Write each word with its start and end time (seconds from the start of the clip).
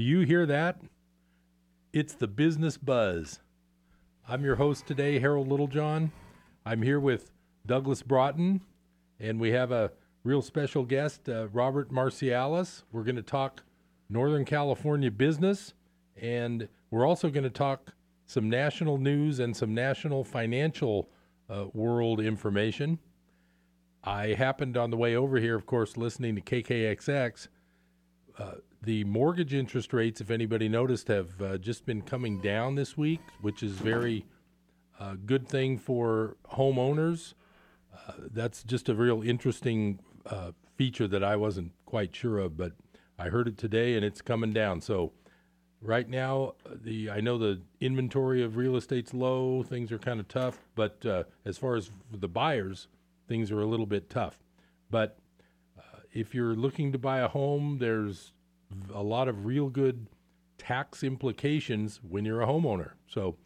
Do 0.00 0.06
you 0.06 0.20
hear 0.20 0.46
that? 0.46 0.80
It's 1.92 2.14
the 2.14 2.26
business 2.26 2.78
buzz. 2.78 3.40
I'm 4.26 4.42
your 4.42 4.56
host 4.56 4.86
today, 4.86 5.18
Harold 5.18 5.48
Littlejohn. 5.48 6.10
I'm 6.64 6.80
here 6.80 6.98
with 6.98 7.30
Douglas 7.66 8.00
Broughton, 8.00 8.62
and 9.18 9.38
we 9.38 9.50
have 9.50 9.72
a 9.72 9.92
real 10.24 10.40
special 10.40 10.86
guest, 10.86 11.28
uh, 11.28 11.48
Robert 11.48 11.92
Marcialis. 11.92 12.84
We're 12.90 13.02
going 13.02 13.16
to 13.16 13.22
talk 13.22 13.62
Northern 14.08 14.46
California 14.46 15.10
business, 15.10 15.74
and 16.16 16.66
we're 16.90 17.06
also 17.06 17.28
going 17.28 17.44
to 17.44 17.50
talk 17.50 17.92
some 18.24 18.48
national 18.48 18.96
news 18.96 19.38
and 19.38 19.54
some 19.54 19.74
national 19.74 20.24
financial 20.24 21.10
uh, 21.50 21.66
world 21.74 22.20
information. 22.20 22.98
I 24.02 24.28
happened 24.28 24.78
on 24.78 24.88
the 24.88 24.96
way 24.96 25.14
over 25.14 25.36
here, 25.36 25.56
of 25.56 25.66
course, 25.66 25.98
listening 25.98 26.36
to 26.36 26.40
KKXX. 26.40 27.48
Uh, 28.40 28.52
the 28.82 29.04
mortgage 29.04 29.52
interest 29.52 29.92
rates, 29.92 30.22
if 30.22 30.30
anybody 30.30 30.66
noticed, 30.66 31.08
have 31.08 31.40
uh, 31.42 31.58
just 31.58 31.84
been 31.84 32.00
coming 32.00 32.40
down 32.40 32.74
this 32.74 32.96
week, 32.96 33.20
which 33.42 33.62
is 33.62 33.72
very 33.72 34.24
uh, 34.98 35.14
good 35.26 35.46
thing 35.46 35.76
for 35.76 36.36
homeowners. 36.54 37.34
Uh, 37.94 38.12
that's 38.32 38.62
just 38.62 38.88
a 38.88 38.94
real 38.94 39.22
interesting 39.22 40.00
uh, 40.24 40.52
feature 40.76 41.06
that 41.06 41.22
I 41.22 41.36
wasn't 41.36 41.72
quite 41.84 42.16
sure 42.16 42.38
of, 42.38 42.56
but 42.56 42.72
I 43.18 43.28
heard 43.28 43.46
it 43.46 43.58
today, 43.58 43.94
and 43.94 44.04
it's 44.04 44.22
coming 44.22 44.54
down. 44.54 44.80
So 44.80 45.12
right 45.82 46.08
now, 46.08 46.54
the 46.82 47.10
I 47.10 47.20
know 47.20 47.36
the 47.36 47.60
inventory 47.82 48.42
of 48.42 48.56
real 48.56 48.76
estate's 48.76 49.12
low. 49.12 49.62
Things 49.62 49.92
are 49.92 49.98
kind 49.98 50.18
of 50.18 50.28
tough, 50.28 50.58
but 50.74 51.04
as 51.44 51.58
far 51.58 51.76
as 51.76 51.90
the 52.10 52.28
buyers, 52.28 52.88
things 53.28 53.52
are 53.52 53.60
a 53.60 53.66
little 53.66 53.84
bit 53.84 54.08
tough. 54.08 54.38
But 54.90 55.18
if 56.12 56.34
you're 56.34 56.54
looking 56.54 56.92
to 56.92 56.98
buy 56.98 57.20
a 57.20 57.28
home, 57.28 57.78
there's 57.78 58.32
a 58.92 59.02
lot 59.02 59.28
of 59.28 59.44
real 59.44 59.68
good 59.68 60.06
tax 60.58 61.02
implications 61.02 62.00
when 62.06 62.24
you're 62.24 62.42
a 62.42 62.46
homeowner. 62.46 62.92
So 63.06 63.36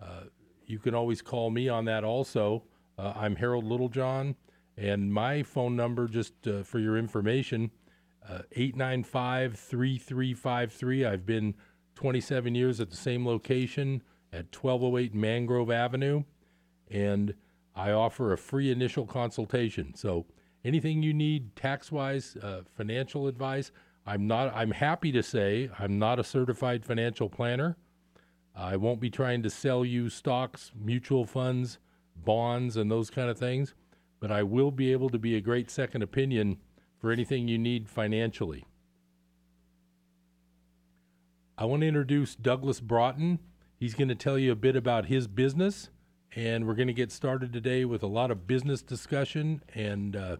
uh, 0.00 0.24
you 0.66 0.78
can 0.78 0.94
always 0.94 1.22
call 1.22 1.50
me 1.50 1.68
on 1.68 1.84
that 1.86 2.04
also. 2.04 2.64
Uh, 2.98 3.12
I'm 3.14 3.36
Harold 3.36 3.64
Littlejohn, 3.64 4.34
and 4.76 5.12
my 5.12 5.42
phone 5.42 5.76
number, 5.76 6.08
just 6.08 6.32
uh, 6.46 6.62
for 6.62 6.78
your 6.78 6.96
information, 6.96 7.70
uh, 8.26 8.42
895 8.52 9.58
3353. 9.58 11.04
I've 11.04 11.26
been 11.26 11.54
27 11.94 12.54
years 12.54 12.80
at 12.80 12.90
the 12.90 12.96
same 12.96 13.26
location 13.26 14.02
at 14.32 14.54
1208 14.54 15.14
Mangrove 15.14 15.70
Avenue, 15.70 16.24
and 16.90 17.34
I 17.74 17.92
offer 17.92 18.32
a 18.32 18.38
free 18.38 18.70
initial 18.70 19.06
consultation. 19.06 19.94
So 19.94 20.26
anything 20.66 21.02
you 21.02 21.14
need 21.14 21.54
tax 21.54 21.92
wise, 21.92 22.36
uh, 22.42 22.62
financial 22.76 23.28
advice, 23.28 23.70
I'm 24.04 24.26
not. 24.26 24.54
I'm 24.54 24.72
happy 24.72 25.12
to 25.12 25.22
say 25.22 25.70
I'm 25.78 25.98
not 25.98 26.18
a 26.18 26.24
certified 26.24 26.84
financial 26.84 27.28
planner. 27.28 27.76
I 28.54 28.76
won't 28.76 29.00
be 29.00 29.10
trying 29.10 29.42
to 29.42 29.50
sell 29.50 29.84
you 29.84 30.08
stocks, 30.08 30.72
mutual 30.74 31.26
funds, 31.26 31.78
bonds, 32.16 32.76
and 32.76 32.90
those 32.90 33.10
kind 33.10 33.28
of 33.28 33.38
things. 33.38 33.74
But 34.18 34.30
I 34.30 34.42
will 34.42 34.70
be 34.70 34.92
able 34.92 35.10
to 35.10 35.18
be 35.18 35.36
a 35.36 35.40
great 35.40 35.70
second 35.70 36.02
opinion 36.02 36.58
for 36.98 37.12
anything 37.12 37.48
you 37.48 37.58
need 37.58 37.88
financially. 37.88 38.64
I 41.58 41.64
want 41.64 41.82
to 41.82 41.88
introduce 41.88 42.34
Douglas 42.34 42.80
Broughton. 42.80 43.40
He's 43.78 43.94
going 43.94 44.08
to 44.08 44.14
tell 44.14 44.38
you 44.38 44.52
a 44.52 44.56
bit 44.56 44.76
about 44.76 45.06
his 45.06 45.26
business, 45.26 45.90
and 46.34 46.66
we're 46.66 46.74
going 46.74 46.86
to 46.86 46.94
get 46.94 47.12
started 47.12 47.52
today 47.52 47.84
with 47.84 48.02
a 48.02 48.06
lot 48.06 48.30
of 48.30 48.46
business 48.46 48.82
discussion. 48.82 49.62
And 49.74 50.16
uh, 50.16 50.36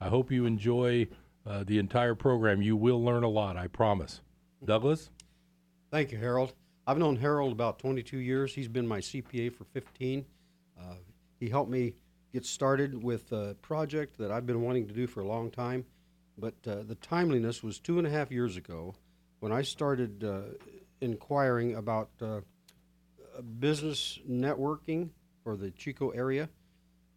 I 0.00 0.08
hope 0.08 0.30
you 0.30 0.46
enjoy 0.46 1.08
uh, 1.46 1.64
the 1.64 1.78
entire 1.78 2.14
program. 2.14 2.62
You 2.62 2.76
will 2.76 3.02
learn 3.02 3.24
a 3.24 3.28
lot, 3.28 3.56
I 3.56 3.66
promise. 3.66 4.20
Douglas? 4.64 5.10
Thank 5.90 6.12
you, 6.12 6.18
Harold. 6.18 6.54
I've 6.86 6.98
known 6.98 7.16
Harold 7.16 7.52
about 7.52 7.78
22 7.78 8.18
years. 8.18 8.54
He's 8.54 8.68
been 8.68 8.86
my 8.86 9.00
CPA 9.00 9.52
for 9.52 9.64
15. 9.64 10.24
Uh, 10.78 10.82
he 11.40 11.48
helped 11.48 11.70
me 11.70 11.94
get 12.32 12.44
started 12.44 13.02
with 13.02 13.32
a 13.32 13.56
project 13.62 14.18
that 14.18 14.30
I've 14.30 14.46
been 14.46 14.62
wanting 14.62 14.86
to 14.86 14.94
do 14.94 15.06
for 15.06 15.20
a 15.20 15.26
long 15.26 15.50
time. 15.50 15.84
But 16.36 16.54
uh, 16.66 16.82
the 16.86 16.94
timeliness 16.96 17.62
was 17.62 17.78
two 17.78 17.98
and 17.98 18.06
a 18.06 18.10
half 18.10 18.30
years 18.30 18.56
ago 18.56 18.94
when 19.40 19.50
I 19.52 19.62
started 19.62 20.22
uh, 20.22 20.40
inquiring 21.00 21.74
about 21.74 22.10
uh, 22.20 22.40
business 23.58 24.18
networking 24.28 25.10
for 25.42 25.56
the 25.56 25.70
Chico 25.72 26.10
area 26.10 26.48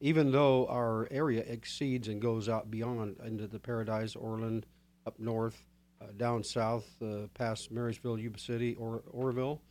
even 0.02 0.32
though 0.32 0.66
our 0.66 1.08
area 1.12 1.44
exceeds 1.48 2.08
and 2.08 2.20
goes 2.20 2.50
out 2.50 2.72
beyond 2.72 3.18
into 3.24 3.48
the 3.48 3.60
Paradise, 3.60 4.16
Orland, 4.16 4.66
up 5.06 5.18
north, 5.20 5.64
uh, 6.02 6.08
down 6.18 6.44
south, 6.44 6.90
uh, 7.04 7.28
past 7.36 7.72
Marysville, 7.72 8.18
Yuba 8.18 8.40
City, 8.40 8.76
or 8.80 9.04
Oroville, 9.12 9.62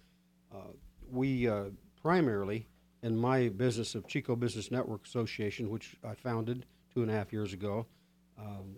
uh, 0.54 0.70
we 1.10 1.48
uh, 1.48 1.64
primarily, 2.00 2.68
in 3.02 3.16
my 3.16 3.48
business 3.48 3.96
of 3.96 4.06
Chico 4.06 4.36
Business 4.36 4.70
Network 4.70 5.04
Association, 5.04 5.68
which 5.68 5.96
I 6.04 6.14
founded 6.14 6.64
two 6.94 7.02
and 7.02 7.10
a 7.10 7.14
half 7.14 7.32
years 7.32 7.52
ago, 7.52 7.86
um, 8.38 8.76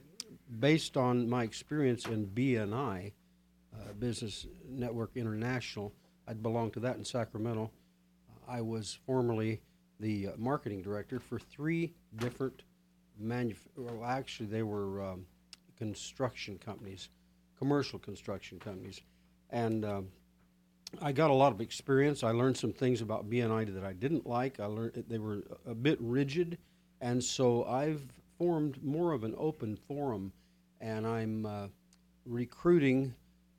based 0.59 0.97
on 0.97 1.29
my 1.29 1.43
experience 1.45 2.07
in 2.07 2.27
BNI, 2.29 3.13
uh, 3.75 3.93
Business 3.99 4.47
Network 4.67 5.11
International, 5.17 5.93
I'd 6.27 6.43
belonged 6.43 6.73
to 6.75 6.81
that 6.81 6.97
in 6.97 7.05
Sacramento. 7.05 7.71
I 8.49 8.63
was 8.63 8.99
formerly 9.07 9.61
the 10.03 10.29
uh, 10.29 10.31
marketing 10.37 10.83
director 10.83 11.19
for 11.21 11.39
three 11.39 11.95
different 12.17 12.63
manuf- 13.23 13.69
well, 13.77 14.05
actually 14.05 14.47
they 14.47 14.65
were 14.65 15.01
um, 15.03 15.25
construction 15.79 16.59
companies, 16.59 17.09
commercial 17.57 17.99
construction 17.99 18.59
companies, 18.59 19.01
and 19.51 19.85
um, 19.85 20.09
I 21.01 21.13
got 21.13 21.31
a 21.31 21.35
lot 21.35 21.53
of 21.53 21.61
experience. 21.61 22.25
I 22.25 22.33
learned 22.33 22.57
some 22.57 22.73
things 22.73 23.01
about 23.01 23.31
BNI 23.31 23.73
that 23.73 23.85
I 23.85 23.93
didn't 23.93 24.27
like. 24.27 24.59
I 24.59 24.67
learned 24.67 25.05
they 25.09 25.19
were 25.19 25.45
a 25.67 25.75
bit 25.75 25.99
rigid, 26.01 26.59
and 27.01 27.23
so 27.23 27.65
I've 27.65 28.03
formed 28.37 28.83
more 28.83 29.13
of 29.13 29.23
an 29.23 29.35
open 29.39 29.77
forum, 29.77 30.33
and 30.81 31.07
I'm 31.07 31.47
uh, 31.47 31.69
recruiting 32.27 33.15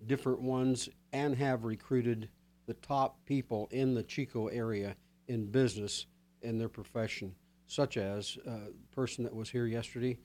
different 0.06 0.42
ones 0.42 0.90
and 1.14 1.36
have 1.38 1.64
recruited 1.64 2.28
the 2.66 2.74
top 2.74 3.18
people 3.26 3.70
in 3.72 3.94
the 3.94 4.04
Chico 4.04 4.48
area 4.48 4.98
in 5.30 5.46
business 5.46 6.06
in 6.44 6.58
their 6.58 6.70
profession, 6.70 7.34
such 7.68 7.98
as 7.98 8.38
uh, 8.48 8.70
person 8.92 9.24
that 9.24 9.36
was 9.36 9.50
here 9.50 9.66
yesterday, 9.66 10.18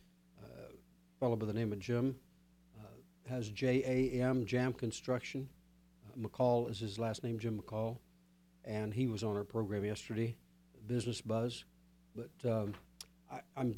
uh, 0.42 0.72
fellow 1.18 1.36
by 1.36 1.46
the 1.46 1.52
name 1.52 1.72
of 1.72 1.78
Jim, 1.78 2.16
uh, 2.78 3.28
has 3.28 3.48
J-A-M, 3.48 4.46
Jam 4.46 4.72
Construction. 4.72 5.48
McCall 6.20 6.70
is 6.70 6.78
his 6.78 6.98
last 6.98 7.22
name, 7.22 7.38
Jim 7.38 7.60
McCall, 7.60 7.98
and 8.64 8.92
he 8.92 9.06
was 9.06 9.22
on 9.22 9.36
our 9.36 9.44
program 9.44 9.84
yesterday, 9.84 10.36
Business 10.86 11.20
Buzz. 11.20 11.64
But 12.16 12.50
um, 12.50 12.74
I, 13.30 13.40
I'm 13.56 13.76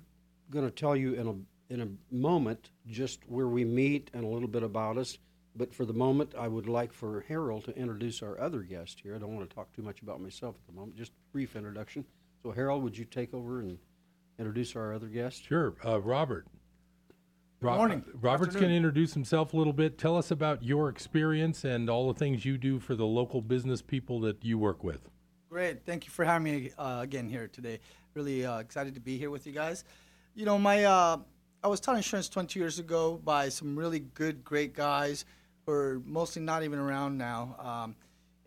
going 0.50 0.64
to 0.64 0.70
tell 0.70 0.96
you 0.96 1.14
in 1.14 1.28
a 1.28 1.34
in 1.72 1.82
a 1.82 2.14
moment 2.14 2.70
just 2.88 3.20
where 3.28 3.46
we 3.46 3.64
meet 3.64 4.10
and 4.12 4.24
a 4.24 4.26
little 4.26 4.48
bit 4.48 4.64
about 4.64 4.98
us. 4.98 5.18
But 5.54 5.72
for 5.72 5.84
the 5.84 5.92
moment, 5.92 6.34
I 6.36 6.48
would 6.48 6.68
like 6.68 6.92
for 6.92 7.24
Harold 7.28 7.64
to 7.64 7.76
introduce 7.76 8.22
our 8.22 8.40
other 8.40 8.60
guest 8.60 9.00
here. 9.00 9.14
I 9.14 9.18
don't 9.18 9.34
want 9.34 9.48
to 9.48 9.54
talk 9.54 9.72
too 9.72 9.82
much 9.82 10.02
about 10.02 10.20
myself 10.20 10.56
at 10.56 10.66
the 10.66 10.72
moment, 10.78 10.96
just 10.96 11.12
a 11.12 11.32
brief 11.32 11.56
introduction. 11.56 12.04
So, 12.42 12.52
Harold, 12.52 12.82
would 12.82 12.96
you 12.96 13.04
take 13.04 13.34
over 13.34 13.60
and 13.60 13.78
introduce 14.38 14.74
our 14.74 14.94
other 14.94 15.08
guest? 15.08 15.44
Sure. 15.44 15.74
Uh, 15.84 16.00
Robert. 16.00 16.46
Good 17.60 17.66
morning. 17.66 18.02
Uh, 18.08 18.18
Robert's 18.18 18.56
going 18.56 18.70
to 18.70 18.74
introduce 18.74 19.12
himself 19.12 19.52
a 19.52 19.56
little 19.56 19.74
bit. 19.74 19.98
Tell 19.98 20.16
us 20.16 20.30
about 20.30 20.64
your 20.64 20.88
experience 20.88 21.64
and 21.64 21.90
all 21.90 22.10
the 22.10 22.18
things 22.18 22.46
you 22.46 22.56
do 22.56 22.80
for 22.80 22.94
the 22.94 23.04
local 23.04 23.42
business 23.42 23.82
people 23.82 24.20
that 24.20 24.42
you 24.42 24.56
work 24.56 24.82
with. 24.82 25.10
Great. 25.50 25.84
Thank 25.84 26.06
you 26.06 26.10
for 26.10 26.24
having 26.24 26.44
me 26.44 26.70
uh, 26.78 27.00
again 27.02 27.28
here 27.28 27.48
today. 27.48 27.80
Really 28.14 28.46
uh, 28.46 28.58
excited 28.58 28.94
to 28.94 29.00
be 29.00 29.18
here 29.18 29.28
with 29.28 29.46
you 29.46 29.52
guys. 29.52 29.84
You 30.34 30.46
know, 30.46 30.58
my 30.58 30.84
uh, 30.84 31.18
I 31.62 31.68
was 31.68 31.80
taught 31.80 31.96
insurance 31.96 32.30
20 32.30 32.58
years 32.58 32.78
ago 32.78 33.20
by 33.22 33.50
some 33.50 33.78
really 33.78 33.98
good, 33.98 34.42
great 34.42 34.72
guys 34.72 35.26
who 35.66 35.72
are 35.72 36.00
mostly 36.06 36.40
not 36.40 36.62
even 36.62 36.78
around 36.78 37.18
now. 37.18 37.56
Um, 37.58 37.96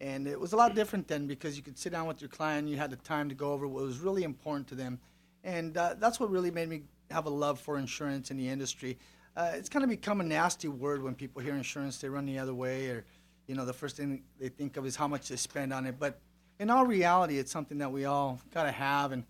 and 0.04 0.28
it 0.28 0.38
was 0.38 0.52
a 0.52 0.58
lot 0.58 0.76
different 0.76 1.08
then 1.08 1.28
because 1.28 1.56
you 1.56 1.64
could 1.64 1.78
sit 1.78 1.94
down 1.94 2.08
with 2.08 2.20
your 2.20 2.30
client, 2.30 2.68
you 2.68 2.76
had 2.76 2.90
the 2.90 2.98
time 2.98 3.30
to 3.30 3.36
go 3.36 3.54
over 3.54 3.66
what 3.66 3.84
was 3.84 4.00
really 4.00 4.24
important 4.24 4.68
to 4.68 4.76
them. 4.76 5.00
And 5.46 5.78
uh, 5.78 5.96
that's 5.98 6.20
what 6.20 6.30
really 6.30 6.52
made 6.52 6.68
me 6.68 6.82
have 7.10 7.26
a 7.26 7.30
love 7.30 7.58
for 7.58 7.78
insurance 7.78 8.30
in 8.30 8.36
the 8.36 8.50
industry. 8.50 8.98
Uh, 9.38 9.52
it's 9.54 9.70
kind 9.70 9.82
of 9.82 9.90
become 9.90 10.20
a 10.20 10.24
nasty 10.24 10.68
word 10.68 11.02
when 11.02 11.16
people 11.16 11.42
hear 11.42 11.54
insurance, 11.56 12.00
they 12.00 12.10
run 12.10 12.26
the 12.26 12.38
other 12.38 12.54
way, 12.54 12.90
or, 12.90 13.06
you 13.48 13.56
know, 13.56 13.64
the 13.64 13.72
first 13.72 13.96
thing 13.96 14.24
they 14.42 14.50
think 14.50 14.76
of 14.76 14.86
is 14.86 14.98
how 14.98 15.08
much 15.08 15.30
they 15.30 15.38
spend 15.38 15.72
on 15.72 15.86
it. 15.86 15.98
But 15.98 16.20
in 16.60 16.70
all 16.70 16.86
reality, 16.86 17.40
it's 17.40 17.52
something 17.52 17.78
that 17.78 17.92
we 17.92 18.04
all 18.04 18.42
got 18.54 18.64
to 18.64 18.72
have. 18.74 19.14
And 19.14 19.24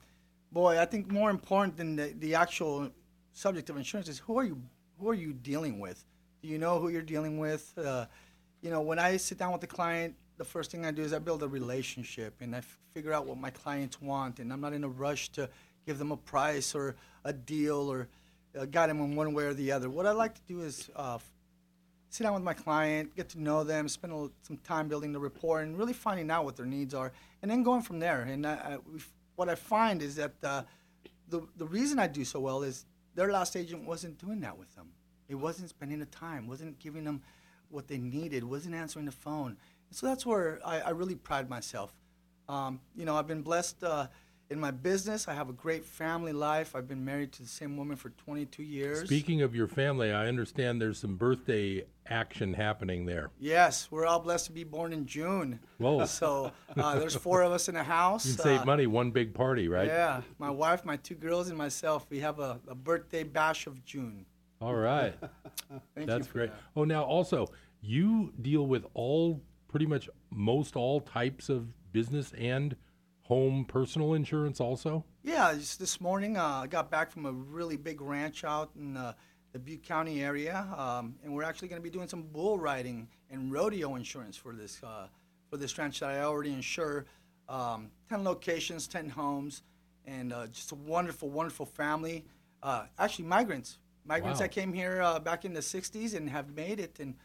boy, 0.52 0.80
I 0.80 0.86
think 0.86 1.12
more 1.12 1.30
important 1.30 1.78
than 1.78 1.96
the, 1.98 2.16
the 2.18 2.34
actual 2.34 2.90
subject 3.32 3.70
of 3.70 3.78
insurance 3.78 4.10
is 4.10 4.18
who 4.18 4.40
are 4.40 4.44
you, 4.44 4.60
who 5.00 5.08
are 5.08 5.14
you 5.14 5.34
dealing 5.34 5.80
with? 5.80 6.04
Do 6.42 6.48
you 6.48 6.58
know 6.58 6.80
who 6.80 6.90
you're 6.90 7.04
dealing 7.04 7.38
with? 7.38 7.72
Uh, 7.78 8.08
you 8.64 8.72
know, 8.72 8.82
when 8.82 8.98
I 8.98 9.18
sit 9.18 9.38
down 9.38 9.52
with 9.52 9.62
the 9.62 9.68
client, 9.68 10.16
the 10.38 10.44
first 10.46 10.72
thing 10.72 10.86
I 10.86 10.92
do 10.92 11.04
is 11.04 11.14
I 11.14 11.20
build 11.20 11.44
a 11.44 11.48
relationship 11.48 12.34
and 12.42 12.56
I 12.56 12.60
f- 12.60 12.78
figure 12.94 13.14
out 13.14 13.26
what 13.26 13.38
my 13.38 13.50
clients 13.50 14.02
want, 14.02 14.40
and 14.40 14.52
I'm 14.52 14.62
not 14.62 14.74
in 14.74 14.84
a 14.84 14.88
rush 14.90 15.30
to 15.30 15.50
give 15.86 15.98
them 15.98 16.12
a 16.12 16.18
price 16.18 16.74
or 16.76 16.96
a 17.24 17.34
deal 17.34 17.92
or 17.92 18.08
uh, 18.58 18.66
guide 18.66 18.90
them 18.90 19.00
in 19.00 19.16
one 19.16 19.34
way 19.34 19.46
or 19.46 19.54
the 19.54 19.72
other. 19.72 19.90
What 19.90 20.06
I 20.06 20.12
like 20.12 20.36
to 20.36 20.42
do 20.48 20.62
is 20.62 20.90
uh, 20.96 21.20
sit 22.10 22.24
down 22.24 22.34
with 22.34 22.44
my 22.44 22.54
client, 22.54 23.16
get 23.16 23.30
to 23.30 23.42
know 23.42 23.64
them, 23.64 23.88
spend 23.88 24.32
some 24.42 24.58
time 24.58 24.88
building 24.88 25.12
the 25.14 25.20
rapport, 25.20 25.62
and 25.62 25.78
really 25.78 25.94
finding 25.94 26.30
out 26.30 26.46
what 26.46 26.56
their 26.56 26.66
needs 26.66 26.94
are, 26.94 27.12
and 27.42 27.50
then 27.50 27.64
going 27.64 27.82
from 27.82 28.00
there. 28.00 28.22
And 28.22 28.46
I, 28.46 28.54
I, 28.54 28.78
what 29.36 29.50
I 29.50 29.56
find 29.56 30.02
is 30.02 30.16
that 30.16 30.34
uh, 30.44 30.64
the 31.30 31.42
the 31.58 31.66
reason 31.66 32.00
I 32.00 32.08
do 32.08 32.24
so 32.26 32.40
well 32.40 32.64
is 32.64 32.86
their 33.16 33.32
last 33.32 33.56
agent 33.56 33.86
wasn't 33.86 34.18
doing 34.20 34.40
that 34.42 34.58
with 34.58 34.74
them. 34.76 34.90
It 35.28 35.36
wasn't 35.36 35.70
spending 35.70 36.00
the 36.00 36.06
time, 36.06 36.48
wasn't 36.48 36.80
giving 36.80 37.04
them 37.04 37.22
what 37.70 37.88
they 37.88 37.98
needed, 37.98 38.44
wasn't 38.44 38.76
answering 38.76 39.06
the 39.06 39.12
phone. 39.12 39.58
So 39.94 40.08
that's 40.08 40.26
where 40.26 40.60
I, 40.66 40.80
I 40.80 40.90
really 40.90 41.16
pride 41.16 41.50
myself. 41.50 41.94
Um, 42.50 42.80
you 42.96 43.06
know, 43.06 43.16
I've 43.16 43.28
been 43.28 43.42
blessed 43.44 43.84
uh, 43.84 44.08
in 44.50 44.60
my 44.60 44.72
business. 44.72 45.28
I 45.28 45.34
have 45.34 45.50
a 45.50 45.54
great 45.54 45.86
family 45.86 46.34
life. 46.34 46.76
I've 46.76 46.88
been 46.88 47.06
married 47.06 47.32
to 47.34 47.44
the 47.44 47.48
same 47.48 47.78
woman 47.78 47.96
for 47.96 48.10
22 48.10 48.64
years. 48.64 49.06
Speaking 49.06 49.42
of 49.44 49.56
your 49.56 49.68
family, 49.68 50.12
I 50.12 50.28
understand 50.28 50.82
there's 50.82 51.00
some 51.00 51.16
birthday 51.16 51.86
action 52.08 52.54
happening 52.54 53.06
there. 53.06 53.30
Yes, 53.40 53.88
we're 53.92 54.06
all 54.06 54.20
blessed 54.20 54.48
to 54.48 54.52
be 54.52 54.64
born 54.64 54.94
in 54.94 55.06
June. 55.06 55.60
Whoa. 55.78 56.06
So 56.06 56.52
uh, 56.76 57.00
there's 57.00 57.16
four 57.16 57.42
of 57.44 57.52
us 57.52 57.70
in 57.70 57.76
the 57.76 57.84
house. 57.84 58.26
You 58.26 58.34
can 58.36 58.44
save 58.44 58.62
Uh, 58.62 58.66
money, 58.66 58.88
one 58.88 59.12
big 59.12 59.34
party, 59.34 59.68
right? 59.68 59.88
Yeah, 59.88 60.22
my 60.40 60.50
wife, 60.50 60.84
my 60.86 60.98
two 60.98 61.16
girls, 61.16 61.50
and 61.50 61.58
myself. 61.58 62.08
We 62.10 62.20
have 62.20 62.40
a, 62.40 62.60
a 62.68 62.76
birthday 62.76 63.24
bash 63.24 63.68
of 63.68 63.86
June. 63.86 64.26
All 64.60 64.76
right. 64.76 65.14
Thank 65.96 66.08
That's 66.08 66.28
great. 66.28 66.50
that. 66.50 66.60
Oh, 66.76 66.84
now 66.84 67.04
also, 67.04 67.48
you 67.82 68.34
deal 68.42 68.66
with 68.68 68.86
all, 68.94 69.42
pretty 69.74 69.88
much 69.88 70.08
most 70.30 70.76
all 70.76 71.02
types 71.02 71.50
of 71.50 71.66
business 71.92 72.32
and 72.38 72.76
home 73.24 73.66
personal 73.66 74.14
insurance 74.14 74.60
also? 74.60 75.04
Yeah, 75.24 75.52
just 75.56 75.80
this 75.80 76.00
morning 76.00 76.38
uh, 76.38 76.62
I 76.64 76.68
got 76.68 76.92
back 76.92 77.10
from 77.10 77.26
a 77.26 77.32
really 77.32 77.76
big 77.76 78.00
ranch 78.00 78.44
out 78.44 78.70
in 78.76 78.96
uh, 78.96 79.14
the 79.52 79.58
Butte 79.58 79.82
County 79.82 80.24
area, 80.24 80.68
um, 80.78 81.16
and 81.24 81.34
we're 81.34 81.42
actually 81.42 81.70
going 81.70 81.82
to 81.82 81.84
be 81.84 81.90
doing 81.90 82.08
some 82.08 82.22
bull 82.22 82.60
riding 82.60 83.08
and 83.32 83.52
rodeo 83.52 83.96
insurance 83.96 84.38
for 84.38 84.54
this 84.54 84.80
uh, 84.84 85.08
for 85.50 85.58
this 85.58 85.76
ranch 85.80 86.02
that 86.02 86.12
I 86.12 86.20
already 86.22 86.54
insure. 86.54 87.06
Um, 87.50 87.90
ten 88.10 88.24
locations, 88.24 88.86
ten 88.86 89.10
homes, 89.10 89.64
and 90.06 90.32
uh, 90.32 90.46
just 90.48 90.72
a 90.72 90.76
wonderful, 90.76 91.30
wonderful 91.32 91.66
family. 91.66 92.26
Uh, 92.62 92.86
actually, 93.00 93.26
migrants, 93.26 93.80
migrants 94.06 94.40
Wow. 94.40 94.46
that 94.46 94.52
came 94.52 94.72
here 94.72 95.02
uh, 95.02 95.18
back 95.20 95.46
in 95.46 95.54
the 95.54 95.62
'60s 95.62 96.14
and 96.16 96.30
have 96.30 96.56
made 96.56 96.80
it, 96.80 97.00
and 97.00 97.16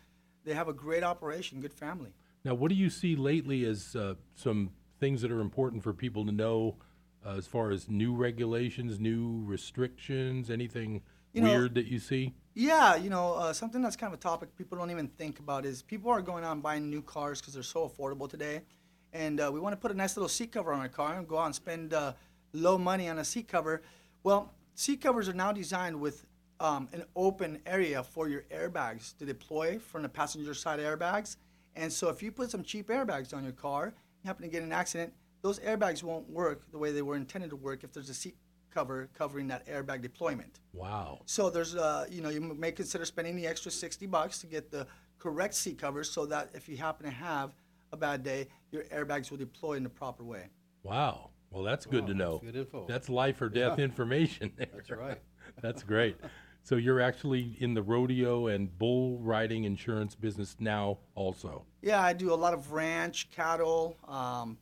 they 0.44 0.54
have 0.54 0.68
a 0.68 0.72
great 0.72 1.02
operation, 1.02 1.60
good 1.60 1.74
family. 1.74 2.14
Now, 2.48 2.54
what 2.54 2.70
do 2.70 2.74
you 2.74 2.88
see 2.88 3.14
lately 3.14 3.66
as 3.66 3.94
uh, 3.94 4.14
some 4.34 4.70
things 5.00 5.20
that 5.20 5.30
are 5.30 5.40
important 5.42 5.82
for 5.82 5.92
people 5.92 6.24
to 6.24 6.32
know 6.32 6.76
uh, 7.22 7.34
as 7.36 7.46
far 7.46 7.70
as 7.70 7.90
new 7.90 8.14
regulations, 8.14 8.98
new 8.98 9.44
restrictions, 9.44 10.48
anything 10.48 11.02
You 11.34 11.42
know- 11.42 11.50
weird 11.50 11.74
that 11.74 11.88
you 11.88 11.98
see? 11.98 12.32
Yeah, 12.54 12.96
you 12.96 13.10
know, 13.10 13.34
uh, 13.34 13.52
something 13.52 13.82
that's 13.82 13.96
kind 13.96 14.10
of 14.14 14.18
a 14.18 14.22
topic 14.22 14.56
people 14.56 14.78
don't 14.78 14.90
even 14.90 15.08
think 15.08 15.40
about 15.40 15.66
is 15.66 15.82
people 15.82 16.10
are 16.10 16.22
going 16.22 16.42
out 16.42 16.52
and 16.52 16.62
buying 16.62 16.88
new 16.88 17.02
cars 17.02 17.38
because 17.38 17.52
they're 17.52 17.62
so 17.62 17.86
affordable 17.86 18.30
today. 18.30 18.62
And 19.12 19.42
uh, 19.42 19.50
we 19.52 19.60
want 19.60 19.74
to 19.74 19.76
put 19.76 19.90
a 19.90 19.94
nice 19.94 20.16
little 20.16 20.30
seat 20.30 20.50
cover 20.50 20.72
on 20.72 20.80
our 20.80 20.88
car 20.88 21.16
and 21.16 21.28
go 21.28 21.36
out 21.36 21.44
and 21.46 21.54
spend 21.54 21.92
uh, 21.92 22.14
low 22.54 22.78
money 22.78 23.10
on 23.10 23.18
a 23.18 23.26
seat 23.26 23.46
cover. 23.46 23.82
Well, 24.22 24.54
seat 24.74 25.02
covers 25.02 25.28
are 25.28 25.34
now 25.34 25.52
designed 25.52 26.00
with 26.00 26.24
um, 26.60 26.88
an 26.94 27.04
open 27.14 27.60
area 27.66 28.02
for 28.02 28.26
your 28.26 28.44
airbags 28.50 29.14
to 29.18 29.26
deploy 29.26 29.78
from 29.78 30.02
the 30.02 30.08
passenger 30.08 30.54
side 30.54 30.80
airbags. 30.80 31.36
And 31.78 31.92
so 31.92 32.08
if 32.08 32.22
you 32.22 32.32
put 32.32 32.50
some 32.50 32.64
cheap 32.64 32.88
airbags 32.88 33.32
on 33.32 33.44
your 33.44 33.52
car, 33.52 33.94
you 34.22 34.26
happen 34.26 34.42
to 34.42 34.48
get 34.48 34.64
an 34.64 34.72
accident, 34.72 35.12
those 35.42 35.60
airbags 35.60 36.02
won't 36.02 36.28
work 36.28 36.70
the 36.72 36.78
way 36.78 36.90
they 36.90 37.02
were 37.02 37.14
intended 37.14 37.50
to 37.50 37.56
work 37.56 37.84
if 37.84 37.92
there's 37.92 38.10
a 38.10 38.14
seat 38.14 38.36
cover 38.74 39.08
covering 39.16 39.46
that 39.46 39.64
airbag 39.68 40.02
deployment. 40.02 40.58
Wow. 40.72 41.20
So 41.26 41.48
there's, 41.50 41.76
uh, 41.76 42.06
you 42.10 42.20
know, 42.20 42.30
you 42.30 42.40
may 42.40 42.72
consider 42.72 43.04
spending 43.04 43.36
the 43.36 43.46
extra 43.46 43.70
60 43.70 44.06
bucks 44.06 44.40
to 44.40 44.46
get 44.48 44.72
the 44.72 44.88
correct 45.20 45.54
seat 45.54 45.78
covers 45.78 46.10
so 46.10 46.26
that 46.26 46.50
if 46.52 46.68
you 46.68 46.76
happen 46.76 47.06
to 47.06 47.12
have 47.12 47.54
a 47.92 47.96
bad 47.96 48.24
day, 48.24 48.48
your 48.72 48.82
airbags 48.84 49.30
will 49.30 49.38
deploy 49.38 49.74
in 49.74 49.84
the 49.84 49.88
proper 49.88 50.24
way. 50.24 50.48
Wow. 50.82 51.30
Well, 51.50 51.62
that's 51.62 51.86
good 51.86 52.08
to 52.08 52.14
know. 52.14 52.40
that's 52.42 52.52
good 52.52 52.56
info. 52.56 52.86
That's 52.88 53.08
life 53.08 53.40
or 53.40 53.48
death 53.48 53.78
information. 53.78 54.52
There. 54.58 54.66
That's 54.74 54.90
right. 54.90 55.18
That's 55.62 55.82
great. 55.84 56.16
So 56.68 56.76
you're 56.76 57.00
actually 57.00 57.56
in 57.60 57.72
the 57.72 57.80
rodeo 57.80 58.48
and 58.48 58.78
bull 58.78 59.20
riding 59.20 59.64
insurance 59.64 60.14
business 60.14 60.54
now, 60.60 60.98
also. 61.14 61.64
Yeah, 61.80 62.02
I 62.02 62.12
do 62.12 62.30
a 62.30 62.36
lot 62.36 62.52
of 62.52 62.72
ranch, 62.72 63.30
cattle, 63.30 63.96
um, 64.06 64.58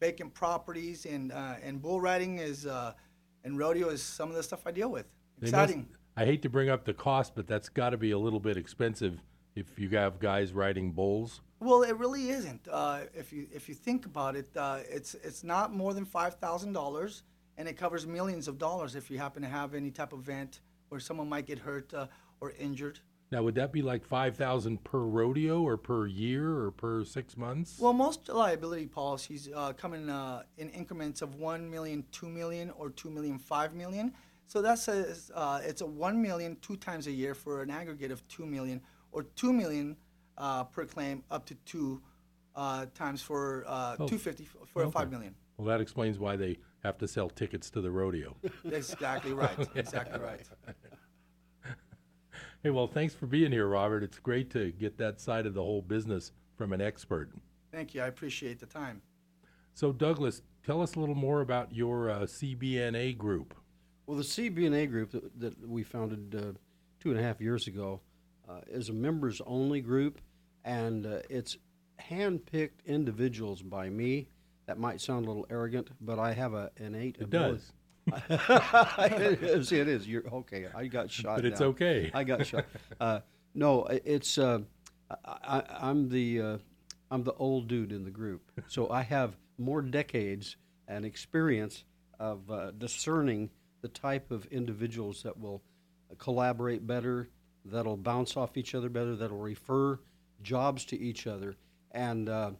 vacant 0.00 0.32
properties, 0.32 1.04
and 1.04 1.30
uh, 1.30 1.56
and 1.62 1.82
bull 1.82 2.00
riding 2.00 2.38
is 2.38 2.64
uh, 2.64 2.94
and 3.44 3.58
rodeo 3.58 3.90
is 3.90 4.02
some 4.02 4.30
of 4.30 4.36
the 4.36 4.42
stuff 4.42 4.62
I 4.64 4.70
deal 4.70 4.88
with. 4.88 5.04
They 5.38 5.50
must- 5.50 5.64
Exciting. 5.64 5.88
I 6.16 6.24
hate 6.24 6.40
to 6.42 6.48
bring 6.48 6.70
up 6.70 6.86
the 6.86 6.94
cost, 6.94 7.34
but 7.34 7.46
that's 7.46 7.68
got 7.68 7.90
to 7.90 7.98
be 7.98 8.12
a 8.12 8.18
little 8.18 8.40
bit 8.40 8.56
expensive 8.56 9.20
if 9.54 9.78
you 9.78 9.90
have 9.90 10.18
guys 10.18 10.54
riding 10.54 10.92
bulls. 10.92 11.42
Well, 11.58 11.82
it 11.82 11.94
really 11.98 12.30
isn't. 12.30 12.68
Uh, 12.70 13.00
if 13.12 13.34
you 13.34 13.48
if 13.52 13.68
you 13.68 13.74
think 13.74 14.06
about 14.06 14.34
it, 14.34 14.48
uh, 14.56 14.78
it's 14.88 15.12
it's 15.12 15.44
not 15.44 15.74
more 15.74 15.92
than 15.92 16.06
five 16.06 16.36
thousand 16.36 16.72
dollars, 16.72 17.22
and 17.58 17.68
it 17.68 17.76
covers 17.76 18.06
millions 18.06 18.48
of 18.48 18.56
dollars 18.56 18.96
if 18.96 19.10
you 19.10 19.18
happen 19.18 19.42
to 19.42 19.48
have 19.48 19.74
any 19.74 19.90
type 19.90 20.14
of 20.14 20.20
event 20.20 20.60
where 20.90 21.00
someone 21.00 21.28
might 21.28 21.46
get 21.46 21.58
hurt 21.58 21.94
uh, 21.94 22.06
or 22.40 22.52
injured. 22.58 22.98
Now, 23.32 23.44
would 23.44 23.54
that 23.54 23.72
be 23.72 23.80
like 23.80 24.04
five 24.04 24.36
thousand 24.36 24.82
per 24.82 24.98
rodeo, 24.98 25.62
or 25.62 25.76
per 25.76 26.08
year, 26.08 26.58
or 26.58 26.72
per 26.72 27.04
six 27.04 27.36
months? 27.36 27.78
Well, 27.78 27.92
most 27.92 28.28
liability 28.28 28.86
policies 28.86 29.48
uh, 29.54 29.72
come 29.72 29.94
in 29.94 30.10
uh, 30.10 30.42
in 30.58 30.68
increments 30.70 31.22
of 31.22 31.36
one 31.36 31.70
million, 31.70 32.04
two 32.10 32.28
million, 32.28 32.70
or 32.72 32.90
two 32.90 33.08
million, 33.08 33.38
five 33.38 33.72
million. 33.72 34.12
So 34.48 34.60
that's 34.60 34.88
a, 34.88 35.14
uh, 35.32 35.60
it's 35.62 35.80
a 35.80 35.86
one 35.86 36.20
million 36.20 36.56
two 36.60 36.76
times 36.76 37.06
a 37.06 37.12
year 37.12 37.36
for 37.36 37.62
an 37.62 37.70
aggregate 37.70 38.10
of 38.10 38.26
two 38.26 38.44
million, 38.46 38.80
or 39.12 39.22
two 39.22 39.52
million 39.52 39.96
uh, 40.36 40.64
per 40.64 40.84
claim 40.84 41.22
up 41.30 41.46
to 41.46 41.54
two 41.64 42.02
uh, 42.56 42.86
times 42.96 43.22
for 43.22 43.64
uh, 43.68 43.94
Oh, 44.00 44.08
two 44.08 44.18
fifty 44.18 44.44
for 44.44 44.82
okay. 44.82 44.90
five 44.90 45.08
million. 45.08 45.36
well, 45.56 45.68
that 45.68 45.80
explains 45.80 46.18
why 46.18 46.34
they 46.34 46.58
have 46.84 46.98
to 46.98 47.08
sell 47.08 47.28
tickets 47.28 47.70
to 47.70 47.80
the 47.80 47.90
rodeo. 47.90 48.36
That's 48.64 48.92
exactly 48.92 49.32
right. 49.32 49.68
Exactly 49.74 50.20
right. 50.20 50.40
hey, 52.62 52.70
well, 52.70 52.86
thanks 52.86 53.14
for 53.14 53.26
being 53.26 53.52
here, 53.52 53.68
Robert. 53.68 54.02
It's 54.02 54.18
great 54.18 54.50
to 54.50 54.72
get 54.72 54.98
that 54.98 55.20
side 55.20 55.46
of 55.46 55.54
the 55.54 55.62
whole 55.62 55.82
business 55.82 56.32
from 56.56 56.72
an 56.72 56.80
expert. 56.80 57.30
Thank 57.72 57.94
you. 57.94 58.02
I 58.02 58.06
appreciate 58.06 58.60
the 58.60 58.66
time. 58.66 59.02
So, 59.74 59.92
Douglas, 59.92 60.42
tell 60.64 60.82
us 60.82 60.94
a 60.94 61.00
little 61.00 61.14
more 61.14 61.40
about 61.40 61.74
your 61.74 62.10
uh, 62.10 62.20
CBNA 62.20 63.16
group. 63.16 63.54
Well, 64.06 64.16
the 64.16 64.24
CBNA 64.24 64.90
group 64.90 65.12
that, 65.12 65.40
that 65.40 65.68
we 65.68 65.82
founded 65.82 66.34
uh, 66.34 66.58
two 66.98 67.10
and 67.10 67.18
a 67.18 67.22
half 67.22 67.40
years 67.40 67.66
ago 67.66 68.00
uh, 68.48 68.60
is 68.68 68.88
a 68.88 68.92
members 68.92 69.40
only 69.46 69.80
group, 69.80 70.20
and 70.64 71.06
uh, 71.06 71.20
it's 71.30 71.56
handpicked 72.00 72.84
individuals 72.86 73.62
by 73.62 73.88
me. 73.88 74.28
That 74.70 74.78
might 74.78 75.00
sound 75.00 75.26
a 75.26 75.28
little 75.28 75.48
arrogant, 75.50 75.88
but 76.00 76.20
I 76.20 76.32
have 76.32 76.54
a 76.54 76.70
innate 76.76 77.16
It 77.18 77.24
ability. 77.24 77.58
does, 78.06 78.20
it 78.30 79.42
is. 79.42 79.72
It 79.72 79.88
is. 79.88 80.06
You're 80.06 80.28
okay. 80.32 80.68
I 80.72 80.86
got 80.86 81.10
shot. 81.10 81.38
but 81.38 81.44
it's 81.44 81.58
down. 81.58 81.70
okay. 81.70 82.08
I 82.14 82.22
got 82.22 82.46
shot. 82.46 82.66
Uh, 83.00 83.18
no, 83.52 83.84
it's 83.86 84.38
uh, 84.38 84.60
I, 85.24 85.64
I'm 85.80 86.08
the 86.08 86.40
uh, 86.40 86.58
I'm 87.10 87.24
the 87.24 87.32
old 87.32 87.66
dude 87.66 87.90
in 87.90 88.04
the 88.04 88.12
group, 88.12 88.42
so 88.68 88.88
I 88.90 89.02
have 89.02 89.36
more 89.58 89.82
decades 89.82 90.54
and 90.86 91.04
experience 91.04 91.82
of 92.20 92.48
uh, 92.48 92.70
discerning 92.70 93.50
the 93.82 93.88
type 93.88 94.30
of 94.30 94.46
individuals 94.52 95.24
that 95.24 95.36
will 95.36 95.64
collaborate 96.18 96.86
better, 96.86 97.28
that'll 97.64 97.96
bounce 97.96 98.36
off 98.36 98.56
each 98.56 98.76
other 98.76 98.88
better, 98.88 99.16
that'll 99.16 99.36
refer 99.36 99.98
jobs 100.44 100.84
to 100.84 100.96
each 101.00 101.26
other, 101.26 101.56
and 101.90 102.28
uh, 102.28 102.52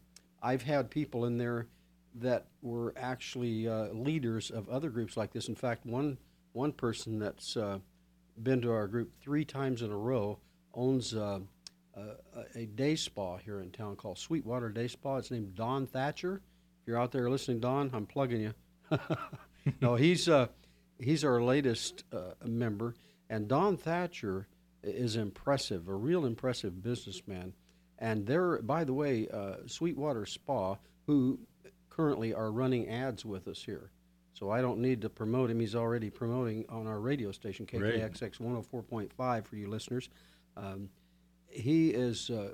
I've 0.42 0.62
had 0.62 0.90
people 0.90 1.24
in 1.26 1.38
there 1.38 1.68
that 2.16 2.46
were 2.62 2.92
actually 2.96 3.68
uh, 3.68 3.88
leaders 3.88 4.50
of 4.50 4.68
other 4.68 4.90
groups 4.90 5.16
like 5.16 5.32
this. 5.32 5.48
In 5.48 5.54
fact, 5.54 5.86
one 5.86 6.18
one 6.52 6.72
person 6.72 7.18
that's 7.18 7.56
uh, 7.56 7.78
been 8.42 8.60
to 8.62 8.72
our 8.72 8.88
group 8.88 9.12
three 9.22 9.44
times 9.44 9.82
in 9.82 9.90
a 9.90 9.96
row 9.96 10.38
owns 10.74 11.14
uh, 11.14 11.40
a, 11.94 12.60
a 12.60 12.66
day 12.66 12.96
spa 12.96 13.36
here 13.36 13.60
in 13.60 13.70
town 13.70 13.96
called 13.96 14.18
Sweetwater 14.18 14.70
Day 14.70 14.88
Spa. 14.88 15.16
It's 15.16 15.30
named 15.30 15.54
Don 15.54 15.86
Thatcher. 15.86 16.42
If 16.80 16.88
you're 16.88 17.00
out 17.00 17.12
there 17.12 17.30
listening, 17.30 17.60
Don, 17.60 17.90
I'm 17.92 18.06
plugging 18.06 18.40
you. 18.40 18.54
no, 19.80 19.94
he's 19.94 20.28
uh, 20.28 20.48
he's 20.98 21.24
our 21.24 21.42
latest 21.42 22.04
uh, 22.12 22.32
member, 22.44 22.94
and 23.28 23.48
Don 23.48 23.76
Thatcher 23.76 24.48
is 24.82 25.16
impressive, 25.16 25.88
a 25.88 25.94
real 25.94 26.24
impressive 26.24 26.82
businessman. 26.82 27.52
And 27.98 28.26
they're, 28.26 28.62
by 28.62 28.84
the 28.84 28.94
way, 28.94 29.28
uh, 29.28 29.56
Sweetwater 29.66 30.24
Spa, 30.24 30.76
who 31.06 31.38
currently 31.90 32.32
are 32.32 32.50
running 32.50 32.88
ads 32.88 33.24
with 33.24 33.46
us 33.48 33.62
here. 33.62 33.90
So 34.32 34.50
I 34.50 34.60
don't 34.62 34.78
need 34.78 35.02
to 35.02 35.10
promote 35.10 35.50
him. 35.50 35.60
He's 35.60 35.74
already 35.74 36.08
promoting 36.08 36.64
on 36.68 36.86
our 36.86 36.98
radio 37.00 37.30
station, 37.32 37.66
Great. 37.66 38.00
KKXX 38.00 38.38
104.5 38.40 39.44
for 39.46 39.56
you 39.56 39.68
listeners. 39.68 40.08
Um, 40.56 40.88
he 41.48 41.90
is 41.90 42.30
uh, 42.30 42.50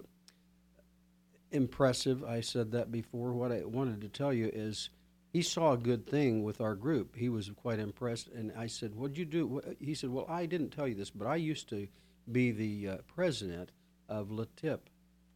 impressive. 1.50 2.25
I 2.25 2.40
said 2.40 2.73
that 2.73 2.90
before. 2.90 3.33
What 3.33 3.52
I 3.52 3.62
wanted 3.64 4.00
to 4.02 4.09
tell 4.09 4.33
you 4.33 4.50
is 4.52 4.90
he 5.33 5.43
saw 5.43 5.73
a 5.73 5.78
good 5.78 6.07
thing 6.07 6.43
with 6.43 6.61
our 6.61 6.75
group. 6.75 7.14
He 7.16 7.28
was 7.28 7.50
quite 7.57 7.78
impressed. 7.78 8.28
And 8.28 8.52
I 8.57 8.66
said, 8.66 8.95
What'd 8.95 9.19
you 9.19 9.25
do? 9.25 9.47
What- 9.47 9.76
He 9.78 9.95
said, 9.95 10.11
Well, 10.11 10.26
I 10.28 10.47
didn't 10.47 10.71
tell 10.71 10.88
you 10.88 10.95
this, 10.95 11.11
but 11.11 11.26
I 11.26 11.37
used 11.37 11.69
to 11.71 11.87
be 12.31 12.50
the 12.50 12.88
uh, 12.88 12.97
president 13.14 13.71
of 14.09 14.28
LeTip. 14.28 14.81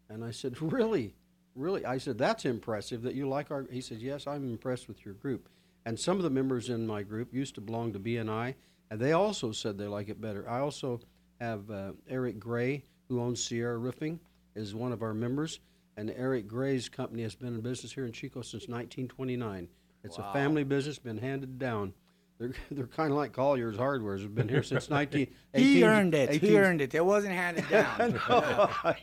And 0.09 0.25
I 0.25 0.31
said, 0.31 0.61
Really? 0.63 1.15
Really? 1.55 1.85
I 1.85 1.99
said, 1.99 2.19
That's 2.19 2.45
impressive 2.45 3.03
that 3.03 3.15
you 3.15 3.29
like 3.29 3.51
our. 3.51 3.67
He 3.71 3.81
said, 3.81 3.99
Yes, 3.99 4.27
I'm 4.27 4.45
impressed 4.49 4.89
with 4.89 5.05
your 5.05 5.15
group. 5.15 5.49
And 5.87 5.99
some 5.99 6.17
of 6.19 6.23
the 6.23 6.31
members 6.31 6.69
in 6.69 6.87
my 6.87 7.03
group 7.03 7.33
used 7.33 7.55
to 7.55 7.61
belong 7.61 7.93
to 7.95 7.99
BNI, 7.99 8.55
and 8.91 9.01
they 9.01 9.13
also 9.13 9.51
said 9.51 9.79
they 9.79 9.87
like 9.87 10.09
it 10.09 10.21
better. 10.21 10.49
I 10.49 10.61
also 10.61 11.01
have 11.41 11.71
uh, 11.71 11.93
Eric 12.09 12.39
Gray, 12.39 12.85
who 13.09 13.21
owns 13.21 13.43
Sierra 13.43 13.79
Roofing, 13.79 14.21
is 14.55 14.75
one 14.75 14.93
of 14.93 15.03
our 15.03 15.15
members. 15.15 15.61
And 15.97 16.13
Eric 16.17 16.47
Gray's 16.47 16.89
company 16.89 17.23
has 17.23 17.35
been 17.35 17.55
in 17.55 17.61
business 17.61 17.93
here 17.93 18.05
in 18.07 18.13
Chico 18.13 18.41
since 18.43 18.69
1929. 18.69 19.69
It's 20.05 20.19
a 20.19 20.33
family 20.33 20.65
business, 20.65 20.99
been 20.99 21.19
handed 21.19 21.59
down. 21.59 21.93
They're, 22.39 22.53
they're 22.71 22.87
kind 22.87 23.11
of 23.11 23.17
like 23.19 23.33
Collier's 23.33 23.77
Hardware's. 23.77 24.23
Have 24.23 24.35
been 24.35 24.49
here 24.49 24.63
since 24.63 24.89
19. 24.91 25.27
He 25.55 25.83
18 25.83 25.85
earned 25.85 26.15
it. 26.15 26.31
18 26.31 26.49
He 26.51 26.59
earned 26.59 26.81
it. 26.81 26.95
It 26.95 27.05
wasn't 27.05 27.35
handed 27.35 27.69
down. 27.71 28.19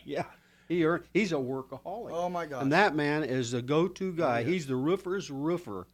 yeah, 0.04 0.24
he 0.68 0.84
earned, 0.84 1.04
he's 1.12 1.32
a 1.32 1.36
workaholic. 1.36 2.10
Oh, 2.12 2.28
my 2.28 2.46
God! 2.46 2.62
And 2.62 2.72
that 2.72 2.94
man 2.94 3.24
is 3.24 3.52
the 3.52 3.62
go-to 3.62 4.12
guy. 4.12 4.42
He's 4.44 4.66
the 4.66 4.76
roofer's 4.76 5.30
roofer 5.30 5.86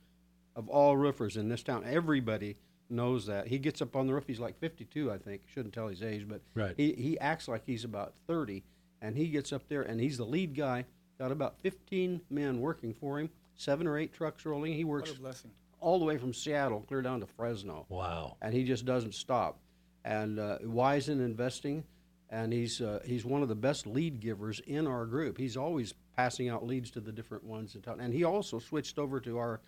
of 0.57 0.69
all 0.69 0.97
roofers 0.97 1.37
in 1.37 1.49
this 1.49 1.63
town. 1.63 1.85
Everybody 1.87 2.57
knows 2.91 3.27
that. 3.27 3.47
He 3.49 3.59
gets 3.59 3.81
up 3.83 3.97
on 3.97 4.07
the 4.07 4.15
roof. 4.15 4.25
He's 4.27 4.41
like 4.41 4.59
52, 4.59 5.11
I 5.11 5.19
think. 5.19 5.43
Shouldn't 5.47 5.75
tell 5.75 5.89
his 5.89 6.03
age, 6.03 6.27
but 6.29 6.41
Right. 6.55 6.75
he 6.77 6.93
he 6.93 7.19
acts 7.19 7.49
like 7.49 7.63
he's 7.65 7.85
about 7.85 8.15
30, 8.27 8.63
and 9.01 9.17
he 9.17 9.29
gets 9.29 9.53
up 9.53 9.67
there 9.69 9.83
and 9.83 10.01
he's 10.01 10.19
the 10.19 10.25
lead 10.27 10.55
guy. 10.55 10.85
Got 11.19 11.31
about 11.33 11.59
15 11.61 12.21
men 12.29 12.61
working 12.61 12.93
for 12.93 13.21
him, 13.21 13.31
seven 13.55 13.87
or 13.87 13.97
eight 13.99 14.13
trucks 14.13 14.45
rolling. 14.45 14.73
He 14.75 14.85
works 14.85 15.11
what 15.11 15.11
works 15.11 15.19
a 15.19 15.23
blessing. 15.23 15.51
all 15.81 15.99
the 16.01 16.05
way 16.05 16.19
from 16.19 16.33
Seattle 16.35 16.81
clear 16.89 17.03
down 17.03 17.21
to 17.21 17.27
Fresno 17.27 17.87
Wow. 17.89 18.37
and 18.43 18.53
he 18.53 18.65
just 18.65 18.85
doesn't 18.85 19.15
stop. 19.15 19.59
And 20.05 20.39
uh, 20.41 20.59
wise 20.65 21.09
in 21.09 21.21
investing, 21.21 21.85
and 22.31 22.53
he's 22.53 22.81
uh, 22.81 23.01
he's 23.05 23.25
one 23.25 23.43
of 23.43 23.49
the 23.49 23.55
best 23.55 23.87
lead 23.87 24.21
givers 24.21 24.61
in 24.61 24.87
our 24.87 25.07
group. 25.07 25.39
He's 25.39 25.57
always 25.57 25.95
passing 26.17 26.49
out 26.49 26.67
leads 26.67 26.91
to 26.93 27.01
the 27.01 27.13
different 27.13 27.45
ones 27.45 27.75
in 27.75 27.83
town. 27.83 28.01
And 28.01 28.13
he 28.15 28.25
also 28.25 28.59
switched 28.59 28.99
over 28.99 29.21
to 29.21 29.39
our 29.39 29.61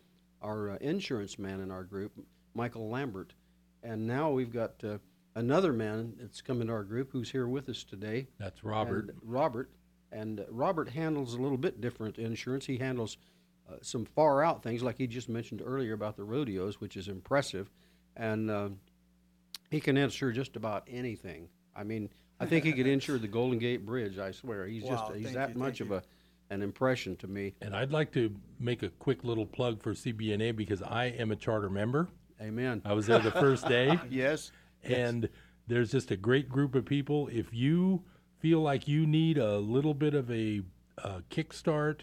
our 0.43 0.71
uh, 0.71 0.77
insurance 0.81 1.39
man 1.39 1.61
in 1.61 1.71
our 1.71 1.85
group, 1.85 2.13
Michael 2.55 2.89
Lambert. 2.89 3.35
And 3.83 4.07
now 4.07 4.31
we've 4.31 4.53
got 4.53 4.83
uh, 4.85 4.99
another 5.35 5.73
man 5.73 6.15
that's 6.19 6.41
come 6.41 6.61
into 6.61 6.73
our 6.73 6.83
group 6.83 7.11
who's 7.13 7.31
here 7.31 7.47
with 7.47 7.69
us 7.69 7.85
today. 7.85 8.29
That's 8.39 8.65
Robert. 8.65 9.11
And 9.11 9.19
Robert. 9.23 9.71
And 10.13 10.41
uh, 10.41 10.45
Robert 10.51 10.89
handles 10.89 11.35
a 11.35 11.39
little 11.39 11.59
bit 11.59 11.81
different 11.81 12.19
insurance. 12.19 12.67
He 12.67 12.79
handles 12.79 13.17
uh, 13.69 13.77
some 13.83 14.05
far 14.05 14.45
out 14.45 14.63
things, 14.63 14.83
like 14.83 14.99
he 14.99 15.07
just 15.07 15.29
mentioned 15.29 15.63
earlier 15.65 15.93
about 15.93 16.17
the 16.17 16.25
rodeos, 16.25 16.81
which 16.81 16.97
is 16.97 17.09
impressive. 17.09 17.71
And 18.17 18.51
uh, 18.51 18.69
he 19.71 19.81
can 19.81 19.97
insure 19.97 20.33
just 20.33 20.57
about 20.57 20.85
anything. 20.89 21.49
I 21.75 21.85
mean, 21.85 22.09
I 22.39 22.47
think 22.47 22.65
he 22.65 22.73
could 22.73 22.87
insure 22.87 23.19
the 23.19 23.29
Golden 23.29 23.59
Gate 23.59 23.87
Bridge. 23.87 24.19
I 24.19 24.31
swear, 24.31 24.67
he's 24.67 24.83
Wow, 24.85 24.91
just 24.91 25.15
he's 25.15 25.25
thank 25.25 25.37
that 25.37 25.49
you, 25.51 25.59
much 25.59 25.79
thank 25.79 25.91
of 25.91 25.97
a 25.99 26.03
an 26.51 26.63
impression 26.63 27.17
to 27.17 27.27
me. 27.27 27.55
And 27.61 27.75
I'd 27.75 27.93
like 27.93 28.13
to 28.13 28.35
make 28.61 28.83
a 28.83 28.89
quick 28.89 29.25
little 29.25 29.47
plug 29.47 29.83
for 29.83 29.95
CBNA 29.95 30.55
because 30.57 30.83
I 30.83 31.07
am 31.07 31.33
a 31.33 31.37
charter 31.37 31.69
member. 31.69 32.09
Amen. 32.41 32.83
I 32.85 32.93
was 32.93 33.07
there 33.07 33.19
the 33.19 33.33
first 33.33 33.67
day. 33.67 33.99
yes. 34.11 34.53
and 34.85 35.29
there's 35.67 35.91
just 35.91 36.11
a 36.13 36.17
great 36.17 36.49
group 36.49 36.75
of 36.75 36.85
people. 36.85 37.29
If 37.33 37.53
you 37.53 38.05
feel 38.39 38.61
like 38.61 38.87
you 38.87 39.07
need 39.07 39.39
a 39.39 39.59
little 39.59 39.95
bit 39.95 40.15
of 40.15 40.31
a, 40.31 40.63
uh 41.03 41.21
kickstart, 41.31 42.03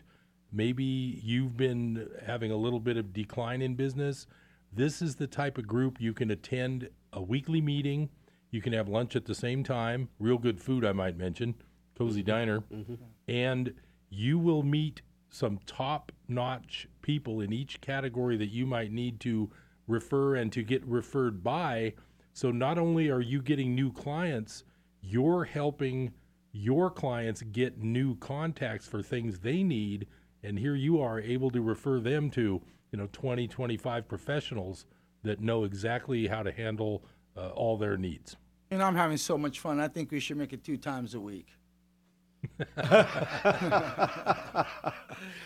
maybe 0.52 0.84
you've 0.84 1.56
been 1.56 2.10
having 2.25 2.52
a 2.52 2.58
little 2.58 2.80
bit 2.80 2.98
of 2.98 3.13
decline 3.13 3.62
in 3.62 3.75
business, 3.75 4.28
this 4.72 5.02
is 5.02 5.16
the 5.16 5.28
type 5.28 5.58
of 5.58 5.68
group 5.68 6.02
you 6.02 6.13
can 6.13 6.32
attend 6.32 6.90
a 7.13 7.22
weekly 7.22 7.62
meeting. 7.62 8.10
You 8.53 8.62
can 8.62 8.74
have 8.74 8.88
lunch 8.88 9.15
at 9.15 9.25
the 9.25 9.33
same 9.33 9.63
time, 9.63 10.10
real 10.19 10.38
good 10.38 10.62
food, 10.62 10.86
I 10.86 10.91
might 10.91 11.17
mention, 11.17 11.55
cozy 11.98 12.22
diner, 12.22 12.63
and 13.27 13.74
you 14.12 14.38
will 14.38 14.62
meet 14.62 15.01
some 15.31 15.60
top 15.65 16.12
notch 16.27 16.88
people 17.01 17.41
in 17.41 17.51
each 17.51 17.81
category 17.81 18.38
that 18.38 18.51
you 18.51 18.67
might 18.67 18.91
need 18.91 19.19
to 19.22 19.50
refer 19.88 20.36
and 20.36 20.51
to 20.53 20.62
get 20.62 20.86
referred 20.86 21.43
by. 21.43 21.95
So 22.33 22.51
not 22.51 22.77
only 22.77 23.10
are 23.10 23.22
you 23.22 23.41
getting 23.41 23.74
new 23.74 23.91
clients, 23.91 24.65
you're 25.01 25.45
helping 25.45 26.13
your 26.51 26.91
clients 26.91 27.41
get 27.41 27.79
new 27.79 28.15
contacts 28.17 28.86
for 28.86 29.01
things 29.01 29.39
they 29.39 29.63
need. 29.63 30.05
And 30.43 30.60
here 30.60 30.75
you 30.75 31.01
are 31.01 31.19
able 31.19 31.50
to 31.50 31.62
refer 31.63 32.00
them 32.00 32.29
to, 32.31 32.62
you 32.91 33.00
know, 33.00 33.10
20, 33.12 33.48
25 33.48 34.07
professionals 34.07 34.86
that 35.24 35.41
know 35.41 35.63
exactly 35.63 36.27
how 36.27 36.43
to 36.43 36.51
handle 36.51 37.03
uh, 37.36 37.50
all 37.50 37.77
their 37.77 37.98
needs. 37.98 38.38
And 38.74 38.82
I'm 38.82 38.96
having 38.96 39.18
so 39.18 39.38
much 39.38 39.60
fun. 39.60 39.80
I 39.80 39.88
think 39.88 40.10
we 40.10 40.20
should 40.20 40.36
make 40.36 40.51
it 40.51 40.63
two 40.63 40.77
times 40.77 41.13
a 41.13 41.20
week. 41.20 41.46
I 42.77 44.65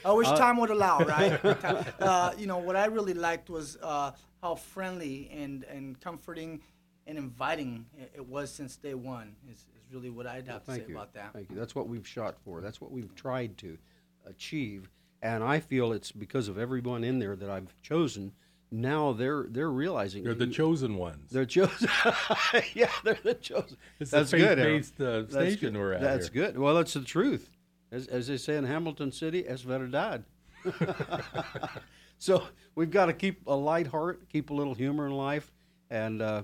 wish 0.06 0.30
time 0.30 0.56
would 0.58 0.70
allow, 0.70 1.00
right? 1.00 1.38
uh, 2.00 2.32
you 2.38 2.48
know, 2.48 2.58
what 2.60 2.78
I 2.78 2.86
really 2.86 3.14
liked 3.14 3.50
was 3.50 3.78
uh, 3.84 4.12
how 4.42 4.56
friendly 4.56 5.30
and, 5.34 5.66
and 5.66 6.00
comforting 6.00 6.62
and 7.06 7.18
inviting 7.18 7.86
it, 8.00 8.14
it 8.16 8.26
was 8.26 8.50
since 8.50 8.78
day 8.78 8.94
one, 8.94 9.36
is, 9.52 9.58
is 9.76 9.84
really 9.92 10.10
what 10.10 10.26
I'd 10.26 10.48
have 10.48 10.64
to 10.64 10.72
say 10.72 10.78
Thank 10.78 10.88
you. 10.90 10.96
about 10.96 11.14
that. 11.16 11.34
Thank 11.34 11.50
you. 11.50 11.58
That's 11.58 11.76
what 11.76 11.90
we've 11.90 12.08
shot 12.08 12.38
for. 12.46 12.62
That's 12.62 12.80
what 12.80 12.92
we've 12.92 13.14
tried 13.14 13.58
to 13.58 13.78
achieve. 14.26 14.90
And 15.22 15.44
I 15.44 15.60
feel 15.60 15.92
it's 15.92 16.14
because 16.14 16.48
of 16.48 16.58
everyone 16.58 17.04
in 17.04 17.20
there 17.20 17.36
that 17.36 17.50
I've 17.50 17.74
chosen. 17.82 18.32
Now 18.70 19.14
they're 19.14 19.46
they're 19.50 19.72
realizing 19.72 20.24
They're 20.24 20.34
the 20.34 20.48
chosen 20.48 20.96
ones. 20.98 21.32
They're 21.32 21.46
chosen. 21.46 21.90
yeah, 22.74 22.92
they're 23.04 23.18
the 23.24 23.34
chosen. 23.36 23.78
It's 24.00 24.12
That's 24.12 24.32
the 24.32 24.38
good. 24.38 24.58
Faith-based 24.58 25.02
uh, 25.02 25.22
That's 25.22 25.34
station 25.34 25.74
good. 25.74 25.80
we're 25.80 25.94
at 25.94 26.02
That's 26.02 26.30
here. 26.30 26.46
good. 26.48 26.58
Well, 26.60 26.76
that's 26.76 26.94
the 26.94 27.02
truth. 27.02 27.50
As, 27.92 28.08
as 28.08 28.28
they 28.28 28.36
say 28.36 28.58
in 28.58 28.66
Hamilton 28.66 29.14
City, 29.14 29.48
es 29.48 29.62
verdad. 29.62 30.26
so 32.20 32.44
we've 32.76 32.92
got 32.92 33.06
to 33.06 33.14
keep 33.14 33.48
a 33.48 33.56
light 33.56 33.88
heart, 33.88 34.28
keep 34.30 34.50
a 34.50 34.54
little 34.54 34.74
humor 34.74 35.06
in 35.08 35.14
life, 35.14 35.52
and 35.90 36.22
uh, 36.22 36.44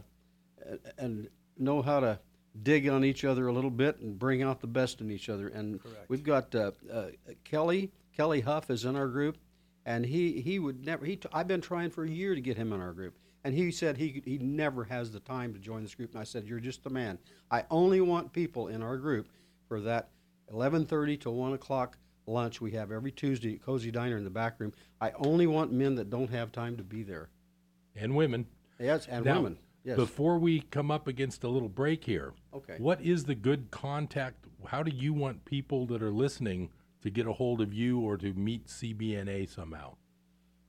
and 0.98 1.28
know 1.58 1.82
how 1.82 2.00
to 2.00 2.20
dig 2.62 2.88
on 2.88 3.04
each 3.04 3.26
other 3.26 3.48
a 3.48 3.54
little 3.54 3.72
bit 3.72 4.00
and 4.00 4.18
bring 4.18 4.42
out 4.44 4.62
the 4.62 4.68
best 4.68 5.02
in 5.02 5.12
each 5.12 5.28
other. 5.28 5.48
And 5.50 5.82
Correct. 5.82 6.06
we've 6.08 6.24
got 6.24 6.54
uh, 6.56 6.72
uh, 6.92 7.08
Kelly. 7.44 7.92
Kelly 8.16 8.42
Huff 8.42 8.70
is 8.70 8.86
in 8.86 8.96
our 8.96 9.08
group, 9.08 9.38
and 9.86 10.06
he 10.06 10.42
he 10.42 10.60
would 10.60 10.86
never. 10.86 11.06
He 11.06 11.16
t- 11.18 11.30
I've 11.34 11.48
been 11.48 11.62
trying 11.62 11.90
for 11.90 12.04
a 12.04 12.10
year 12.10 12.36
to 12.36 12.42
get 12.42 12.58
him 12.58 12.72
in 12.74 12.80
our 12.82 12.94
group, 12.94 13.18
and 13.44 13.54
he 13.54 13.72
said 13.72 13.98
he 13.98 14.22
he 14.26 14.38
never 14.38 14.84
has 14.86 15.12
the 15.12 15.20
time 15.20 15.54
to 15.54 15.60
join 15.60 15.84
this 15.84 15.96
group. 15.96 16.12
And 16.12 16.20
I 16.22 16.24
said, 16.24 16.46
"You're 16.46 16.60
just 16.60 16.84
the 16.84 16.90
man. 16.90 17.20
I 17.52 17.64
only 17.70 18.02
want 18.02 18.34
people 18.34 18.68
in 18.68 18.82
our 18.82 18.98
group 18.98 19.28
for 19.68 19.80
that 19.82 20.10
11:30 20.52 21.18
to 21.22 21.32
1 21.32 21.54
o'clock 21.54 21.98
lunch 22.26 22.62
we 22.62 22.72
have 22.72 22.92
every 22.92 23.12
Tuesday 23.12 23.56
at 23.56 23.62
Cozy 23.62 23.92
Diner 23.92 24.18
in 24.18 24.24
the 24.24 24.30
back 24.30 24.60
room. 24.60 24.72
I 25.02 25.12
only 25.12 25.46
want 25.48 25.72
men 25.74 25.96
that 25.96 26.10
don't 26.10 26.30
have 26.30 26.52
time 26.52 26.78
to 26.78 26.84
be 26.84 27.04
there. 27.04 27.30
and 27.96 28.16
women. 28.16 28.48
Yes, 28.80 29.08
and 29.08 29.24
Now, 29.24 29.36
women. 29.38 29.60
Yes. 29.84 29.98
Before 29.98 30.40
we 30.40 30.62
come 30.62 30.90
up 30.90 31.08
against 31.08 31.44
a 31.44 31.48
little 31.50 31.70
break 31.70 32.06
here, 32.06 32.34
Okay. 32.54 32.78
what 32.80 33.02
is 33.02 33.26
the 33.26 33.36
good 33.36 33.70
contact? 33.70 34.46
How 34.66 34.82
do 34.82 34.90
you 34.96 35.14
want 35.14 35.44
people 35.46 35.86
that 35.88 36.02
are 36.02 36.10
listening 36.12 36.72
to 37.04 37.10
get 37.12 37.28
a 37.28 37.34
hold 37.34 37.62
of 37.62 37.74
you 37.74 38.00
or 38.00 38.18
to 38.18 38.34
meet 38.34 38.66
CBNA 38.68 39.50
somehow? 39.54 39.96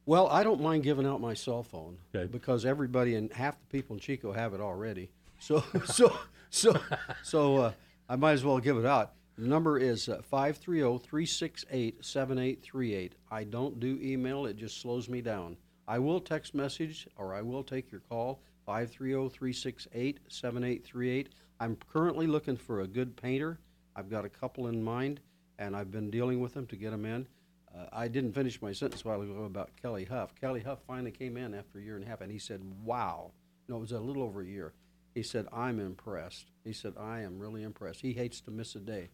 Well, 0.06 0.28
I 0.28 0.42
don't 0.42 0.60
mind 0.60 0.82
giving 0.82 1.06
out 1.06 1.20
my 1.20 1.32
cell 1.32 1.62
phone 1.62 1.96
Okay. 2.14 2.30
because 2.30 2.66
everybody 2.66 3.14
and 3.14 3.32
half 3.32 3.58
the 3.58 3.66
people 3.66 3.96
in 3.96 4.00
Chico 4.00 4.32
have 4.32 4.52
it 4.52 4.60
already. 4.60 5.10
So 5.38 5.64
so 5.86 6.14
so 6.50 6.78
so 7.22 7.56
uh, 7.56 7.72
I 8.08 8.16
might 8.16 8.32
as 8.32 8.44
well 8.44 8.58
give 8.58 8.76
it 8.76 8.84
out. 8.84 9.12
The 9.36 9.46
number 9.48 9.78
is 9.78 10.08
uh, 10.08 10.20
530-368-7838. 10.32 13.12
I 13.30 13.44
don't 13.44 13.78
do 13.80 13.98
email, 14.02 14.46
it 14.46 14.56
just 14.56 14.80
slows 14.80 15.08
me 15.08 15.20
down. 15.20 15.56
I 15.88 15.98
will 15.98 16.20
text 16.20 16.54
message 16.54 17.08
or 17.16 17.34
I 17.34 17.42
will 17.42 17.64
take 17.64 17.90
your 17.90 18.00
call 18.02 18.40
oh, 18.68 18.70
530-368-7838. 18.70 21.26
I'm 21.60 21.76
currently 21.92 22.26
looking 22.26 22.56
for 22.56 22.80
a 22.80 22.86
good 22.86 23.16
painter. 23.16 23.58
I've 23.96 24.10
got 24.10 24.24
a 24.24 24.28
couple 24.28 24.66
in 24.68 24.82
mind 24.82 25.20
and 25.58 25.76
I've 25.76 25.90
been 25.90 26.10
dealing 26.10 26.40
with 26.40 26.54
them 26.54 26.66
to 26.66 26.76
get 26.76 26.90
them 26.90 27.04
in. 27.04 27.26
Uh, 27.74 27.86
I 27.92 28.08
didn't 28.08 28.32
finish 28.32 28.60
my 28.62 28.72
sentence 28.72 29.04
while 29.04 29.20
ago 29.20 29.44
about 29.44 29.70
Kelly 29.80 30.04
Huff. 30.04 30.34
Kelly 30.40 30.60
Huff 30.60 30.78
finally 30.86 31.10
came 31.10 31.36
in 31.36 31.54
after 31.54 31.78
a 31.78 31.82
year 31.82 31.96
and 31.96 32.04
a 32.04 32.08
half, 32.08 32.20
and 32.20 32.30
he 32.30 32.38
said, 32.38 32.62
"Wow." 32.84 33.32
No, 33.68 33.76
it 33.76 33.80
was 33.80 33.92
a 33.92 33.98
little 33.98 34.22
over 34.22 34.42
a 34.42 34.46
year. 34.46 34.74
He 35.14 35.22
said, 35.22 35.46
"I'm 35.52 35.80
impressed." 35.80 36.50
He 36.64 36.72
said, 36.72 36.94
"I 36.98 37.20
am 37.20 37.38
really 37.38 37.62
impressed." 37.62 38.00
He 38.00 38.12
hates 38.12 38.40
to 38.42 38.50
miss 38.50 38.74
a 38.74 38.80
day, 38.80 39.10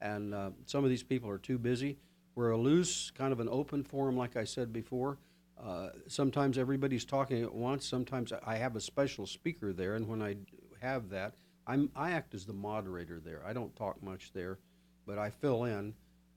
and 0.00 0.34
uh, 0.34 0.50
some 0.66 0.84
of 0.84 0.90
these 0.90 1.02
people 1.02 1.28
are 1.30 1.38
too 1.38 1.58
busy. 1.58 1.98
We're 2.34 2.50
a 2.50 2.58
loose, 2.58 3.10
kind 3.10 3.32
of 3.32 3.40
an 3.40 3.48
open 3.48 3.82
forum, 3.84 4.16
like 4.16 4.36
I 4.36 4.44
said 4.44 4.72
before. 4.72 5.18
Uh, 5.62 5.90
sometimes 6.08 6.58
everybody's 6.58 7.04
talking 7.04 7.42
at 7.42 7.54
once. 7.54 7.86
Sometimes 7.86 8.32
I 8.44 8.56
have 8.56 8.74
a 8.76 8.80
special 8.80 9.26
speaker 9.26 9.72
there, 9.72 9.94
and 9.94 10.06
when 10.08 10.20
I 10.20 10.36
have 10.80 11.10
that, 11.10 11.34
I'm 11.66 11.90
I 11.96 12.10
act 12.12 12.34
as 12.34 12.44
the 12.44 12.52
moderator 12.52 13.20
there. 13.20 13.42
I 13.46 13.52
don't 13.52 13.74
talk 13.76 14.02
much 14.02 14.32
there, 14.32 14.58
but 15.06 15.18
I 15.18 15.30
fill 15.30 15.64
in 15.64 15.94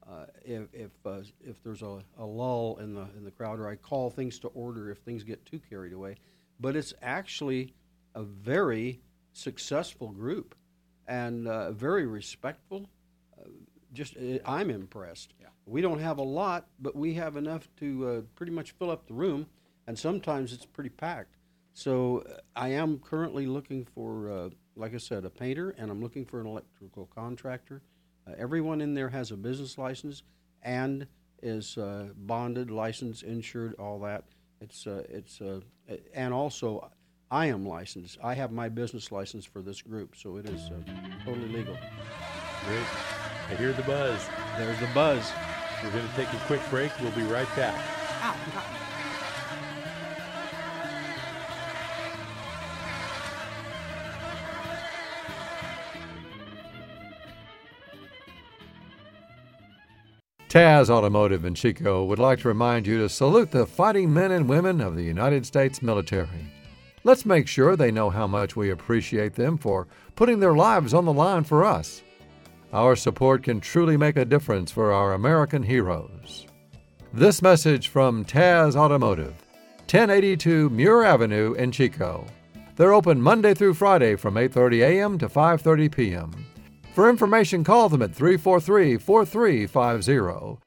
uh, 0.09 0.25
if 0.45 0.63
if, 0.73 0.91
uh, 1.05 1.21
if 1.45 1.61
there's 1.63 1.81
a, 1.81 1.99
a 2.17 2.25
lull 2.25 2.77
in 2.81 2.93
the 2.93 3.07
in 3.17 3.23
the 3.23 3.31
crowd, 3.31 3.59
or 3.59 3.67
I 3.67 3.75
call 3.75 4.09
things 4.09 4.39
to 4.39 4.47
order 4.49 4.89
if 4.89 4.99
things 4.99 5.23
get 5.23 5.45
too 5.45 5.59
carried 5.69 5.93
away. 5.93 6.15
But 6.59 6.75
it's 6.75 6.93
actually 7.01 7.73
a 8.15 8.23
very 8.23 9.01
successful 9.33 10.09
group, 10.09 10.55
and 11.07 11.47
uh, 11.47 11.71
very 11.71 12.05
respectful, 12.05 12.89
uh, 13.37 13.49
just 13.93 14.15
uh, 14.17 14.39
I'm 14.45 14.69
impressed. 14.69 15.33
Yeah. 15.39 15.47
We 15.65 15.81
don't 15.81 15.99
have 15.99 16.17
a 16.17 16.23
lot, 16.23 16.67
but 16.79 16.95
we 16.95 17.13
have 17.15 17.35
enough 17.35 17.67
to 17.79 18.07
uh, 18.07 18.21
pretty 18.35 18.53
much 18.53 18.71
fill 18.71 18.89
up 18.89 19.07
the 19.07 19.13
room, 19.13 19.47
and 19.85 19.99
sometimes 19.99 20.53
it's 20.53 20.65
pretty 20.65 20.89
packed. 20.89 21.35
So 21.73 22.23
uh, 22.27 22.39
I 22.55 22.69
am 22.69 22.97
currently 22.99 23.45
looking 23.45 23.85
for, 23.93 24.31
uh, 24.31 24.49
like 24.75 24.95
I 24.95 24.97
said, 24.97 25.25
a 25.25 25.29
painter, 25.29 25.75
and 25.77 25.91
I'm 25.91 26.01
looking 26.01 26.25
for 26.25 26.39
an 26.39 26.47
electrical 26.47 27.07
contractor. 27.13 27.81
Uh, 28.27 28.33
everyone 28.37 28.81
in 28.81 28.93
there 28.93 29.09
has 29.09 29.31
a 29.31 29.37
business 29.37 29.77
license 29.77 30.23
and 30.63 31.07
is 31.41 31.77
uh, 31.77 32.07
bonded, 32.15 32.71
licensed, 32.71 33.23
insured, 33.23 33.75
all 33.79 33.99
that. 33.99 34.23
It's 34.59 34.87
uh, 34.87 35.03
it's 35.09 35.39
uh, 35.39 35.59
and 36.13 36.33
also 36.33 36.91
I 37.29 37.47
am 37.47 37.65
licensed. 37.65 38.17
I 38.23 38.33
have 38.33 38.51
my 38.51 38.69
business 38.69 39.11
license 39.11 39.45
for 39.45 39.61
this 39.61 39.81
group, 39.81 40.15
so 40.15 40.37
it 40.37 40.47
is 40.49 40.69
uh, 40.69 41.25
totally 41.25 41.49
legal. 41.49 41.77
Great. 42.65 42.85
I 43.49 43.55
hear 43.55 43.73
the 43.73 43.83
buzz. 43.83 44.27
There's 44.57 44.79
the 44.79 44.89
buzz. 44.93 45.31
We're 45.83 45.91
going 45.91 46.07
to 46.07 46.15
take 46.15 46.33
a 46.33 46.45
quick 46.47 46.61
break. 46.69 46.91
We'll 47.01 47.11
be 47.11 47.23
right 47.23 47.47
back. 47.55 47.79
Ow, 48.23 48.35
you 48.45 48.76
Taz 60.57 60.89
Automotive 60.89 61.45
in 61.45 61.53
Chico 61.53 62.03
would 62.05 62.17
like 62.17 62.39
to 62.39 62.47
remind 62.47 62.87
you 62.87 62.97
to 62.97 63.09
salute 63.09 63.51
the 63.51 63.67
fighting 63.67 64.11
men 64.11 64.31
and 64.31 64.49
women 64.49 64.81
of 64.81 64.95
the 64.95 65.03
United 65.03 65.45
States 65.45 65.83
military. 65.83 66.51
Let's 67.03 67.27
make 67.27 67.47
sure 67.47 67.75
they 67.75 67.91
know 67.91 68.09
how 68.09 68.25
much 68.25 68.55
we 68.55 68.71
appreciate 68.71 69.35
them 69.35 69.59
for 69.59 69.85
putting 70.15 70.39
their 70.39 70.55
lives 70.55 70.95
on 70.95 71.05
the 71.05 71.13
line 71.13 71.43
for 71.43 71.63
us. 71.63 72.01
Our 72.73 72.95
support 72.95 73.43
can 73.43 73.59
truly 73.59 73.97
make 73.97 74.17
a 74.17 74.25
difference 74.25 74.71
for 74.71 74.91
our 74.91 75.13
American 75.13 75.61
heroes. 75.61 76.47
This 77.13 77.43
message 77.43 77.89
from 77.89 78.25
Taz 78.25 78.75
Automotive, 78.75 79.35
1082 79.81 80.71
Muir 80.71 81.03
Avenue 81.03 81.53
in 81.53 81.71
Chico. 81.71 82.25
They're 82.77 82.93
open 82.93 83.21
Monday 83.21 83.53
through 83.53 83.75
Friday 83.75 84.15
from 84.15 84.33
8:30 84.33 84.81
a.m. 84.81 85.19
to 85.19 85.29
5:30 85.29 85.91
p.m. 85.91 86.46
For 86.97 87.11
information, 87.11 87.63
call 87.63 87.89
them 87.89 88.01
at 88.01 88.11
343 88.15 88.97
4350. 88.97 90.57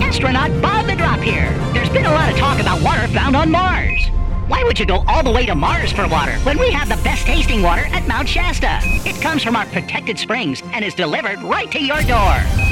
Astronaut 0.00 0.62
Bob 0.62 0.86
the 0.86 0.94
Drop 0.94 1.18
here. 1.18 1.52
There's 1.72 1.88
been 1.88 2.06
a 2.06 2.12
lot 2.12 2.30
of 2.30 2.38
talk 2.38 2.60
about 2.60 2.80
water 2.80 3.08
found 3.08 3.34
on 3.34 3.50
Mars. 3.50 4.00
Why 4.46 4.62
would 4.62 4.78
you 4.78 4.86
go 4.86 5.02
all 5.08 5.24
the 5.24 5.32
way 5.32 5.44
to 5.46 5.56
Mars 5.56 5.90
for 5.90 6.06
water 6.06 6.34
when 6.44 6.56
we 6.56 6.70
have 6.70 6.88
the 6.88 7.02
best 7.02 7.26
tasting 7.26 7.62
water 7.62 7.86
at 7.86 8.06
Mount 8.06 8.28
Shasta? 8.28 8.78
It 9.04 9.20
comes 9.20 9.42
from 9.42 9.56
our 9.56 9.66
protected 9.66 10.20
springs 10.20 10.62
and 10.66 10.84
is 10.84 10.94
delivered 10.94 11.42
right 11.42 11.68
to 11.72 11.82
your 11.82 12.00
door. 12.02 12.67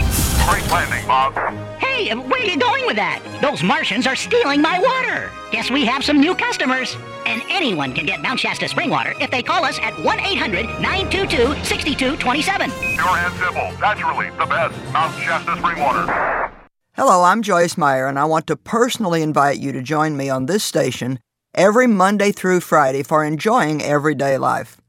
Great 0.47 0.71
landing, 0.71 1.05
Bob. 1.09 1.35
Hey, 1.81 2.09
um, 2.11 2.29
where 2.31 2.41
are 2.41 2.45
you 2.45 2.57
going 2.57 2.87
with 2.87 2.95
that? 2.95 3.21
Those 3.43 3.65
Martians 3.65 4.07
are 4.07 4.15
stealing 4.15 4.63
my 4.63 4.79
water. 4.79 5.33
Guess 5.51 5.73
we 5.73 5.85
have 5.87 6.05
some 6.05 6.21
new 6.21 6.37
customers. 6.37 6.97
And 7.27 7.43
anyone 7.51 7.93
can 7.93 8.07
get 8.07 8.23
Mount 8.23 8.39
Shasta 8.39 8.69
spring 8.69 8.89
water 8.89 9.13
if 9.21 9.33
they 9.33 9.43
call 9.43 9.65
us 9.65 9.77
at 9.81 9.99
1 10.05 10.21
800 10.21 10.67
922 10.81 11.65
6227. 11.65 12.71
Pure 12.71 13.09
and 13.09 13.35
simple. 13.35 13.81
Naturally, 13.81 14.31
the 14.39 14.47
best. 14.47 14.93
Mount 14.93 15.21
Shasta 15.21 15.57
spring 15.57 15.81
water. 15.81 16.53
Hello, 16.93 17.25
I'm 17.25 17.43
Joyce 17.43 17.77
Meyer, 17.77 18.07
and 18.07 18.17
I 18.17 18.25
want 18.25 18.47
to 18.47 18.55
personally 18.55 19.23
invite 19.23 19.59
you 19.59 19.73
to 19.73 19.83
join 19.83 20.17
me 20.17 20.31
on 20.31 20.47
this 20.47 20.63
station 20.63 21.19
every 21.55 21.89
Monday 21.89 22.31
through 22.31 22.61
Friday 22.61 23.03
for 23.03 23.25
enjoying 23.25 23.83
everyday 23.83 24.39
life. 24.39 24.81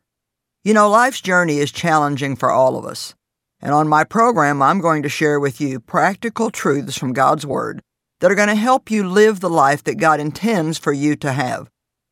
You 0.64 0.76
know, 0.76 0.88
life's 0.88 1.20
journey 1.20 1.58
is 1.58 1.72
challenging 1.72 2.36
for 2.36 2.52
all 2.52 2.78
of 2.78 2.86
us. 2.86 3.16
And 3.62 3.74
on 3.74 3.88
my 3.88 4.04
program, 4.04 4.62
I'm 4.62 4.80
going 4.80 5.04
to 5.04 5.10
share 5.10 5.40
with 5.40 5.60
you 5.60 5.80
practical 5.80 6.52
truths 6.52 6.98
from 6.98 7.14
God's 7.14 7.46
Word 7.46 7.82
that 8.20 8.32
are 8.32 8.36
going 8.36 8.48
to 8.50 8.56
help 8.56 8.92
you 8.92 9.08
live 9.08 9.40
the 9.40 9.50
life 9.50 9.84
that 9.84 9.98
God 9.98 10.20
intends 10.20 10.78
for 10.78 10.94
you 10.94 11.16
to 11.18 11.32
have. 11.32 11.70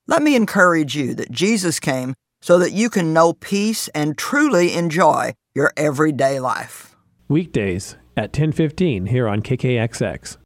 Let 0.08 0.22
me 0.22 0.36
encourage 0.36 0.96
you 0.96 1.14
that 1.16 1.32
Jesus 1.32 1.80
came 1.80 2.14
so 2.42 2.60
that 2.60 2.74
you 2.74 2.90
can 2.90 3.14
know 3.14 3.34
peace 3.34 3.88
and 3.90 4.18
truly 4.18 4.74
enjoy 4.74 5.34
your 5.56 5.72
everyday 5.76 6.40
life. 6.40 6.96
Weekdays 7.28 7.96
at 8.16 8.32
10:15 8.34 9.08
here 9.08 9.28
on 9.28 9.42
KKXX. 9.42 10.38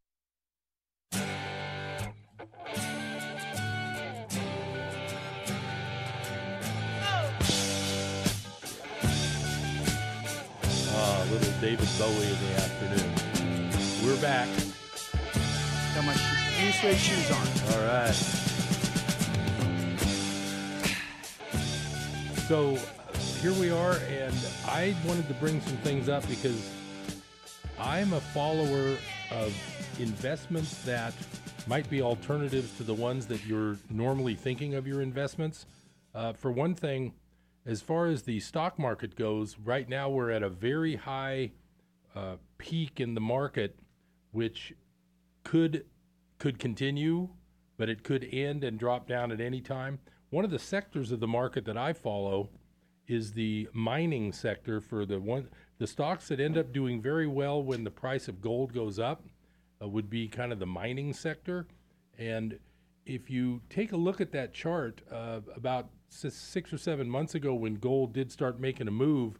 David 11.69 11.89
Bowie 11.99 12.25
in 12.25 12.39
the 12.47 12.55
afternoon. 12.55 13.13
We're 14.03 14.19
back. 14.19 14.49
Got 15.93 16.03
my 16.03 16.15
green 16.57 16.71
suede 16.71 16.97
shoes 16.97 17.29
on. 17.29 17.47
All 17.71 17.85
right. 17.85 18.15
So 22.47 22.75
here 23.39 23.53
we 23.53 23.69
are, 23.69 23.97
and 24.09 24.35
I 24.65 24.95
wanted 25.05 25.27
to 25.27 25.35
bring 25.35 25.61
some 25.61 25.77
things 25.77 26.09
up 26.09 26.27
because 26.27 26.73
I'm 27.79 28.13
a 28.13 28.19
follower 28.19 28.97
of 29.29 29.55
investments 29.99 30.83
that 30.85 31.13
might 31.67 31.87
be 31.87 32.01
alternatives 32.01 32.75
to 32.77 32.83
the 32.83 32.95
ones 32.95 33.27
that 33.27 33.45
you're 33.45 33.77
normally 33.91 34.33
thinking 34.33 34.73
of 34.73 34.87
your 34.87 35.03
investments. 35.03 35.67
Uh, 36.15 36.33
for 36.33 36.51
one 36.51 36.73
thing, 36.73 37.13
as 37.67 37.79
far 37.83 38.07
as 38.07 38.23
the 38.23 38.39
stock 38.39 38.79
market 38.79 39.15
goes, 39.15 39.55
right 39.59 39.87
now 39.87 40.09
we're 40.09 40.31
at 40.31 40.41
a 40.41 40.49
very 40.49 40.95
high 40.95 41.51
uh, 42.19 42.35
peak 42.57 42.99
in 42.99 43.13
the 43.13 43.21
market, 43.21 43.79
which 44.31 44.73
could 45.43 45.85
could 46.37 46.59
continue, 46.59 47.29
but 47.77 47.89
it 47.89 48.03
could 48.03 48.27
end 48.31 48.63
and 48.63 48.77
drop 48.79 49.07
down 49.07 49.31
at 49.31 49.41
any 49.41 49.61
time. 49.61 49.99
One 50.29 50.45
of 50.45 50.51
the 50.51 50.59
sectors 50.59 51.11
of 51.11 51.19
the 51.19 51.27
market 51.27 51.65
that 51.65 51.77
I 51.77 51.93
follow 51.93 52.49
is 53.07 53.33
the 53.33 53.67
mining 53.73 54.31
sector 54.31 54.79
for 54.81 55.05
the 55.05 55.19
one 55.19 55.49
the 55.77 55.87
stocks 55.87 56.27
that 56.27 56.39
end 56.39 56.57
up 56.57 56.73
doing 56.73 57.01
very 57.01 57.27
well 57.27 57.63
when 57.63 57.83
the 57.83 57.91
price 57.91 58.27
of 58.27 58.41
gold 58.41 58.73
goes 58.73 58.99
up 58.99 59.23
uh, 59.81 59.87
would 59.87 60.09
be 60.09 60.27
kind 60.27 60.51
of 60.51 60.59
the 60.59 60.65
mining 60.65 61.13
sector. 61.13 61.67
And 62.17 62.59
if 63.05 63.29
you 63.29 63.61
take 63.69 63.93
a 63.93 63.97
look 63.97 64.19
at 64.19 64.33
that 64.33 64.53
chart, 64.53 65.01
uh, 65.09 65.39
about 65.55 65.87
six 66.09 66.73
or 66.73 66.77
seven 66.77 67.09
months 67.09 67.33
ago, 67.35 67.53
when 67.53 67.75
gold 67.75 68.13
did 68.13 68.29
start 68.29 68.59
making 68.59 68.89
a 68.89 68.91
move, 68.91 69.39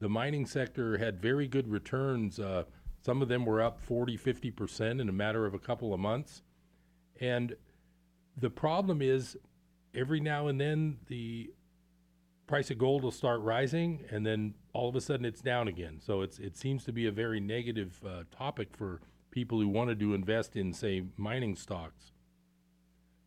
the 0.00 0.08
mining 0.08 0.46
sector 0.46 0.98
had 0.98 1.20
very 1.20 1.48
good 1.48 1.68
returns. 1.68 2.38
Uh, 2.38 2.64
some 3.00 3.22
of 3.22 3.28
them 3.28 3.44
were 3.44 3.60
up 3.60 3.80
40, 3.80 4.16
50% 4.16 5.00
in 5.00 5.08
a 5.08 5.12
matter 5.12 5.46
of 5.46 5.54
a 5.54 5.58
couple 5.58 5.92
of 5.92 6.00
months. 6.00 6.42
And 7.20 7.54
the 8.36 8.50
problem 8.50 9.02
is, 9.02 9.36
every 9.94 10.20
now 10.20 10.46
and 10.48 10.60
then, 10.60 10.98
the 11.06 11.50
price 12.46 12.70
of 12.70 12.78
gold 12.78 13.02
will 13.02 13.10
start 13.10 13.40
rising, 13.40 14.04
and 14.10 14.24
then 14.24 14.54
all 14.72 14.88
of 14.88 14.96
a 14.96 15.00
sudden 15.00 15.26
it's 15.26 15.40
down 15.40 15.68
again. 15.68 16.00
So 16.00 16.22
it's 16.22 16.38
it 16.38 16.56
seems 16.56 16.84
to 16.84 16.92
be 16.92 17.06
a 17.06 17.12
very 17.12 17.40
negative 17.40 18.00
uh, 18.06 18.22
topic 18.36 18.68
for 18.76 19.00
people 19.30 19.60
who 19.60 19.68
wanted 19.68 20.00
to 20.00 20.14
invest 20.14 20.56
in, 20.56 20.72
say, 20.72 21.04
mining 21.16 21.54
stocks. 21.54 22.12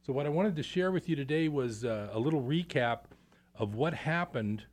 So 0.05 0.11
what 0.13 0.25
I 0.25 0.29
wanted 0.29 0.55
to 0.55 0.63
share 0.63 0.91
with 0.91 1.07
you 1.07 1.15
today 1.15 1.47
was 1.47 1.85
uh, 1.85 2.09
a 2.11 2.19
little 2.19 2.41
recap 2.41 3.01
of 3.55 3.75
what 3.75 3.93
happened 3.93 4.65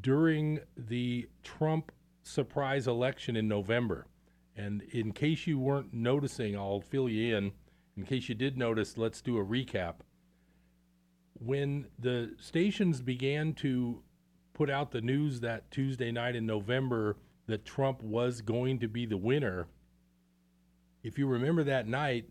during 0.00 0.60
the 0.76 1.28
Trump 1.42 1.92
surprise 2.22 2.86
election 2.86 3.36
in 3.36 3.48
November. 3.48 4.06
And 4.56 4.82
in 4.92 5.12
case 5.12 5.46
you 5.46 5.58
weren't 5.58 5.94
noticing, 5.94 6.56
I'll 6.56 6.80
fill 6.80 7.08
you 7.08 7.36
in. 7.36 7.52
In 7.96 8.04
case 8.04 8.28
you 8.28 8.34
did 8.34 8.56
notice, 8.56 8.96
let's 8.96 9.20
do 9.20 9.38
a 9.38 9.44
recap 9.44 9.96
when 11.40 11.86
the 11.98 12.34
stations 12.38 13.00
began 13.00 13.54
to 13.54 14.02
put 14.52 14.70
out 14.70 14.90
the 14.90 15.00
news 15.00 15.40
that 15.40 15.70
Tuesday 15.70 16.12
night 16.12 16.36
in 16.36 16.44
November 16.44 17.16
that 17.46 17.64
Trump 17.64 18.02
was 18.02 18.42
going 18.42 18.78
to 18.78 18.88
be 18.88 19.06
the 19.06 19.16
winner, 19.16 19.66
if 21.02 21.18
you 21.18 21.26
remember 21.26 21.64
that 21.64 21.88
night, 21.88 22.26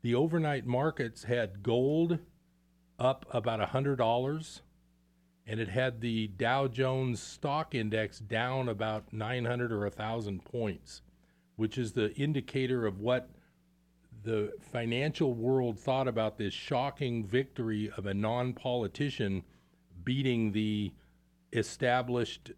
the 0.00 0.14
overnight 0.14 0.66
markets 0.66 1.24
had 1.24 1.62
gold 1.62 2.18
up 2.98 3.26
about 3.30 3.60
$100 3.60 4.60
and 5.46 5.58
it 5.58 5.68
had 5.68 6.00
the 6.00 6.28
Dow 6.28 6.68
Jones 6.68 7.20
stock 7.20 7.74
index 7.74 8.18
down 8.18 8.68
about 8.68 9.12
900 9.12 9.72
or 9.72 9.80
1,000 9.80 10.44
points, 10.44 11.02
which 11.56 11.78
is 11.78 11.92
the 11.92 12.12
indicator 12.14 12.86
of 12.86 13.00
what 13.00 13.30
the 14.22 14.52
financial 14.60 15.34
world 15.34 15.78
thought 15.78 16.06
about 16.06 16.38
this 16.38 16.54
shocking 16.54 17.24
victory 17.24 17.90
of 17.96 18.06
a 18.06 18.14
non 18.14 18.52
politician 18.52 19.42
beating 20.04 20.52
the 20.52 20.92
established, 21.52 22.52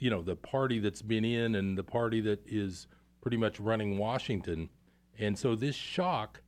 you 0.00 0.10
know, 0.10 0.22
the 0.22 0.36
party 0.36 0.78
that's 0.78 1.02
been 1.02 1.24
in 1.24 1.54
and 1.54 1.78
the 1.78 1.84
party 1.84 2.20
that 2.20 2.40
is 2.46 2.88
pretty 3.20 3.36
much 3.36 3.60
running 3.60 3.98
Washington. 3.98 4.68
And 5.18 5.38
so 5.38 5.54
this 5.54 5.76
shock 5.76 6.42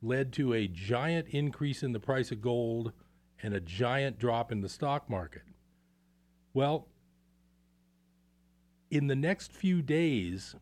led 0.00 0.32
to 0.34 0.52
a 0.54 0.68
giant 0.68 1.28
increase 1.28 1.82
in 1.82 1.92
the 1.92 2.00
price 2.00 2.30
of 2.30 2.40
gold 2.40 2.92
and 3.42 3.54
a 3.54 3.60
giant 3.60 4.18
drop 4.18 4.50
in 4.50 4.60
the 4.60 4.68
stock 4.68 5.08
market. 5.08 5.42
Well, 6.52 6.88
in 8.90 9.06
the 9.08 9.16
next 9.16 9.52
few 9.52 9.82
days, 9.82 10.54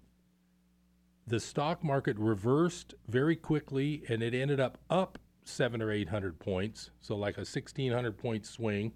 the 1.26 1.38
stock 1.38 1.84
market 1.84 2.18
reversed 2.18 2.94
very 3.08 3.36
quickly 3.36 4.02
and 4.08 4.22
it 4.22 4.34
ended 4.34 4.58
up 4.58 4.78
up 4.90 5.18
seven 5.44 5.82
or 5.82 5.90
eight 5.90 6.08
hundred 6.08 6.38
points, 6.38 6.90
so 7.00 7.16
like 7.16 7.36
a 7.36 7.40
1600 7.40 8.16
point 8.16 8.46
swing. 8.46 8.92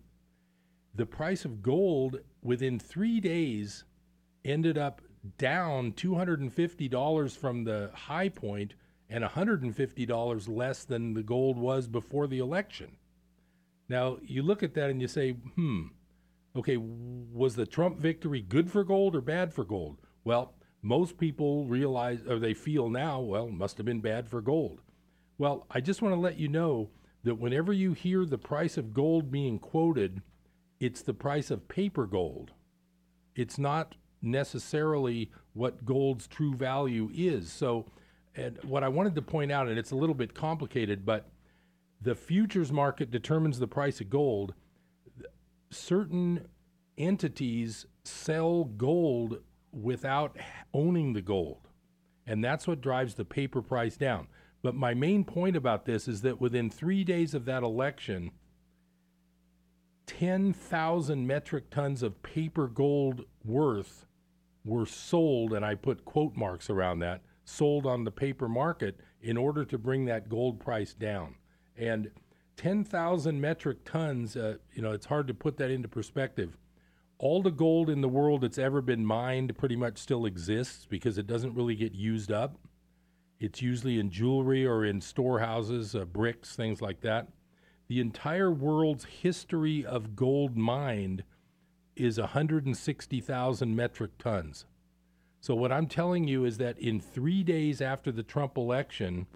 The 0.95 1.07
price 1.07 1.45
of 1.45 1.63
gold 1.63 2.21
within 2.43 2.79
three 2.79 3.21
days 3.21 3.85
ended 4.45 4.79
up 4.79 5.03
down 5.39 5.93
$250 5.93 7.37
from 7.37 7.65
the 7.65 7.91
high 7.93 8.29
point 8.29 8.75
and 9.11 9.23
$150 9.23 10.49
less 10.49 10.85
than 10.85 11.15
the 11.15 11.23
gold 11.23 11.59
was 11.59 11.87
before 11.87 12.27
the 12.27 12.39
election. 12.39 12.97
Now, 13.89 14.19
you 14.23 14.43
look 14.43 14.63
at 14.63 14.75
that 14.75 14.91
and 14.91 15.01
you 15.01 15.09
say, 15.09 15.33
hmm, 15.33 15.87
okay, 16.57 16.77
was 16.77 17.55
the 17.55 17.67
Trump 17.67 17.99
victory 17.99 18.41
good 18.41 18.71
for 18.71 18.85
gold 18.85 19.15
or 19.15 19.21
bad 19.21 19.53
for 19.53 19.65
gold? 19.65 19.99
Well, 20.25 20.55
most 20.83 21.19
people 21.19 21.65
realize 21.67 22.21
or 22.29 22.39
they 22.39 22.55
feel 22.55 22.89
now, 22.89 23.21
well, 23.21 23.49
must 23.49 23.77
have 23.77 23.87
been 23.87 24.01
bad 24.01 24.29
for 24.29 24.41
gold. 24.41 24.81
Well, 25.39 25.67
I 25.71 25.81
just 25.81 26.03
want 26.03 26.15
to 26.15 26.21
let 26.21 26.39
you 26.39 26.49
know 26.49 26.91
that 27.25 27.35
whenever 27.35 27.73
you 27.73 27.93
hear 27.93 28.25
the 28.25 28.39
price 28.39 28.77
of 28.77 28.95
gold 28.95 29.31
being 29.31 29.59
quoted, 29.59 30.23
it's 30.81 31.03
the 31.03 31.15
price 31.15 31.51
of 31.51 31.69
paper 31.69 32.07
gold. 32.07 32.53
It's 33.35 33.59
not 33.59 33.95
necessarily 34.23 35.31
what 35.53 35.85
gold's 35.85 36.27
true 36.27 36.55
value 36.55 37.11
is. 37.15 37.53
So, 37.53 37.87
and 38.35 38.59
what 38.63 38.85
I 38.85 38.89
wanted 38.89 39.15
to 39.15 39.23
point 39.23 39.51
out, 39.51 39.69
and 39.69 39.79
it's 39.79 39.91
a 39.91 39.97
little 39.97 40.15
bit 40.15 40.35
complicated, 40.35 41.05
but 41.05 41.29
the 42.07 42.15
futures 42.15 42.71
market 42.71 43.11
determines 43.11 43.59
the 43.59 43.67
price 43.67 44.01
of 44.01 44.09
gold. 44.09 44.55
Certain 45.71 46.47
entities 46.97 47.85
sell 48.05 48.63
gold 48.63 49.41
without 49.73 50.37
owning 50.73 51.15
the 51.15 51.21
gold, 51.21 51.67
and 52.25 52.45
that's 52.45 52.69
what 52.69 52.81
drives 52.81 53.15
the 53.15 53.25
paper 53.25 53.61
price 53.61 53.97
down. 53.97 54.29
But 54.63 54.77
my 54.77 54.95
main 54.95 55.25
point 55.25 55.57
about 55.57 55.85
this 55.85 56.07
is 56.07 56.23
that 56.23 56.41
within 56.41 56.71
three 56.71 57.03
days 57.03 57.35
of 57.35 57.45
that 57.47 57.65
election, 57.65 58.31
10,000 60.07 61.27
metric 61.27 61.71
tons 61.71 62.05
of 62.05 62.23
paper 62.23 62.69
gold 62.69 63.25
worth 63.45 64.07
were 64.65 64.87
sold, 64.87 65.53
and 65.53 65.65
I 65.65 65.75
put 65.75 66.05
quote 66.05 66.37
marks 66.37 66.71
around 66.71 67.01
that, 67.01 67.23
sold 67.45 67.85
on 67.85 68.05
the 68.05 68.13
paper 68.13 68.49
market 68.49 69.01
in 69.21 69.37
order 69.37 69.65
to 69.65 69.77
bring 69.77 70.05
that 70.05 70.29
gold 70.29 70.61
price 70.61 70.95
down. 70.95 71.35
And 71.77 72.11
10,000 72.57 73.41
metric 73.41 73.85
tons, 73.85 74.37
uh, 74.37 74.57
you 74.75 74.83
know, 74.83 74.93
it's 74.93 75.07
hard 75.07 75.29
to 75.29 75.35
put 75.35 75.57
that 75.59 75.71
into 75.71 75.89
perspective. 75.89 76.57
All 77.19 77.43
the 77.43 77.51
gold 77.51 77.89
in 77.89 78.01
the 78.01 78.09
world 78.09 78.43
that's 78.43 78.59
ever 78.59 78.81
been 78.81 79.05
mined 79.05 79.57
pretty 79.57 79.77
much 79.77 79.99
still 79.99 80.27
exists 80.27 80.87
because 80.89 81.19
it 81.19 81.27
doesn't 81.27 81.55
really 81.55 81.75
get 81.75 81.95
used 81.95 82.31
up. 82.33 82.59
It's 83.39 83.61
usually 83.61 83.99
in 83.99 84.11
jewelry 84.11 84.67
or 84.67 84.85
in 84.85 85.01
storehouses, 85.01 85.95
uh, 85.95 86.05
bricks, 86.07 86.57
things 86.57 86.81
like 86.81 87.03
that. 87.03 87.29
The 87.89 88.01
entire 88.01 88.51
world's 88.51 89.05
history 89.05 89.85
of 89.85 90.17
gold 90.17 90.57
mined 90.57 91.23
is 91.95 92.19
160,000 92.19 93.77
metric 93.77 94.11
tons. 94.19 94.67
So, 95.41 95.55
what 95.55 95.71
I'm 95.71 95.87
telling 95.87 96.27
you 96.27 96.45
is 96.45 96.59
that 96.59 96.79
in 96.79 97.01
three 97.01 97.45
days 97.45 97.81
after 97.81 98.11
the 98.11 98.23
Trump 98.23 98.57
election, 98.57 99.27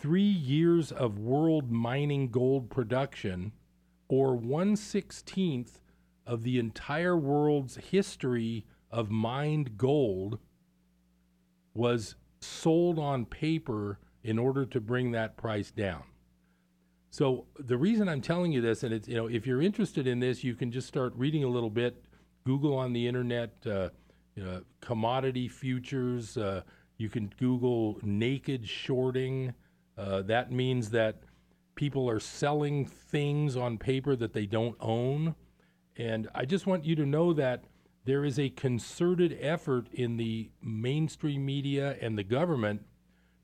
three 0.00 0.22
years 0.22 0.90
of 0.90 1.18
world 1.18 1.70
mining 1.70 2.30
gold 2.30 2.70
production, 2.70 3.52
or 4.08 4.36
116th 4.36 5.80
of 6.26 6.42
the 6.42 6.58
entire 6.58 7.16
world's 7.16 7.76
history 7.76 8.64
of 8.90 9.10
mined 9.10 9.76
gold, 9.76 10.38
was 11.74 12.16
sold 12.40 12.98
on 12.98 13.24
paper 13.26 13.98
in 14.24 14.38
order 14.38 14.64
to 14.64 14.80
bring 14.80 15.12
that 15.12 15.36
price 15.36 15.70
down. 15.70 16.02
So 17.10 17.46
the 17.58 17.76
reason 17.76 18.08
I'm 18.08 18.20
telling 18.20 18.52
you 18.52 18.60
this, 18.60 18.82
and 18.82 18.94
it's 18.94 19.08
you 19.08 19.16
know, 19.16 19.26
if 19.26 19.46
you're 19.46 19.62
interested 19.62 20.06
in 20.06 20.20
this, 20.20 20.44
you 20.44 20.54
can 20.54 20.70
just 20.70 20.86
start 20.86 21.12
reading 21.16 21.44
a 21.44 21.48
little 21.48 21.70
bit. 21.70 22.04
Google 22.44 22.76
on 22.76 22.92
the 22.92 23.06
internet, 23.06 23.54
uh, 23.66 23.90
you 24.34 24.44
know, 24.44 24.62
commodity 24.80 25.48
futures. 25.48 26.36
Uh, 26.36 26.62
you 26.96 27.08
can 27.08 27.32
Google 27.38 27.98
naked 28.02 28.66
shorting. 28.66 29.52
Uh, 29.96 30.22
that 30.22 30.50
means 30.50 30.90
that 30.90 31.22
people 31.74 32.08
are 32.08 32.20
selling 32.20 32.84
things 32.84 33.56
on 33.56 33.78
paper 33.78 34.16
that 34.16 34.32
they 34.32 34.46
don't 34.46 34.76
own. 34.80 35.34
And 35.96 36.28
I 36.34 36.44
just 36.44 36.66
want 36.66 36.84
you 36.84 36.94
to 36.96 37.06
know 37.06 37.32
that 37.32 37.64
there 38.04 38.24
is 38.24 38.38
a 38.38 38.50
concerted 38.50 39.38
effort 39.40 39.88
in 39.92 40.16
the 40.16 40.50
mainstream 40.62 41.44
media 41.44 41.96
and 42.00 42.16
the 42.16 42.24
government 42.24 42.82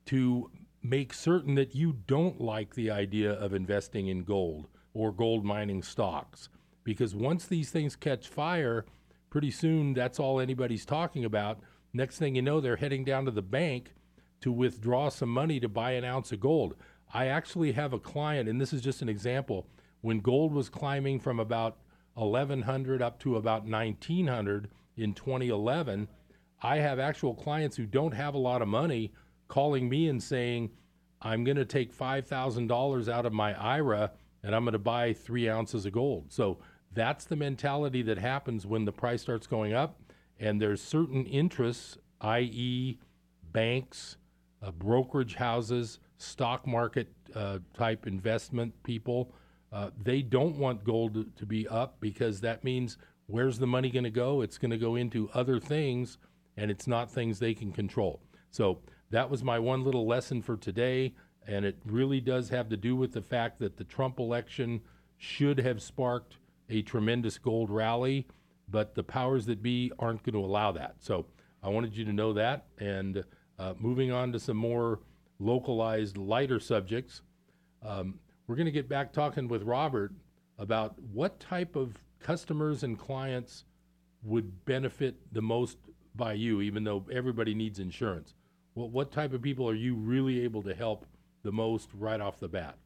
to 0.07 0.51
make 0.83 1.13
certain 1.13 1.55
that 1.57 1.75
you 1.75 1.97
don't 2.07 2.41
like 2.41 2.75
the 2.75 2.91
idea 2.91 3.33
of 3.33 3.53
investing 3.53 4.09
in 4.09 4.25
gold 4.25 4.69
or 4.95 5.13
gold 5.13 5.45
mining 5.45 5.83
stocks. 5.83 6.49
Because 6.85 7.15
once 7.15 7.47
these 7.47 7.71
things 7.71 7.97
catch 7.97 8.29
fire, 8.29 8.87
pretty 9.31 9.51
soon 9.51 9.93
that's 9.93 10.21
all 10.21 10.41
anybody's 10.41 10.87
talking 10.87 11.25
about. 11.25 11.61
Next 11.93 12.19
thing 12.19 12.35
you 12.37 12.43
know, 12.43 12.61
they're 12.61 12.77
heading 12.77 13.05
down 13.05 13.25
to 13.25 13.31
the 13.31 13.43
bank 13.43 13.93
to 14.47 14.53
withdraw 14.53 15.09
some 15.09 15.29
money 15.29 15.59
to 15.59 15.69
buy 15.69 15.91
an 15.91 16.05
ounce 16.05 16.31
of 16.31 16.39
gold. 16.39 16.77
I 17.13 17.27
actually 17.27 17.73
have 17.73 17.93
a 17.93 17.99
client, 17.99 18.49
and 18.49 18.61
this 18.61 18.73
is 18.73 18.81
just 18.81 19.03
an 19.03 19.09
example. 19.09 19.67
When 20.03 20.21
gold 20.21 20.53
was 20.53 20.69
climbing 20.69 21.19
from 21.19 21.41
about 21.41 21.79
1100 22.15 23.03
up 23.03 23.19
to 23.23 23.35
about 23.35 23.67
1900 23.67 24.69
in 24.97 25.15
2011, 25.15 26.07
I 26.63 26.77
have 26.77 27.01
actual 27.01 27.35
clients 27.35 27.77
who 27.77 27.87
don't 27.87 28.15
have 28.15 28.35
a 28.35 28.39
lot 28.39 28.63
of 28.63 28.69
money 28.69 29.13
calling 29.49 29.89
me 29.89 30.09
and 30.09 30.23
saying, 30.23 30.71
I'm 31.21 31.43
going 31.43 31.57
to 31.57 31.65
take 31.65 31.93
$5,000 31.93 33.09
out 33.09 33.27
of 33.27 33.33
my 33.33 33.53
IRA 33.61 34.13
and 34.45 34.55
I'm 34.55 34.63
going 34.63 34.75
to 34.75 34.79
buy 34.79 35.13
three 35.13 35.49
ounces 35.49 35.87
of 35.87 35.93
gold. 35.93 36.27
So 36.29 36.59
that's 36.93 37.25
the 37.25 37.35
mentality 37.35 38.03
that 38.03 38.19
happens 38.19 38.65
when 38.65 38.85
the 38.85 38.93
price 38.93 39.23
starts 39.23 39.49
going 39.49 39.73
up. 39.73 40.01
And 40.39 40.63
there's 40.63 40.81
certain 40.81 41.27
interests, 41.27 41.99
i.e., 42.21 43.01
banks, 43.53 44.19
uh, 44.67 44.71
brokerage 44.73 45.35
houses, 45.35 46.01
stock 46.19 46.67
market 46.67 47.09
uh, 47.35 47.59
type 47.75 48.07
investment 48.07 48.73
people. 48.83 49.33
Uh, 49.73 49.91
they 50.03 50.23
don't 50.23 50.57
want 50.57 50.85
gold 50.85 51.15
to, 51.15 51.27
to 51.37 51.47
be 51.47 51.69
up 51.69 51.97
because 52.01 52.41
that 52.41 52.65
means 52.65 52.99
where's 53.27 53.59
the 53.59 53.67
money 53.67 53.91
going 53.91 54.05
to 54.05 54.11
go? 54.11 54.41
It's 54.41 54.59
going 54.59 54.71
to 54.71 54.79
go 54.79 54.97
into 54.97 55.31
other 55.35 55.61
things, 55.61 56.19
and 56.57 56.71
it's 56.71 56.87
not 56.87 57.11
things 57.11 57.39
they 57.39 57.55
can 57.55 57.73
control. 57.73 58.21
So 58.51 58.79
that 59.11 59.29
was 59.29 59.43
my 59.43 59.59
one 59.59 59.85
little 59.85 60.07
lesson 60.07 60.43
for 60.43 60.57
today, 60.57 61.15
and 61.47 61.65
it 61.65 61.79
really 61.85 62.21
does 62.21 62.49
have 62.49 62.69
to 62.71 62.77
do 62.77 62.97
with 62.97 63.13
the 63.13 63.23
fact 63.23 63.59
that 63.61 63.77
the 63.77 63.85
Trump 63.85 64.19
election 64.19 64.81
should 65.19 65.59
have 65.59 65.83
sparked 65.83 66.37
a 66.71 66.83
tremendous 66.83 67.39
gold 67.39 67.71
rally, 67.71 68.27
but 68.69 68.95
the 68.95 69.05
powers 69.05 69.47
that 69.47 69.63
be 69.63 69.93
aren't 69.99 70.23
going 70.25 70.35
to 70.35 70.45
allow 70.45 70.73
that. 70.73 70.97
So 70.99 71.27
I 71.63 71.69
wanted 71.69 71.97
you 71.97 72.05
to 72.05 72.13
know 72.13 72.33
that. 72.33 72.67
And 72.79 73.25
uh, 73.59 73.75
moving 73.79 74.13
on 74.13 74.33
to 74.33 74.41
some 74.41 74.57
more 74.57 75.01
localized, 75.39 76.17
lighter 76.17 76.61
subjects, 76.61 77.23
um, 77.85 78.19
we're 78.47 78.57
going 78.57 78.67
to 78.67 78.73
get 78.73 78.89
back 78.89 79.13
talking 79.13 79.49
with 79.49 79.63
Robert 79.63 80.13
about 80.59 80.99
what 81.13 81.39
type 81.41 81.77
of 81.77 81.99
customers 82.21 82.83
and 82.83 82.99
clients 82.99 83.65
would 84.23 84.65
benefit 84.65 85.17
the 85.33 85.43
most 85.43 85.79
by 86.15 86.33
you, 86.33 86.61
even 86.61 86.85
though 86.85 87.05
everybody 87.13 87.55
needs 87.55 87.79
insurance. 87.79 88.35
What, 88.75 88.91
what 88.91 89.13
type 89.13 89.33
of 89.33 89.43
people 89.43 89.69
are 89.69 89.75
you 89.75 89.95
really 89.95 90.43
able 90.43 90.63
to 90.63 90.75
help 90.75 91.07
the 91.43 91.53
most 91.53 91.91
right 91.95 92.21
off 92.21 92.41
the 92.41 92.49
bat? 92.49 92.77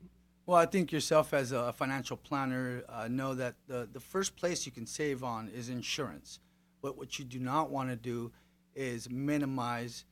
Well, 0.46 0.58
I 0.58 0.66
think 0.66 0.90
yourself 0.90 1.32
as 1.32 1.52
a 1.52 1.72
financial 1.72 2.16
planner 2.16 2.82
uh, 2.88 3.06
know 3.08 3.34
that 3.34 3.54
the, 3.68 3.88
the 3.92 4.00
first 4.00 4.36
place 4.36 4.66
you 4.66 4.72
can 4.72 4.86
save 4.86 5.22
on 5.22 5.48
is 5.48 5.68
insurance. 5.68 6.40
But 6.82 6.98
what 6.98 7.18
you 7.18 7.24
do 7.24 7.38
not 7.38 7.70
want 7.70 7.90
to 7.90 7.96
do 7.96 8.32
is 8.74 9.08
minimize 9.08 10.04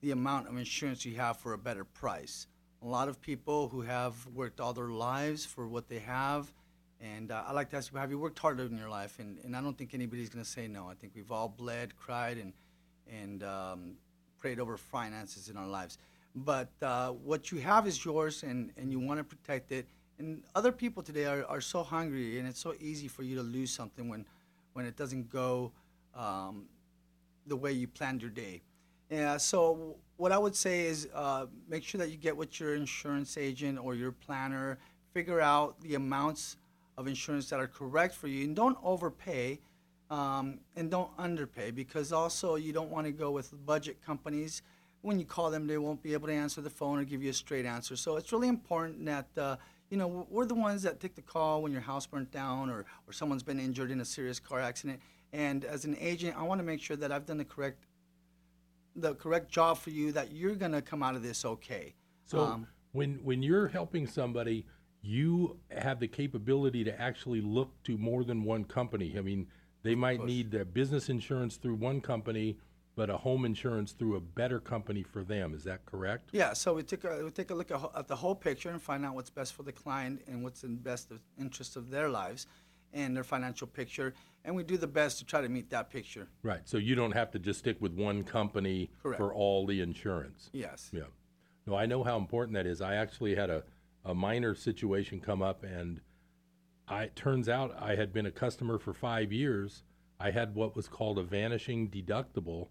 the 0.00 0.10
amount 0.10 0.48
of 0.48 0.56
insurance 0.56 1.04
you 1.04 1.16
have 1.16 1.36
for 1.38 1.52
a 1.52 1.58
better 1.58 1.84
price. 1.84 2.46
A 2.82 2.86
lot 2.86 3.08
of 3.08 3.20
people 3.20 3.68
who 3.68 3.80
have 3.82 4.14
worked 4.28 4.60
all 4.60 4.72
their 4.72 4.88
lives 4.88 5.44
for 5.44 5.66
what 5.66 5.88
they 5.88 5.98
have, 6.00 6.52
and 7.00 7.30
uh, 7.30 7.44
I 7.46 7.52
like 7.52 7.70
to 7.70 7.76
ask 7.76 7.92
you, 7.92 7.98
have 7.98 8.10
you 8.10 8.18
worked 8.18 8.38
harder 8.38 8.64
in 8.64 8.76
your 8.76 8.88
life? 8.88 9.18
And, 9.18 9.38
and 9.44 9.56
I 9.56 9.60
don't 9.60 9.76
think 9.76 9.94
anybody's 9.94 10.28
going 10.28 10.44
to 10.44 10.50
say 10.50 10.68
no. 10.68 10.88
I 10.88 10.94
think 10.94 11.12
we've 11.14 11.30
all 11.32 11.48
bled, 11.48 11.96
cried, 11.96 12.38
and, 12.38 12.52
and 13.10 13.42
um, 13.42 13.92
prayed 14.38 14.60
over 14.60 14.76
finances 14.76 15.48
in 15.48 15.56
our 15.56 15.66
lives. 15.66 15.98
But 16.34 16.68
uh, 16.82 17.10
what 17.10 17.50
you 17.50 17.58
have 17.60 17.86
is 17.86 18.04
yours, 18.04 18.42
and, 18.42 18.70
and 18.76 18.90
you 18.90 19.00
want 19.00 19.18
to 19.18 19.24
protect 19.24 19.72
it. 19.72 19.86
And 20.18 20.42
other 20.54 20.72
people 20.72 21.02
today 21.02 21.26
are, 21.26 21.44
are 21.44 21.60
so 21.60 21.82
hungry, 21.82 22.38
and 22.38 22.48
it's 22.48 22.60
so 22.60 22.74
easy 22.80 23.08
for 23.08 23.22
you 23.22 23.36
to 23.36 23.42
lose 23.42 23.70
something 23.70 24.08
when, 24.08 24.24
when 24.72 24.86
it 24.86 24.96
doesn't 24.96 25.30
go 25.30 25.72
um, 26.14 26.64
the 27.46 27.56
way 27.56 27.72
you 27.72 27.86
planned 27.86 28.22
your 28.22 28.30
day. 28.30 28.62
Yeah, 29.10 29.36
so 29.36 29.96
what 30.16 30.32
I 30.32 30.38
would 30.38 30.56
say 30.56 30.86
is 30.86 31.08
uh, 31.14 31.46
make 31.68 31.84
sure 31.84 31.98
that 31.98 32.10
you 32.10 32.16
get 32.16 32.36
with 32.36 32.58
your 32.58 32.74
insurance 32.74 33.36
agent 33.36 33.78
or 33.78 33.94
your 33.94 34.10
planner, 34.10 34.78
figure 35.12 35.40
out 35.40 35.80
the 35.80 35.94
amounts 35.94 36.56
of 36.98 37.06
insurance 37.06 37.48
that 37.50 37.60
are 37.60 37.68
correct 37.68 38.14
for 38.14 38.26
you, 38.26 38.44
and 38.44 38.56
don't 38.56 38.76
overpay 38.82 39.60
um, 40.10 40.58
and 40.76 40.90
don't 40.90 41.10
underpay 41.18 41.70
because 41.70 42.12
also 42.12 42.56
you 42.56 42.72
don't 42.72 42.90
want 42.90 43.06
to 43.06 43.12
go 43.12 43.30
with 43.30 43.54
budget 43.64 44.02
companies. 44.04 44.62
When 45.02 45.18
you 45.20 45.24
call 45.24 45.50
them, 45.50 45.68
they 45.68 45.78
won't 45.78 46.02
be 46.02 46.12
able 46.12 46.26
to 46.26 46.34
answer 46.34 46.60
the 46.60 46.70
phone 46.70 46.98
or 46.98 47.04
give 47.04 47.22
you 47.22 47.30
a 47.30 47.34
straight 47.34 47.66
answer. 47.66 47.94
So 47.96 48.16
it's 48.16 48.32
really 48.32 48.48
important 48.48 49.04
that 49.06 49.26
uh, 49.36 49.56
you 49.90 49.96
know 49.96 50.26
we're 50.30 50.46
the 50.46 50.54
ones 50.54 50.82
that 50.82 50.98
take 50.98 51.14
the 51.14 51.22
call 51.22 51.62
when 51.62 51.70
your 51.70 51.80
house 51.80 52.06
burnt 52.06 52.32
down 52.32 52.70
or 52.70 52.86
or 53.06 53.12
someone's 53.12 53.44
been 53.44 53.60
injured 53.60 53.92
in 53.92 54.00
a 54.00 54.04
serious 54.04 54.40
car 54.40 54.60
accident. 54.60 55.00
And 55.32 55.64
as 55.64 55.84
an 55.84 55.96
agent, 56.00 56.36
I 56.36 56.42
want 56.42 56.60
to 56.60 56.64
make 56.64 56.80
sure 56.80 56.96
that 56.96 57.12
I've 57.12 57.26
done 57.26 57.38
the 57.38 57.44
correct 57.44 57.84
the 58.96 59.14
correct 59.14 59.50
job 59.50 59.78
for 59.78 59.90
you 59.90 60.12
that 60.12 60.32
you're 60.32 60.54
gonna 60.54 60.82
come 60.82 61.02
out 61.02 61.14
of 61.14 61.22
this 61.22 61.44
okay. 61.44 61.94
So 62.24 62.40
Um, 62.40 62.66
when 62.92 63.16
when 63.22 63.42
you're 63.42 63.68
helping 63.68 64.06
somebody, 64.06 64.66
you 65.02 65.60
have 65.70 66.00
the 66.00 66.08
capability 66.08 66.82
to 66.84 67.00
actually 67.00 67.40
look 67.40 67.70
to 67.84 67.96
more 67.96 68.24
than 68.24 68.42
one 68.42 68.64
company. 68.64 69.16
I 69.16 69.20
mean, 69.20 69.46
they 69.82 69.94
might 69.94 70.24
need 70.24 70.50
their 70.50 70.64
business 70.64 71.08
insurance 71.08 71.56
through 71.56 71.76
one 71.76 72.00
company, 72.00 72.58
but 72.96 73.08
a 73.08 73.16
home 73.16 73.44
insurance 73.44 73.92
through 73.92 74.16
a 74.16 74.20
better 74.20 74.58
company 74.58 75.02
for 75.02 75.22
them. 75.22 75.54
Is 75.54 75.62
that 75.64 75.84
correct? 75.84 76.30
Yeah, 76.32 76.54
so 76.54 76.74
we 76.74 76.82
take 76.82 77.04
a 77.04 77.22
we 77.22 77.30
take 77.30 77.50
a 77.50 77.54
look 77.54 77.70
at, 77.70 77.80
at 77.94 78.08
the 78.08 78.16
whole 78.16 78.34
picture 78.34 78.70
and 78.70 78.82
find 78.82 79.04
out 79.04 79.14
what's 79.14 79.30
best 79.30 79.52
for 79.52 79.62
the 79.62 79.72
client 79.72 80.22
and 80.26 80.42
what's 80.42 80.64
in 80.64 80.76
best 80.76 81.10
of 81.10 81.20
interest 81.38 81.76
of 81.76 81.90
their 81.90 82.08
lives 82.08 82.46
and 82.96 83.14
their 83.14 83.24
financial 83.24 83.66
picture, 83.66 84.14
and 84.44 84.56
we 84.56 84.64
do 84.64 84.78
the 84.78 84.86
best 84.86 85.18
to 85.18 85.24
try 85.24 85.42
to 85.42 85.48
meet 85.48 85.68
that 85.70 85.90
picture. 85.90 86.28
Right. 86.42 86.62
So 86.64 86.78
you 86.78 86.94
don't 86.94 87.12
have 87.12 87.30
to 87.32 87.38
just 87.38 87.60
stick 87.60 87.76
with 87.80 87.92
one 87.92 88.24
company 88.24 88.90
Correct. 89.02 89.18
for 89.18 89.34
all 89.34 89.66
the 89.66 89.80
insurance. 89.82 90.48
Yes. 90.52 90.90
Yeah. 90.92 91.02
No, 91.66 91.74
I 91.74 91.84
know 91.84 92.02
how 92.02 92.16
important 92.16 92.54
that 92.54 92.66
is. 92.66 92.80
I 92.80 92.94
actually 92.94 93.34
had 93.34 93.50
a, 93.50 93.62
a 94.04 94.14
minor 94.14 94.54
situation 94.54 95.20
come 95.20 95.42
up, 95.42 95.62
and 95.62 96.00
I 96.88 97.04
it 97.04 97.16
turns 97.16 97.48
out 97.48 97.76
I 97.78 97.96
had 97.96 98.12
been 98.12 98.26
a 98.26 98.30
customer 98.30 98.78
for 98.78 98.94
five 98.94 99.30
years. 99.30 99.82
I 100.18 100.30
had 100.30 100.54
what 100.54 100.74
was 100.74 100.88
called 100.88 101.18
a 101.18 101.22
vanishing 101.22 101.90
deductible, 101.90 102.68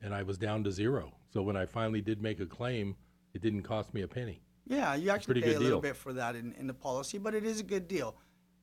and 0.00 0.14
I 0.14 0.22
was 0.22 0.38
down 0.38 0.62
to 0.64 0.70
zero. 0.70 1.14
So 1.32 1.42
when 1.42 1.56
I 1.56 1.66
finally 1.66 2.00
did 2.00 2.22
make 2.22 2.38
a 2.38 2.46
claim, 2.46 2.94
it 3.34 3.42
didn't 3.42 3.62
cost 3.62 3.92
me 3.92 4.02
a 4.02 4.08
penny. 4.08 4.40
Yeah, 4.66 4.94
you 4.94 5.10
actually 5.10 5.40
pay 5.40 5.54
a 5.54 5.60
little 5.60 5.80
bit 5.80 5.96
for 5.96 6.12
that 6.12 6.36
in, 6.36 6.52
in 6.52 6.66
the 6.66 6.74
policy, 6.74 7.16
but 7.18 7.34
it 7.34 7.44
is 7.44 7.58
a 7.58 7.64
good 7.64 7.88
deal. 7.88 8.14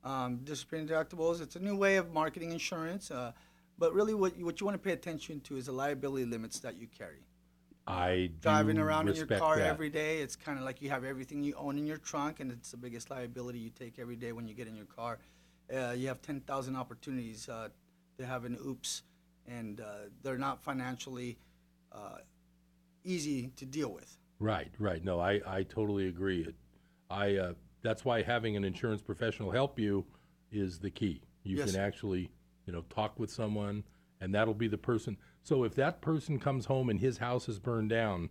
Um, 0.06 0.38
discipline 0.44 0.88
deductibles, 0.88 1.42
it's 1.42 1.56
a 1.56 1.60
new 1.60 1.76
way 1.76 1.98
of 1.98 2.14
marketing 2.14 2.52
insurance, 2.52 3.10
uh, 3.10 3.32
but 3.80 3.92
really 3.92 4.14
what 4.14 4.38
you, 4.38 4.46
what 4.46 4.62
you 4.62 4.66
want 4.66 4.76
to 4.76 4.80
pay 4.84 4.92
attention 4.92 5.40
to 5.42 5.58
is 5.58 5.66
the 5.66 5.72
liability 5.72 6.26
limits 6.26 6.60
that 6.60 6.80
you 6.80 6.86
carry. 6.96 7.26
I 7.88 8.30
Driving 8.40 8.78
around 8.78 9.10
in 9.10 9.16
your 9.16 9.26
car 9.26 9.58
that. 9.58 9.68
every 9.68 9.90
day, 9.90 10.20
it's 10.20 10.36
kind 10.36 10.60
of 10.60 10.64
like 10.64 10.82
you 10.82 10.92
have 10.92 11.04
everything 11.04 11.44
you 11.44 11.56
own 11.56 11.78
in 11.80 11.88
your 11.88 11.98
trunk, 11.98 12.40
and 12.40 12.52
it's 12.52 12.70
the 12.70 12.78
biggest 12.78 13.10
liability 13.10 13.58
you 13.58 13.72
take 13.72 13.98
every 13.98 14.16
day 14.16 14.32
when 14.32 14.48
you 14.48 14.54
get 14.54 14.68
in 14.68 14.76
your 14.76 14.86
car. 14.86 15.18
Uh, 15.76 15.92
you 15.92 16.08
have 16.08 16.22
10,000 16.22 16.76
opportunities 16.76 17.50
uh, 17.50 17.70
to 18.20 18.26
have 18.26 18.46
an 18.46 18.58
oops, 18.64 19.02
and 19.48 19.82
uh, 19.82 20.08
they're 20.22 20.38
not 20.38 20.64
financially 20.64 21.38
uh, 21.92 22.18
easy 23.04 23.52
to 23.56 23.66
deal 23.66 23.90
with. 23.90 24.18
Right, 24.40 24.72
right. 24.78 25.04
No, 25.04 25.20
I, 25.20 25.42
I 25.48 25.64
totally 25.64 26.08
agree. 26.08 26.42
It, 26.42 26.56
I 27.10 27.38
uh, 27.38 27.54
that's 27.86 28.04
why 28.04 28.22
having 28.24 28.56
an 28.56 28.64
insurance 28.64 29.02
professional 29.02 29.52
help 29.52 29.80
you 29.80 30.06
is 30.52 30.80
the 30.80 30.90
key. 30.90 31.22
You 31.44 31.58
Yes. 31.58 31.72
can 31.72 31.80
actually, 31.80 32.32
you 32.66 32.74
know, 32.74 32.84
talk 32.90 33.20
with 33.20 33.30
someone, 33.30 33.84
and 34.20 34.34
that'll 34.34 34.54
be 34.56 34.68
the 34.68 34.78
person. 34.78 35.18
So 35.44 35.64
if 35.64 35.76
that 35.76 36.02
person 36.02 36.40
comes 36.40 36.66
home 36.66 36.90
and 36.90 37.00
his 37.00 37.20
house 37.20 37.48
is 37.48 37.60
burned 37.60 37.90
down, 37.92 38.30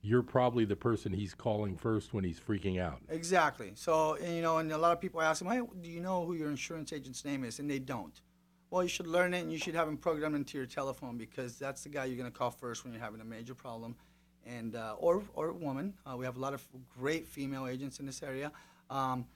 you're 0.00 0.22
probably 0.22 0.64
the 0.64 0.76
person 0.76 1.12
he's 1.12 1.34
calling 1.34 1.76
first 1.76 2.14
when 2.14 2.24
he's 2.24 2.40
freaking 2.40 2.80
out. 2.80 3.00
Exactly. 3.08 3.72
So, 3.74 4.14
and, 4.14 4.34
you 4.36 4.40
know, 4.40 4.58
and 4.58 4.70
a 4.72 4.78
lot 4.78 4.92
of 4.92 5.00
people 5.00 5.20
ask 5.20 5.40
them, 5.40 5.48
hey, 5.52 5.60
do 5.82 5.90
you 5.90 6.00
know 6.00 6.24
who 6.24 6.34
your 6.34 6.48
insurance 6.48 6.92
agent's 6.92 7.24
name 7.24 7.44
is? 7.44 7.58
And 7.58 7.68
they 7.68 7.80
don't. 7.80 8.18
Well, 8.70 8.82
you 8.82 8.88
should 8.88 9.06
learn 9.06 9.34
it 9.34 9.40
and 9.40 9.52
you 9.52 9.58
should 9.58 9.74
have 9.74 9.88
him 9.88 9.96
programmed 9.96 10.36
into 10.36 10.56
your 10.56 10.66
telephone 10.66 11.18
because 11.18 11.58
that's 11.58 11.82
the 11.82 11.88
guy 11.88 12.04
you're 12.04 12.16
going 12.16 12.30
to 12.30 12.36
call 12.36 12.50
first 12.50 12.84
when 12.84 12.92
you're 12.92 13.02
having 13.02 13.20
a 13.20 13.24
major 13.24 13.54
problem. 13.54 13.96
And, 14.46 14.76
uh, 14.76 14.94
or, 14.98 15.24
or 15.34 15.52
woman. 15.52 15.94
Uh, 16.08 16.16
we 16.16 16.24
have 16.24 16.36
a 16.36 16.40
lot 16.40 16.54
of 16.54 16.64
great 16.96 17.26
female 17.26 17.66
agents 17.66 17.98
in 17.98 18.06
this 18.06 18.22
area. 18.22 18.52
Um, 18.90 19.26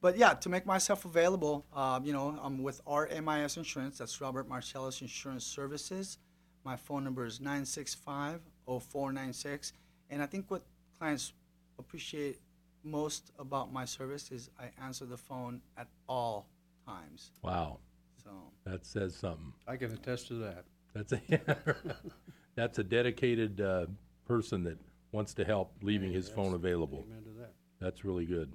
but 0.00 0.16
yeah, 0.18 0.34
to 0.34 0.48
make 0.48 0.66
myself 0.66 1.04
available, 1.04 1.64
uh, 1.74 2.00
you 2.02 2.12
know, 2.12 2.38
I'm 2.42 2.62
with 2.62 2.84
RMIS 2.84 3.56
Insurance. 3.56 3.98
That's 3.98 4.20
Robert 4.20 4.48
Marcellus 4.48 5.00
Insurance 5.00 5.46
Services. 5.46 6.18
My 6.64 6.76
phone 6.76 7.04
number 7.04 7.24
is 7.24 7.40
965 7.40 8.40
0496. 8.66 9.72
And 10.10 10.22
I 10.22 10.26
think 10.26 10.50
what 10.50 10.62
clients 10.98 11.32
appreciate 11.78 12.40
most 12.84 13.30
about 13.38 13.72
my 13.72 13.84
service 13.84 14.30
is 14.30 14.50
I 14.58 14.70
answer 14.84 15.04
the 15.04 15.16
phone 15.16 15.60
at 15.76 15.88
all 16.08 16.48
times. 16.86 17.30
Wow, 17.42 17.78
So, 18.22 18.30
that 18.64 18.84
says 18.84 19.14
something. 19.14 19.52
I 19.66 19.76
can 19.76 19.92
attest 19.92 20.28
to 20.28 20.34
that. 20.34 20.64
That's 20.94 21.12
a 21.12 21.20
that's 22.54 22.78
a 22.78 22.84
dedicated 22.84 23.60
uh, 23.60 23.86
person 24.26 24.64
that 24.64 24.78
wants 25.12 25.34
to 25.34 25.44
help, 25.44 25.72
leaving 25.82 26.12
his 26.12 26.28
phone 26.28 26.54
available. 26.54 27.04
Amen 27.08 27.24
to 27.24 27.40
that. 27.40 27.52
That's 27.80 28.04
really 28.04 28.26
good. 28.26 28.52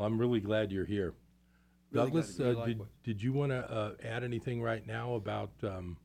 Well, 0.00 0.06
I'm 0.06 0.16
really 0.18 0.40
glad 0.40 0.72
you're 0.72 0.86
here. 0.86 1.12
Really 1.92 2.06
Douglas, 2.06 2.34
to 2.36 2.38
be 2.38 2.44
uh, 2.44 2.48
did, 2.48 2.56
likewise. 2.56 2.88
did 3.04 3.22
you 3.22 3.34
want 3.34 3.52
to 3.52 3.70
uh, 3.70 3.92
add 4.02 4.24
anything 4.24 4.62
right 4.62 4.86
now 4.86 5.12
about 5.14 5.50
um, 5.62 5.98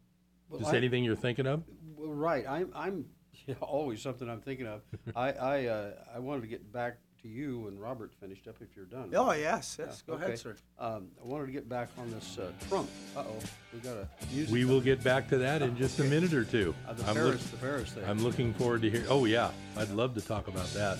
Well, 0.49 0.59
just 0.59 0.73
I- 0.73 0.77
anything 0.77 1.05
you're 1.05 1.15
thinking 1.15 1.47
of? 1.47 1.63
Well, 1.95 2.11
right. 2.11 2.45
I'm, 2.45 2.71
I'm 2.75 3.05
yeah, 3.47 3.55
always 3.61 4.01
something 4.01 4.29
I'm 4.29 4.41
thinking 4.41 4.67
of. 4.67 4.81
I, 5.15 5.31
I, 5.31 5.65
uh, 5.67 5.91
I 6.13 6.19
wanted 6.19 6.41
to 6.41 6.47
get 6.47 6.73
back 6.73 6.97
to 7.21 7.29
you 7.29 7.59
when 7.59 7.79
Robert 7.79 8.11
finished 8.19 8.49
up. 8.49 8.57
If 8.59 8.75
you're 8.75 8.83
done. 8.83 9.11
oh, 9.15 9.31
yes, 9.31 9.77
yes. 9.79 10.03
Yeah, 10.05 10.11
Go 10.11 10.13
okay. 10.17 10.25
ahead, 10.25 10.39
sir. 10.39 10.57
Um, 10.77 11.07
I 11.23 11.25
wanted 11.25 11.45
to 11.45 11.51
get 11.53 11.69
back 11.69 11.87
on 11.97 12.11
this 12.11 12.37
uh, 12.37 12.51
Trump. 12.67 12.89
Uh 13.15 13.23
oh, 13.25 13.39
we 13.73 13.79
got 13.79 13.95
a 13.95 14.07
music. 14.33 14.51
We 14.53 14.65
will 14.65 14.81
get 14.81 15.01
back 15.05 15.29
to 15.29 15.37
that 15.37 15.61
in 15.61 15.77
just 15.77 15.99
a 15.99 16.03
minute 16.03 16.33
or 16.33 16.43
two. 16.43 16.75
Uh, 16.85 16.91
the 16.93 17.07
I'm, 17.07 17.15
Paris, 17.15 17.49
the 17.49 17.57
Paris 17.57 17.91
thing. 17.93 18.03
I'm 18.05 18.19
looking 18.21 18.53
forward 18.55 18.81
to 18.81 18.89
hear. 18.89 19.05
Oh 19.07 19.23
yeah, 19.23 19.51
I'd 19.77 19.89
love 19.91 20.15
to 20.15 20.21
talk 20.21 20.49
about 20.49 20.67
that. 20.73 20.97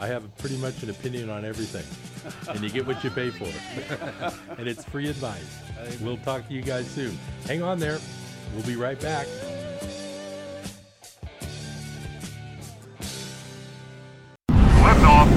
I 0.00 0.06
have 0.06 0.36
pretty 0.38 0.56
much 0.58 0.82
an 0.84 0.90
opinion 0.90 1.28
on 1.28 1.44
everything, 1.44 1.84
and 2.48 2.60
you 2.62 2.70
get 2.70 2.86
what 2.86 3.02
you 3.02 3.10
pay 3.10 3.30
for, 3.30 3.48
and 4.56 4.68
it's 4.68 4.84
free 4.84 5.08
advice. 5.08 5.58
We'll 6.00 6.18
talk 6.18 6.46
to 6.48 6.54
you 6.54 6.62
guys 6.62 6.88
soon. 6.88 7.18
Hang 7.46 7.62
on 7.62 7.80
there. 7.80 7.98
We'll 8.54 8.64
be 8.64 8.76
right 8.76 9.00
back. 9.00 9.26
Lift 14.48 15.04
off. 15.04 15.28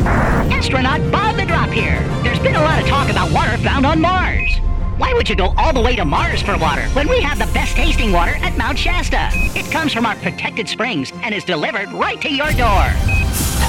Astronaut 0.51 1.11
Bob 1.11 1.37
the 1.37 1.45
Drop 1.45 1.69
here. 1.69 1.99
There's 2.21 2.39
been 2.39 2.55
a 2.55 2.61
lot 2.61 2.79
of 2.81 2.87
talk 2.87 3.09
about 3.09 3.31
water 3.31 3.57
found 3.57 3.85
on 3.85 3.99
Mars. 3.99 4.51
Why 4.97 5.13
would 5.13 5.27
you 5.27 5.35
go 5.35 5.55
all 5.57 5.73
the 5.73 5.81
way 5.81 5.95
to 5.95 6.05
Mars 6.05 6.43
for 6.43 6.55
water 6.59 6.83
when 6.89 7.07
we 7.09 7.19
have 7.21 7.39
the 7.39 7.51
best 7.53 7.75
tasting 7.75 8.11
water 8.11 8.35
at 8.35 8.55
Mount 8.57 8.77
Shasta? 8.77 9.29
It 9.57 9.71
comes 9.71 9.91
from 9.91 10.05
our 10.05 10.15
protected 10.17 10.69
springs 10.69 11.11
and 11.23 11.33
is 11.33 11.43
delivered 11.43 11.91
right 11.91 12.21
to 12.21 12.29
your 12.31 12.51
door. 12.51 13.20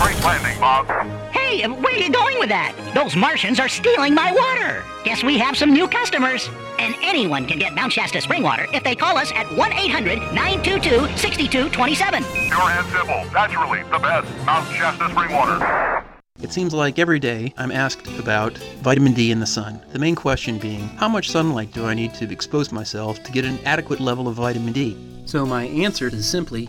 Great 0.02 0.20
landing, 0.24 0.58
Bob. 0.58 0.88
Hey, 1.30 1.64
where 1.64 1.94
are 1.94 1.96
you 1.96 2.10
going 2.10 2.36
with 2.40 2.48
that? 2.48 2.74
Those 2.92 3.14
Martians 3.14 3.60
are 3.60 3.68
stealing 3.68 4.14
my 4.16 4.32
water. 4.32 4.82
Guess 5.04 5.22
we 5.22 5.38
have 5.38 5.56
some 5.56 5.72
new 5.72 5.86
customers. 5.86 6.50
And 6.80 6.96
anyone 7.02 7.46
can 7.46 7.60
get 7.60 7.72
Mount 7.72 7.92
Shasta 7.92 8.20
spring 8.20 8.42
water 8.42 8.66
if 8.74 8.82
they 8.82 8.96
call 8.96 9.16
us 9.16 9.30
at 9.30 9.46
1 9.56 9.72
800 9.72 10.18
922 10.34 11.16
6227. 11.16 12.24
Pure 12.24 12.60
and 12.60 12.86
simple. 12.88 13.32
Naturally, 13.32 13.84
the 13.92 13.98
best. 14.00 14.26
Mount 14.44 14.68
Shasta 14.74 15.08
spring 15.08 15.30
water. 15.30 16.04
It 16.40 16.52
seems 16.52 16.74
like 16.74 16.98
every 16.98 17.20
day 17.20 17.54
I'm 17.56 17.70
asked 17.70 18.08
about 18.18 18.58
vitamin 18.82 19.12
D 19.12 19.30
in 19.30 19.38
the 19.38 19.46
sun. 19.46 19.80
The 19.92 20.00
main 20.00 20.16
question 20.16 20.58
being, 20.58 20.88
how 20.98 21.08
much 21.08 21.30
sunlight 21.30 21.72
do 21.72 21.86
I 21.86 21.94
need 21.94 22.12
to 22.14 22.28
expose 22.28 22.72
myself 22.72 23.22
to 23.22 23.30
get 23.30 23.44
an 23.44 23.60
adequate 23.64 24.00
level 24.00 24.26
of 24.26 24.34
vitamin 24.34 24.72
D? 24.72 24.96
So 25.26 25.46
my 25.46 25.66
answer 25.66 26.08
is 26.08 26.26
simply 26.26 26.68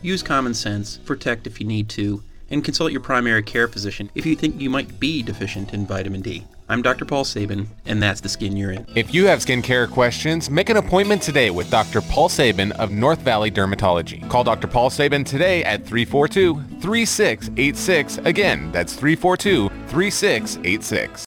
use 0.01 0.23
common 0.23 0.53
sense, 0.53 0.97
protect 0.97 1.47
if 1.47 1.59
you 1.59 1.67
need 1.67 1.89
to, 1.89 2.23
and 2.49 2.63
consult 2.63 2.91
your 2.91 3.01
primary 3.01 3.43
care 3.43 3.67
physician 3.67 4.09
if 4.13 4.25
you 4.25 4.35
think 4.35 4.59
you 4.59 4.69
might 4.69 4.99
be 4.99 5.23
deficient 5.23 5.73
in 5.73 5.85
vitamin 5.85 6.21
D. 6.21 6.45
I'm 6.69 6.81
Dr. 6.81 7.03
Paul 7.03 7.25
Sabin, 7.25 7.69
and 7.85 8.01
that's 8.01 8.21
the 8.21 8.29
skin 8.29 8.55
you're 8.55 8.71
in. 8.71 8.85
If 8.95 9.13
you 9.13 9.25
have 9.25 9.39
skincare 9.39 9.89
questions, 9.89 10.49
make 10.49 10.69
an 10.69 10.77
appointment 10.77 11.21
today 11.21 11.49
with 11.49 11.69
Dr. 11.69 11.99
Paul 11.99 12.29
Sabin 12.29 12.71
of 12.73 12.91
North 12.91 13.19
Valley 13.19 13.51
Dermatology. 13.51 14.27
Call 14.29 14.45
Dr. 14.45 14.67
Paul 14.67 14.89
Sabin 14.89 15.25
today 15.25 15.63
at 15.65 15.85
342 15.85 16.79
3686. 16.79 18.19
Again, 18.19 18.71
that's 18.71 18.93
342 18.93 19.69
3686. 19.87 21.25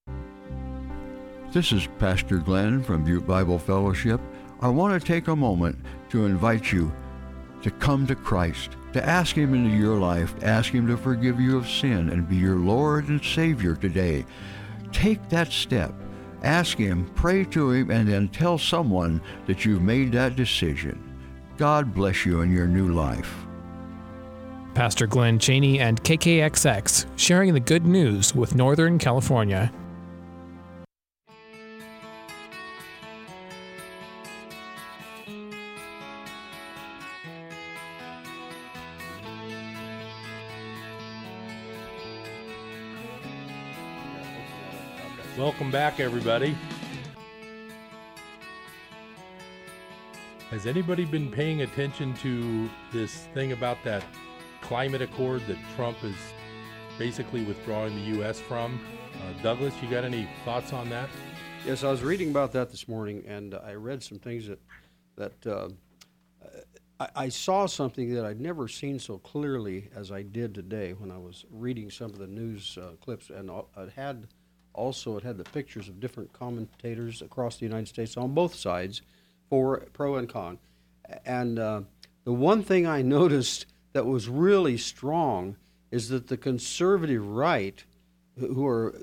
This 1.53 1.73
is 1.73 1.89
Pastor 1.99 2.39
Glenn 2.39 2.83
from 2.83 3.05
Butte 3.05 3.27
Bible 3.27 3.59
Fellowship. 3.59 4.21
I 4.61 4.69
want 4.69 4.99
to 4.99 5.07
take 5.07 5.29
a 5.29 5.37
moment 5.37 5.79
to 6.09 6.25
invite 6.25 6.73
you 6.73 6.91
to 7.65 7.71
come 7.71 8.07
to 8.07 8.15
Christ, 8.15 8.77
to 8.93 9.05
ask 9.09 9.35
Him 9.35 9.55
into 9.55 9.75
your 9.75 9.99
life, 9.99 10.35
ask 10.43 10.71
Him 10.71 10.87
to 10.87 10.99
forgive 10.99 11.41
you 11.41 11.57
of 11.57 11.69
sin 11.69 12.11
and 12.11 12.29
be 12.29 12.37
your 12.37 12.57
Lord 12.57 13.09
and 13.09 13.25
Savior 13.25 13.75
today. 13.75 14.27
Take 14.93 15.27
that 15.31 15.51
step. 15.51 15.95
Ask 16.43 16.77
Him, 16.77 17.11
pray 17.15 17.43
to 17.47 17.71
Him, 17.71 17.91
and 17.91 18.07
then 18.07 18.29
tell 18.29 18.59
someone 18.59 19.23
that 19.47 19.65
you've 19.65 19.81
made 19.81 20.13
that 20.13 20.37
decision. 20.37 21.03
God 21.57 21.95
bless 21.95 22.27
you 22.27 22.43
in 22.43 22.53
your 22.53 22.67
new 22.67 22.93
life. 22.93 23.35
Pastor 24.75 25.07
Glenn 25.07 25.39
Cheney 25.39 25.81
and 25.81 26.03
KKXX 26.05 27.07
sharing 27.17 27.55
the 27.55 27.61
good 27.61 27.87
news 27.87 28.35
with 28.35 28.55
Northern 28.55 28.99
California. 28.99 29.73
Back, 45.75 45.99
everybody. 45.99 46.57
Has 50.51 50.67
anybody 50.67 51.05
been 51.05 51.33
paying 51.33 51.63
attention 51.63 52.15
to 52.19 52.71
this 52.93 53.25
thing 53.35 53.51
about 53.51 53.79
that 53.83 54.05
climate 54.61 55.03
accord 55.03 55.45
that 55.49 55.57
Trump 55.75 55.97
is 56.05 56.15
basically 56.97 57.43
withdrawing 57.43 57.97
the 57.97 58.19
U.S. 58.19 58.39
from? 58.39 58.79
Uh, 59.15 59.43
Douglas, 59.43 59.75
you 59.83 59.91
got 59.91 60.05
any 60.05 60.29
thoughts 60.45 60.73
on 60.73 60.89
that? 60.91 61.09
Yes, 61.67 61.83
I 61.83 61.91
was 61.91 62.05
reading 62.05 62.31
about 62.31 62.53
that 62.53 62.71
this 62.71 62.87
morning, 62.87 63.25
and 63.27 63.57
I 63.57 63.73
read 63.73 64.01
some 64.01 64.21
things 64.21 64.47
that 64.47 64.61
that 65.17 65.45
uh, 65.45 65.71
I, 67.01 67.09
I, 67.17 67.29
saw 67.31 67.67
something 67.67 68.15
that 68.15 68.25
I'd 68.25 68.41
never 68.41 68.69
seen 68.69 69.01
so 69.01 69.19
clearly 69.19 69.91
as 69.97 70.13
I 70.13 70.23
did 70.23 70.55
today 70.55 70.93
when 70.93 71.11
I 71.11 71.19
was 71.19 71.45
reading 71.51 71.91
some 71.91 72.11
of 72.13 72.19
the 72.19 72.29
news 72.29 72.79
uh, 72.81 72.91
clips, 73.01 73.31
and 73.31 73.51
it 73.51 73.91
had 73.97 74.29
also 74.75 75.17
it 75.17 75.23
had 75.23 75.39
the 75.39 75.45
pictures 75.45 75.89
of 75.89 76.01
different 76.01 76.33
commentators 76.33 77.23
across 77.23 77.57
the 77.57 77.65
United 77.65 77.89
States 77.89 78.17
on 78.17 78.35
both 78.35 78.55
sides, 78.55 79.03
for 79.49 79.79
pro 79.93 80.17
and 80.17 80.29
con, 80.29 80.59
and 81.25 81.59
uh, 81.59 81.81
the 82.25 82.33
one 82.33 82.63
thing 82.63 82.87
I 82.87 83.03
noticed 83.19 83.67
that 83.93 84.07
was 84.07 84.29
really 84.29 84.77
strong 84.77 85.57
is 85.91 86.09
that 86.09 86.27
the 86.27 86.37
conservative 86.37 87.27
right, 87.27 87.85
who 88.39 88.67
are 88.67 89.01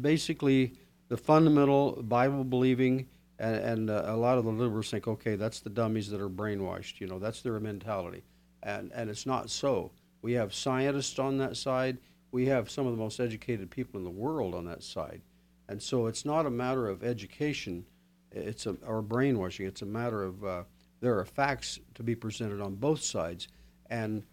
basically 0.00 0.72
the 1.08 1.16
fundamental 1.16 2.02
Bible 2.02 2.44
believing, 2.44 3.06
and, 3.38 3.56
and 3.56 3.90
uh, 3.90 4.04
a 4.06 4.16
lot 4.16 4.38
of 4.38 4.44
the 4.44 4.50
liberals 4.50 4.90
think, 4.90 5.06
okay, 5.06 5.34
that's 5.34 5.60
the 5.60 5.68
dummies 5.68 6.08
that 6.10 6.20
are 6.20 6.30
brainwashed. 6.30 7.00
You 7.00 7.08
know, 7.08 7.18
that's 7.18 7.42
their 7.42 7.60
mentality, 7.60 8.22
and 8.62 8.90
and 8.94 9.10
it's 9.10 9.26
not 9.26 9.50
so. 9.50 9.90
We 10.22 10.32
have 10.34 10.54
scientists 10.54 11.18
on 11.18 11.38
that 11.38 11.56
side. 11.56 11.98
We 12.32 12.46
have 12.46 12.70
some 12.70 12.86
of 12.86 12.92
the 12.92 13.02
most 13.02 13.20
educated 13.20 13.70
people 13.70 13.98
in 13.98 14.04
the 14.04 14.10
world 14.10 14.54
on 14.54 14.64
that 14.66 14.82
side, 14.82 15.22
and 15.68 15.82
so 15.82 16.06
it's 16.06 16.24
not 16.24 16.46
a 16.46 16.50
matter 16.50 16.88
of 16.88 17.02
education, 17.02 17.86
it's 18.32 18.66
a 18.66 18.76
or 18.86 19.02
brainwashing. 19.02 19.66
It's 19.66 19.82
a 19.82 19.86
matter 19.86 20.22
of 20.22 20.44
uh, 20.44 20.62
there 21.00 21.18
are 21.18 21.24
facts 21.24 21.80
to 21.94 22.02
be 22.02 22.14
presented 22.14 22.60
on 22.60 22.76
both 22.76 23.02
sides, 23.02 23.48
and 23.88 24.24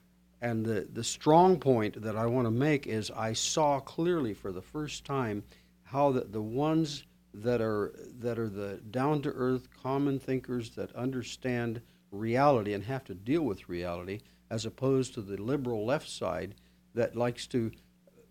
and 0.41 0.65
the, 0.65 0.87
the 0.93 1.03
strong 1.03 1.59
point 1.59 2.01
that 2.01 2.15
I 2.15 2.27
want 2.27 2.45
to 2.45 2.51
make 2.51 2.85
is 2.85 3.09
I 3.09 3.33
saw 3.33 3.79
clearly 3.79 4.33
for 4.33 4.51
the 4.51 4.61
first 4.61 5.03
time 5.03 5.43
how 5.83 6.11
the, 6.11 6.21
the 6.21 6.41
ones 6.41 7.03
that 7.33 7.61
are 7.61 7.93
that 8.19 8.37
are 8.37 8.49
the 8.49 8.79
down 8.91 9.21
to 9.23 9.29
earth 9.29 9.67
common 9.81 10.19
thinkers 10.19 10.71
that 10.71 10.95
understand 10.95 11.81
reality 12.11 12.73
and 12.73 12.83
have 12.83 13.03
to 13.05 13.13
deal 13.13 13.41
with 13.41 13.69
reality 13.69 14.19
as 14.49 14.65
opposed 14.65 15.13
to 15.13 15.21
the 15.21 15.41
liberal 15.41 15.85
left 15.85 16.09
side 16.09 16.55
that 16.93 17.15
likes 17.15 17.47
to 17.47 17.71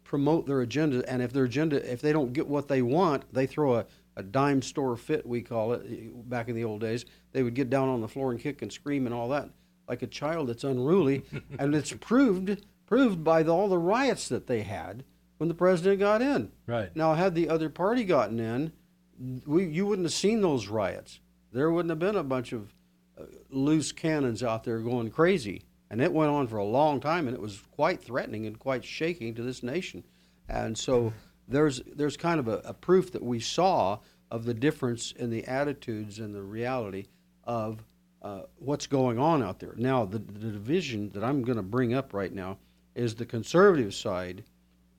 promote 0.07 0.47
their 0.47 0.61
agenda 0.61 1.03
and 1.11 1.21
if 1.23 1.33
their 1.33 1.45
agenda 1.45 1.77
if 1.93 2.01
they 2.01 2.13
don't 2.13 2.33
get 2.33 2.47
what 2.47 2.69
they 2.69 2.83
want 2.83 3.25
they 3.33 3.47
throw 3.47 3.77
a, 3.77 3.87
a 4.17 4.23
dime 4.23 4.63
store 4.63 4.97
fit 4.97 5.27
we 5.27 5.43
call 5.43 5.73
it 5.73 6.29
back 6.29 6.49
in 6.49 6.55
the 6.55 6.65
old 6.65 6.81
days 6.81 7.05
they 7.33 7.43
would 7.43 7.55
get 7.55 7.69
down 7.69 7.89
on 7.89 8.01
the 8.01 8.09
floor 8.09 8.31
and 8.31 8.41
kick 8.41 8.63
and 8.63 8.73
scream 8.73 9.07
and 9.07 9.15
all 9.15 9.29
that 9.29 9.51
like 9.89 10.03
a 10.03 10.07
child 10.07 10.49
that's 10.49 10.65
unruly, 10.65 11.23
and 11.59 11.75
it's 11.75 11.93
proved 11.93 12.65
proved 12.87 13.25
by 13.25 13.43
the, 13.43 13.53
all 13.53 13.69
the 13.69 13.79
riots 13.79 14.29
that 14.29 14.47
they 14.47 14.63
had 14.63 15.05
when 15.39 15.49
the 15.49 15.55
president 15.55 15.99
got 15.99 16.23
in. 16.23 16.53
Right 16.67 16.95
now, 16.95 17.15
had 17.15 17.35
the 17.35 17.49
other 17.49 17.69
party 17.69 18.05
gotten 18.05 18.39
in, 18.39 18.73
we 19.45 19.67
you 19.67 19.87
wouldn't 19.87 20.07
have 20.07 20.15
seen 20.15 20.41
those 20.41 20.69
riots. 20.69 21.21
There 21.53 21.71
wouldn't 21.71 21.91
have 21.91 21.99
been 21.99 22.17
a 22.17 22.23
bunch 22.23 22.53
of 22.53 22.73
uh, 23.19 23.25
loose 23.51 23.93
cannons 23.93 24.43
out 24.43 24.65
there 24.65 24.81
going 24.81 25.11
crazy, 25.11 25.63
and 25.91 26.01
it 26.01 26.13
went 26.13 26.31
on 26.31 26.47
for 26.47 26.57
a 26.57 26.65
long 26.65 27.01
time, 27.01 27.29
and 27.29 27.37
it 27.37 27.41
was 27.41 27.63
quite 27.73 28.03
threatening 28.03 28.47
and 28.47 28.59
quite 28.59 28.85
shaking 28.85 29.35
to 29.35 29.43
this 29.43 29.63
nation. 29.63 30.05
And 30.49 30.77
so 30.77 31.13
there's 31.49 31.81
there's 31.95 32.17
kind 32.17 32.41
of 32.41 32.49
a, 32.49 32.59
a 32.65 32.75
proof 32.75 33.13
that 33.13 33.23
we 33.23 33.41
saw 33.41 33.99
of 34.31 34.45
the 34.45 34.55
difference 34.55 35.13
in 35.13 35.31
the 35.31 35.45
attitudes 35.45 36.19
and 36.19 36.35
the 36.35 36.43
reality 36.43 37.07
of 37.45 37.85
uh, 38.23 38.43
what's 38.59 38.87
going 38.87 39.19
on 39.19 39.43
out 39.43 39.61
there. 39.61 39.75
Now, 39.77 40.05
the, 40.05 40.19
the 40.19 40.51
division 40.51 41.11
that 41.11 41.23
I'm 41.23 41.43
going 41.43 41.57
to 41.57 41.63
bring 41.63 41.95
up 41.95 42.13
right 42.13 42.33
now 42.33 42.59
is 42.95 43.15
the 43.15 43.27
conservative 43.27 43.95
side, 43.95 44.43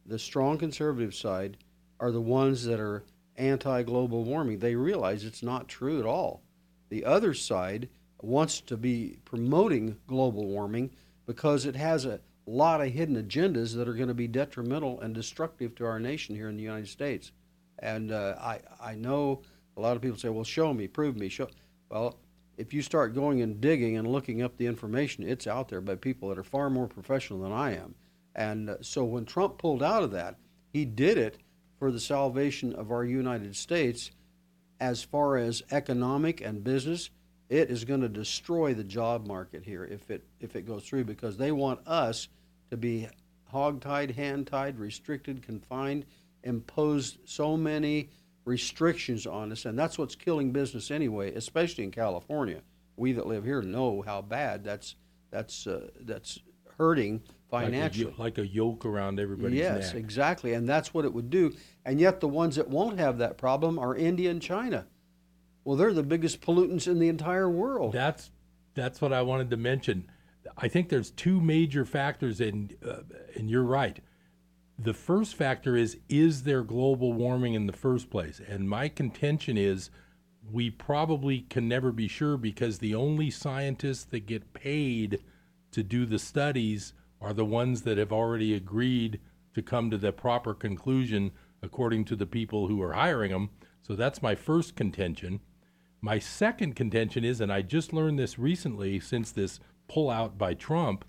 the 0.06 0.20
strong 0.20 0.58
conservative 0.58 1.14
side, 1.14 1.58
are 2.00 2.12
the 2.12 2.22
ones 2.22 2.64
that 2.66 2.80
are 2.80 3.04
anti 3.36 3.84
global 3.84 4.24
warming. 4.24 4.60
They 4.60 4.76
realize 4.76 5.26
it's 5.26 5.44
not 5.44 5.68
true 5.68 6.00
at 6.00 6.06
all. 6.06 6.42
The 6.90 7.04
other 7.04 7.34
side 7.34 7.90
wants 8.22 8.62
to 8.62 8.78
be 8.78 9.18
promoting 9.26 9.98
global 10.08 10.46
warming 10.46 10.92
because 11.26 11.66
it 11.66 11.76
has 11.76 12.06
a 12.06 12.20
lot 12.46 12.82
of 12.82 12.88
hidden 12.88 13.22
agendas 13.22 13.76
that 13.76 13.88
are 13.88 13.94
going 13.94 14.08
to 14.08 14.14
be 14.14 14.28
detrimental 14.28 15.00
and 15.02 15.14
destructive 15.14 15.76
to 15.76 15.86
our 15.86 16.00
nation 16.00 16.36
here 16.36 16.50
in 16.50 16.56
the 16.56 16.64
United 16.64 16.88
States. 16.88 17.32
And 17.80 18.12
uh, 18.12 18.36
I, 18.40 18.62
I 18.82 18.96
know 18.96 19.42
a 19.76 19.82
lot 19.82 19.96
of 19.96 20.02
people 20.02 20.18
say, 20.18 20.30
well, 20.30 20.44
show 20.44 20.74
me, 20.74 20.88
prove 20.88 21.16
me, 21.16 21.30
show. 21.30 21.50
Well, 21.90 22.18
if 22.58 22.74
you 22.74 22.82
start 22.82 23.14
going 23.14 23.42
and 23.42 23.62
digging 23.62 23.98
and 23.98 24.08
looking 24.08 24.42
up 24.42 24.58
the 24.58 24.66
information, 24.66 25.28
it's 25.28 25.46
out 25.46 25.70
there 25.70 25.82
by 25.82 25.96
people 25.96 26.30
that 26.30 26.40
are 26.40 26.44
far 26.44 26.70
more 26.70 26.88
professional 26.88 27.42
than 27.42 27.52
I 27.52 27.76
am. 27.76 27.94
And 28.34 28.70
uh, 28.70 28.78
so 28.82 29.04
when 29.04 29.26
Trump 29.26 29.58
pulled 29.58 29.84
out 29.84 30.04
of 30.04 30.12
that, 30.12 30.36
he 30.74 30.86
did 30.86 31.18
it 31.18 31.38
for 31.78 31.92
the 31.92 32.00
salvation 32.00 32.74
of 32.74 32.92
our 32.92 33.04
United 33.04 33.56
States 33.56 34.12
as 34.80 35.04
far 35.04 35.38
as 35.38 35.64
economic 35.72 36.42
and 36.42 36.64
business. 36.64 37.10
It 37.50 37.70
is 37.70 37.86
going 37.86 38.02
to 38.02 38.10
destroy 38.10 38.74
the 38.74 38.84
job 38.84 39.26
market 39.26 39.64
here 39.64 39.86
if 39.86 40.10
it 40.12 40.24
if 40.40 40.56
it 40.56 40.68
goes 40.68 40.84
through 40.84 41.06
because 41.06 41.38
they 41.38 41.52
want 41.52 41.80
us 41.88 42.28
to 42.70 42.78
be 42.78 43.08
hog-tied, 43.46 44.12
hand-tied, 44.12 44.78
restricted, 44.78 45.42
confined, 45.42 46.06
imposed 46.44 47.20
so 47.24 47.56
many 47.56 48.10
restrictions 48.44 49.26
on 49.26 49.52
us, 49.52 49.66
and 49.66 49.78
that's 49.78 49.98
what's 49.98 50.16
killing 50.16 50.52
business 50.52 50.92
anyway, 50.92 51.34
especially 51.34 51.84
in 51.84 51.92
California. 51.92 52.62
We 52.96 53.14
that 53.14 53.28
live 53.28 53.44
here 53.44 53.62
know 53.62 54.02
how 54.02 54.22
bad 54.22 54.64
that's 54.64 54.96
that's 55.30 55.68
uh, 55.68 55.90
that's 56.02 56.40
hurting 56.78 57.22
financially. 57.50 58.06
Like 58.06 58.18
a, 58.18 58.22
like 58.22 58.38
a, 58.40 58.48
yoke 58.48 58.86
around 58.86 59.20
everybody's 59.20 59.60
yes, 59.60 59.74
neck. 59.74 59.82
Yes, 59.82 59.94
exactly, 59.94 60.54
and 60.54 60.68
that's 60.68 60.94
what 60.94 61.06
it 61.06 61.14
would 61.14 61.30
do. 61.30 61.54
And 61.86 62.00
yet, 62.00 62.20
the 62.20 62.28
ones 62.28 62.56
that 62.56 62.70
won't 62.70 63.00
have 63.00 63.20
that 63.20 63.38
problem 63.38 63.78
are 63.80 63.96
India 63.96 64.32
and 64.32 64.42
China. 64.42 64.88
Well, 65.68 65.76
they're 65.76 65.94
the 65.94 66.04
biggest 66.04 66.40
pollutants 66.40 66.88
in 66.88 67.00
the 67.00 67.10
entire 67.10 67.50
world. 67.50 67.94
That's 67.94 68.32
that's 68.74 69.02
what 69.02 69.12
I 69.12 69.22
wanted 69.22 69.50
to 69.50 69.58
mention. 69.58 70.10
I 70.58 70.68
think 70.70 70.88
there's 70.88 71.12
two 71.12 71.42
major 71.42 71.84
factors, 71.84 72.40
and 72.40 72.74
uh, 72.88 73.02
and 73.36 73.50
you're 73.50 73.64
right 73.64 74.00
the 74.80 74.94
first 74.94 75.36
factor 75.36 75.76
is 75.76 75.98
is 76.08 76.44
there 76.44 76.64
global 76.64 77.14
warming 77.14 77.54
in 77.54 77.68
the 77.68 77.74
first 77.74 78.10
place? 78.10 78.40
And 78.48 78.70
my 78.70 78.90
contention 78.90 79.58
is 79.58 79.90
we 80.52 80.70
probably 80.70 81.42
can 81.42 81.68
never 81.68 81.92
be 81.92 82.08
sure 82.08 82.38
because 82.38 82.78
the 82.78 82.96
only 82.96 83.30
scientists 83.30 84.04
that 84.06 84.28
get 84.28 84.54
paid 84.54 85.20
to 85.72 85.84
do 85.84 86.06
the 86.06 86.20
studies 86.20 86.94
are 87.20 87.34
the 87.34 87.46
ones 87.46 87.82
that 87.82 87.98
have 87.98 88.14
already 88.14 88.54
agreed 88.54 89.20
to 89.56 89.62
come 89.62 89.90
to 89.90 89.98
the 89.98 90.12
proper 90.12 90.54
conclusion 90.54 91.32
according 91.64 92.06
to 92.06 92.16
the 92.16 92.28
people 92.28 92.68
who 92.68 92.82
are 92.82 92.94
hiring 92.94 93.32
them. 93.32 93.50
So 93.82 93.96
that's 93.96 94.22
my 94.22 94.36
first 94.36 94.76
contention. 94.76 95.40
My 96.08 96.20
second 96.20 96.78
contention 96.78 97.26
is, 97.26 97.42
and 97.42 97.52
I 97.52 97.62
just 97.62 97.92
learned 97.92 98.18
this 98.18 98.40
recently 98.40 98.98
since 98.98 99.30
this 99.30 99.60
pullout 99.90 100.38
by 100.38 100.54
Trump, 100.54 101.04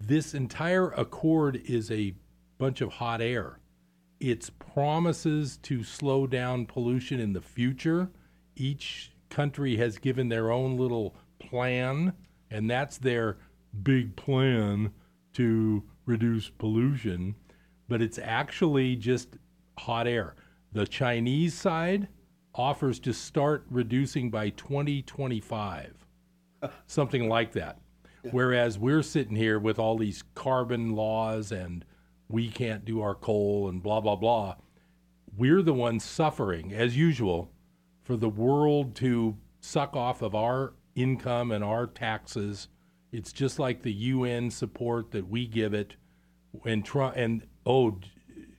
this 0.00 0.34
entire 0.34 0.90
accord 0.90 1.62
is 1.64 1.92
a 1.92 2.16
bunch 2.58 2.80
of 2.80 2.94
hot 2.94 3.22
air. 3.22 3.60
It's 4.18 4.50
promises 4.50 5.58
to 5.58 5.84
slow 5.84 6.26
down 6.26 6.66
pollution 6.66 7.20
in 7.20 7.32
the 7.32 7.40
future. 7.40 8.10
Each 8.56 9.12
country 9.28 9.76
has 9.76 9.96
given 9.96 10.28
their 10.28 10.50
own 10.50 10.76
little 10.76 11.14
plan, 11.38 12.12
and 12.50 12.68
that's 12.68 12.98
their 12.98 13.38
big 13.84 14.16
plan 14.16 14.90
to 15.34 15.84
reduce 16.06 16.50
pollution. 16.50 17.36
But 17.86 18.02
it's 18.02 18.18
actually 18.18 18.96
just 18.96 19.36
hot 19.78 20.08
air. 20.08 20.34
The 20.72 20.88
Chinese 20.88 21.54
side 21.54 22.08
offers 22.54 22.98
to 23.00 23.12
start 23.12 23.66
reducing 23.70 24.30
by 24.30 24.50
2025, 24.50 26.06
something 26.86 27.28
like 27.28 27.52
that. 27.52 27.78
Whereas 28.30 28.78
we're 28.78 29.02
sitting 29.02 29.36
here 29.36 29.58
with 29.58 29.78
all 29.78 29.96
these 29.96 30.24
carbon 30.34 30.94
laws 30.94 31.52
and 31.52 31.84
we 32.28 32.48
can't 32.48 32.84
do 32.84 33.00
our 33.00 33.14
coal 33.14 33.68
and 33.68 33.82
blah, 33.82 34.00
blah, 34.00 34.16
blah. 34.16 34.56
We're 35.36 35.62
the 35.62 35.72
ones 35.72 36.04
suffering, 36.04 36.72
as 36.72 36.96
usual, 36.96 37.50
for 38.02 38.16
the 38.16 38.28
world 38.28 38.94
to 38.96 39.36
suck 39.60 39.96
off 39.96 40.22
of 40.22 40.34
our 40.34 40.74
income 40.94 41.50
and 41.50 41.64
our 41.64 41.86
taxes. 41.86 42.68
It's 43.10 43.32
just 43.32 43.58
like 43.58 43.82
the 43.82 43.92
UN 43.92 44.50
support 44.50 45.12
that 45.12 45.28
we 45.28 45.46
give 45.46 45.72
it. 45.72 45.96
When 46.52 46.82
Trump 46.82 47.16
and 47.16 47.46
oh, 47.64 47.98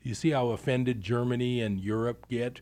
you 0.02 0.16
see 0.16 0.32
how 0.32 0.50
offended 0.50 1.02
Germany 1.02 1.62
and 1.62 1.80
Europe 1.80 2.26
get 2.30 2.62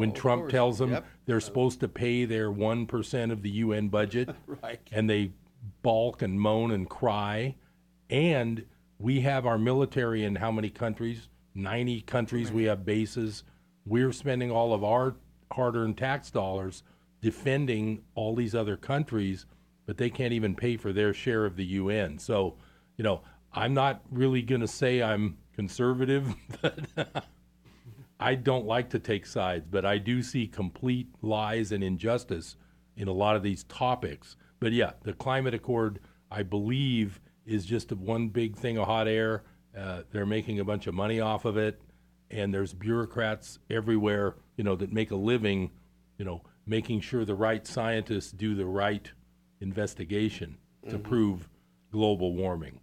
when 0.00 0.10
oh, 0.10 0.14
Trump 0.14 0.42
course. 0.42 0.52
tells 0.52 0.78
them 0.78 0.92
Yep. 0.92 1.06
they're 1.26 1.40
supposed 1.40 1.80
to 1.80 1.88
pay 1.88 2.24
their 2.24 2.50
one 2.50 2.86
percent 2.86 3.30
of 3.32 3.42
the 3.42 3.50
UN 3.50 3.88
budget, 3.88 4.30
Right. 4.62 4.80
and 4.90 5.08
they 5.10 5.32
balk 5.82 6.22
and 6.22 6.40
moan 6.40 6.70
and 6.70 6.88
cry. 6.88 7.54
And 8.08 8.64
we 8.98 9.20
have 9.20 9.44
our 9.44 9.58
military 9.58 10.24
in 10.24 10.36
how 10.36 10.50
many 10.50 10.70
countries? 10.70 11.28
90 11.54 12.00
countries 12.02 12.50
we 12.50 12.64
have 12.64 12.84
bases. 12.86 13.44
We're 13.84 14.12
spending 14.12 14.50
all 14.50 14.72
of 14.72 14.82
our 14.82 15.16
hard 15.52 15.76
earned 15.76 15.98
tax 15.98 16.30
dollars 16.30 16.82
defending 17.20 18.00
all 18.14 18.34
these 18.34 18.54
other 18.54 18.78
countries, 18.78 19.44
but 19.84 19.98
they 19.98 20.08
can't 20.08 20.32
even 20.32 20.54
pay 20.54 20.78
for 20.78 20.92
their 20.94 21.12
share 21.12 21.44
of 21.44 21.56
the 21.56 21.64
UN. 21.66 22.18
So, 22.18 22.56
you 22.96 23.04
know, 23.04 23.20
I'm 23.52 23.74
not 23.74 24.00
really 24.10 24.40
going 24.40 24.62
to 24.62 24.68
say 24.68 25.02
I'm 25.02 25.36
conservative, 25.54 26.34
but 26.62 27.24
I 28.20 28.34
don't 28.34 28.66
like 28.66 28.90
to 28.90 28.98
take 28.98 29.24
sides, 29.24 29.66
but 29.70 29.86
I 29.86 29.96
do 29.98 30.22
see 30.22 30.46
complete 30.46 31.08
lies 31.22 31.72
and 31.72 31.82
injustice 31.82 32.56
in 32.96 33.08
a 33.08 33.12
lot 33.12 33.34
of 33.34 33.42
these 33.42 33.64
topics. 33.64 34.36
But 34.60 34.72
yeah, 34.72 34.92
the 35.02 35.14
climate 35.14 35.54
accord, 35.54 36.00
I 36.30 36.42
believe, 36.42 37.18
is 37.46 37.64
just 37.64 37.90
one 37.92 38.28
big 38.28 38.56
thing 38.56 38.76
of 38.76 38.86
hot 38.86 39.08
air. 39.08 39.44
Uh, 39.76 40.02
they're 40.10 40.26
making 40.26 40.60
a 40.60 40.64
bunch 40.64 40.86
of 40.86 40.94
money 40.94 41.20
off 41.20 41.46
of 41.46 41.56
it, 41.56 41.80
and 42.30 42.52
there's 42.52 42.74
bureaucrats 42.74 43.58
everywhere, 43.70 44.36
you 44.56 44.64
know, 44.64 44.76
that 44.76 44.92
make 44.92 45.10
a 45.12 45.16
living, 45.16 45.70
you 46.18 46.24
know, 46.24 46.42
making 46.66 47.00
sure 47.00 47.24
the 47.24 47.34
right 47.34 47.66
scientists 47.66 48.32
do 48.32 48.54
the 48.54 48.66
right 48.66 49.10
investigation 49.60 50.58
to 50.88 50.98
Mhm. 50.98 51.02
prove 51.02 51.48
global 51.90 52.34
warming. 52.34 52.79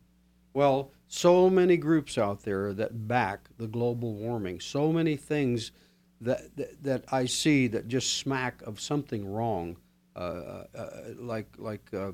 Well, 0.58 0.92
so 1.08 1.52
many 1.52 1.78
groups 1.78 2.18
out 2.18 2.42
there 2.42 2.74
that 2.74 3.08
back 3.08 3.48
the 3.60 3.68
global 3.68 4.16
warming, 4.16 4.60
so 4.60 4.92
many 4.92 5.16
things 5.16 5.72
that 6.20 6.58
that, 6.58 6.82
that 6.82 7.04
I 7.12 7.26
see 7.28 7.68
that 7.68 7.88
just 7.88 8.18
smack 8.18 8.64
of 8.64 8.82
something 8.82 9.32
wrong. 9.32 9.78
Uh, 10.16 10.64
uh, 10.76 10.90
like 11.20 11.46
like 11.60 11.88
uh, 11.94 12.14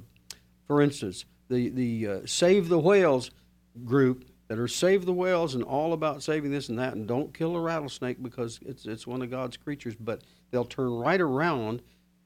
for 0.68 0.82
instance, 0.82 1.24
the 1.48 1.70
the 1.70 2.08
uh, 2.08 2.20
Save 2.26 2.68
the 2.68 2.80
Whales 2.80 3.32
group 3.86 4.26
that 4.50 4.60
are 4.60 4.68
Save 4.68 5.06
the 5.06 5.14
Whales 5.14 5.56
and 5.56 5.64
all 5.64 5.94
about 5.94 6.22
saving 6.22 6.52
this 6.52 6.68
and 6.68 6.78
that, 6.80 6.96
and 6.96 7.08
don't 7.08 7.34
kill 7.34 7.56
a 7.56 7.62
rattlesnake 7.62 8.22
because 8.22 8.60
it's 8.66 8.86
it's 8.86 9.08
one 9.08 9.22
of 9.22 9.32
God's 9.32 9.56
creatures. 9.56 9.96
But 9.98 10.22
they'll 10.52 10.66
turn 10.66 10.92
right 10.92 11.22
around 11.22 11.82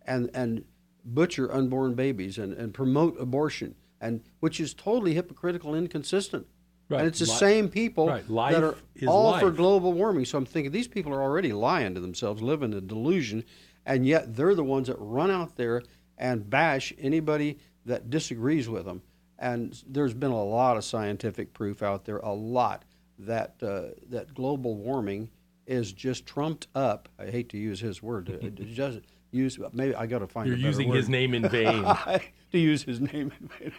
and 0.07 0.31
and 0.33 0.65
butcher 1.05 1.53
unborn 1.53 1.93
babies 1.93 2.39
and, 2.39 2.53
and 2.53 2.73
promote 2.73 3.21
abortion, 3.21 3.75
and 4.01 4.21
which 4.39 4.59
is 4.59 4.73
totally 4.73 5.13
hypocritical 5.13 5.73
and 5.73 5.83
inconsistent. 5.83 6.47
Right. 6.89 6.99
And 6.99 7.07
it's 7.07 7.19
the 7.19 7.25
same 7.25 7.67
people 7.67 8.07
right. 8.07 8.25
That 8.53 8.63
are 8.63 8.75
all 9.07 9.37
for 9.39 9.51
global 9.51 9.91
warming. 9.91 10.23
So 10.23 10.37
I'm 10.37 10.45
thinking 10.45 10.71
these 10.71 10.87
people 10.87 11.13
are 11.13 11.21
already 11.21 11.51
lying 11.51 11.93
to 11.95 11.99
themselves, 11.99 12.41
living 12.41 12.73
a 12.73 12.79
delusion, 12.79 13.43
and 13.85 14.05
yet 14.05 14.35
they're 14.35 14.55
the 14.55 14.63
ones 14.63 14.87
that 14.87 14.95
run 14.97 15.29
out 15.29 15.57
there 15.57 15.83
and 16.17 16.49
bash 16.49 16.93
anybody 16.97 17.59
that 17.85 18.09
disagrees 18.09 18.69
with 18.69 18.85
them. 18.85 19.01
And 19.37 19.81
there's 19.87 20.13
been 20.13 20.31
a 20.31 20.43
lot 20.43 20.77
of 20.77 20.83
scientific 20.83 21.53
proof 21.53 21.83
out 21.83 22.05
there, 22.05 22.17
a 22.17 22.33
lot 22.33 22.85
that 23.19 23.55
uh, 23.61 23.93
that 24.09 24.33
global 24.33 24.75
warming 24.75 25.29
is 25.65 25.91
just 25.91 26.25
trumped 26.25 26.67
up. 26.73 27.09
I 27.19 27.25
hate 27.25 27.49
to 27.49 27.57
use 27.57 27.79
his 27.79 28.01
word. 28.01 28.29
It 28.29 28.43
it 28.43 28.55
just 28.73 29.01
use 29.31 29.59
maybe 29.73 29.95
I 29.95 30.05
got 30.05 30.19
to 30.19 30.27
find. 30.27 30.47
You're 30.47 30.57
using 30.57 30.91
his 30.91 31.09
name 31.09 31.33
in 31.33 31.47
vain. 31.47 31.83
to 32.51 32.57
use 32.57 32.83
his 32.83 32.99
name 32.99 33.31
in 33.39 33.47
vain. 33.47 33.73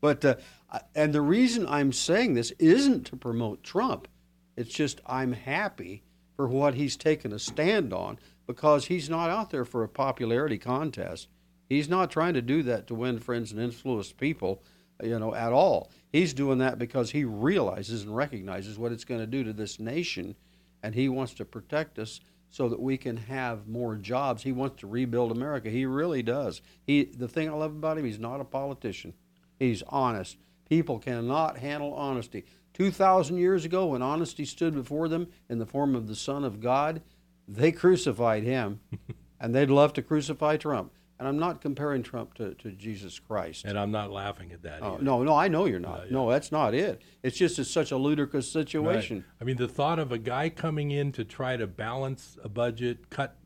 But 0.00 0.24
uh, 0.24 0.36
and 0.94 1.12
the 1.12 1.20
reason 1.20 1.66
I'm 1.66 1.92
saying 1.92 2.34
this 2.34 2.52
isn't 2.58 3.04
to 3.06 3.16
promote 3.16 3.62
Trump. 3.62 4.08
It's 4.56 4.72
just 4.72 5.00
I'm 5.06 5.32
happy 5.32 6.02
for 6.34 6.48
what 6.48 6.74
he's 6.74 6.96
taken 6.96 7.32
a 7.32 7.38
stand 7.38 7.92
on 7.92 8.18
because 8.46 8.86
he's 8.86 9.08
not 9.08 9.30
out 9.30 9.50
there 9.50 9.64
for 9.64 9.84
a 9.84 9.88
popularity 9.88 10.58
contest. 10.58 11.28
He's 11.68 11.88
not 11.88 12.10
trying 12.10 12.34
to 12.34 12.42
do 12.42 12.62
that 12.64 12.86
to 12.88 12.94
win 12.94 13.18
friends 13.20 13.52
and 13.52 13.60
influence 13.60 14.10
people, 14.10 14.62
you 15.02 15.18
know, 15.18 15.34
at 15.34 15.52
all. 15.52 15.90
He's 16.10 16.34
doing 16.34 16.58
that 16.58 16.78
because 16.78 17.12
he 17.12 17.24
realizes 17.24 18.02
and 18.02 18.16
recognizes 18.16 18.78
what 18.78 18.90
it's 18.90 19.04
going 19.04 19.20
to 19.20 19.26
do 19.26 19.44
to 19.44 19.52
this 19.52 19.78
nation, 19.78 20.34
and 20.82 20.94
he 20.94 21.08
wants 21.08 21.34
to 21.34 21.44
protect 21.44 21.98
us 21.98 22.20
so 22.50 22.68
that 22.68 22.80
we 22.80 22.96
can 22.96 23.16
have 23.16 23.68
more 23.68 23.94
jobs. 23.94 24.42
He 24.42 24.52
wants 24.52 24.80
to 24.80 24.86
rebuild 24.86 25.30
America. 25.30 25.70
He 25.70 25.86
really 25.86 26.22
does. 26.22 26.60
He 26.82 27.04
the 27.04 27.28
thing 27.28 27.48
I 27.48 27.52
love 27.52 27.72
about 27.72 27.96
him, 27.96 28.04
he's 28.04 28.18
not 28.18 28.40
a 28.40 28.44
politician. 28.44 29.14
He's 29.58 29.82
honest. 29.88 30.36
People 30.68 30.98
cannot 30.98 31.58
handle 31.58 31.94
honesty. 31.94 32.44
2,000 32.74 33.36
years 33.36 33.64
ago, 33.64 33.86
when 33.86 34.02
honesty 34.02 34.44
stood 34.44 34.74
before 34.74 35.08
them 35.08 35.28
in 35.48 35.58
the 35.58 35.66
form 35.66 35.94
of 35.94 36.06
the 36.06 36.14
Son 36.14 36.44
of 36.44 36.60
God, 36.60 37.02
they 37.46 37.72
crucified 37.72 38.44
him, 38.44 38.80
and 39.40 39.54
they'd 39.54 39.70
love 39.70 39.92
to 39.94 40.02
crucify 40.02 40.56
Trump. 40.56 40.92
And 41.20 41.28
I'm 41.28 41.38
not 41.38 41.60
comparing 41.60 42.02
Trump 42.02 42.32
to, 42.36 42.54
to 42.54 42.72
Jesus 42.72 43.18
Christ. 43.18 43.66
And 43.66 43.78
I'm 43.78 43.90
not 43.90 44.10
laughing 44.10 44.52
at 44.52 44.62
that. 44.62 44.78
Oh, 44.80 44.94
either. 44.94 45.02
no, 45.04 45.22
no, 45.22 45.34
I 45.36 45.48
know 45.48 45.66
you're 45.66 45.78
not. 45.78 46.10
No, 46.10 46.30
that's 46.30 46.50
not 46.50 46.72
it. 46.72 47.02
It's 47.22 47.36
just 47.36 47.58
it's 47.58 47.70
such 47.70 47.90
a 47.92 47.98
ludicrous 47.98 48.46
Right. 48.46 48.62
situation. 48.66 49.26
I 49.38 49.44
mean, 49.44 49.58
the 49.58 49.68
thought 49.68 49.98
of 49.98 50.12
a 50.12 50.18
guy 50.18 50.48
coming 50.48 50.90
in 50.90 51.12
to 51.12 51.24
try 51.26 51.58
to 51.58 51.66
balance 51.66 52.38
a 52.42 52.48
budget, 52.48 53.10
cut 53.10 53.36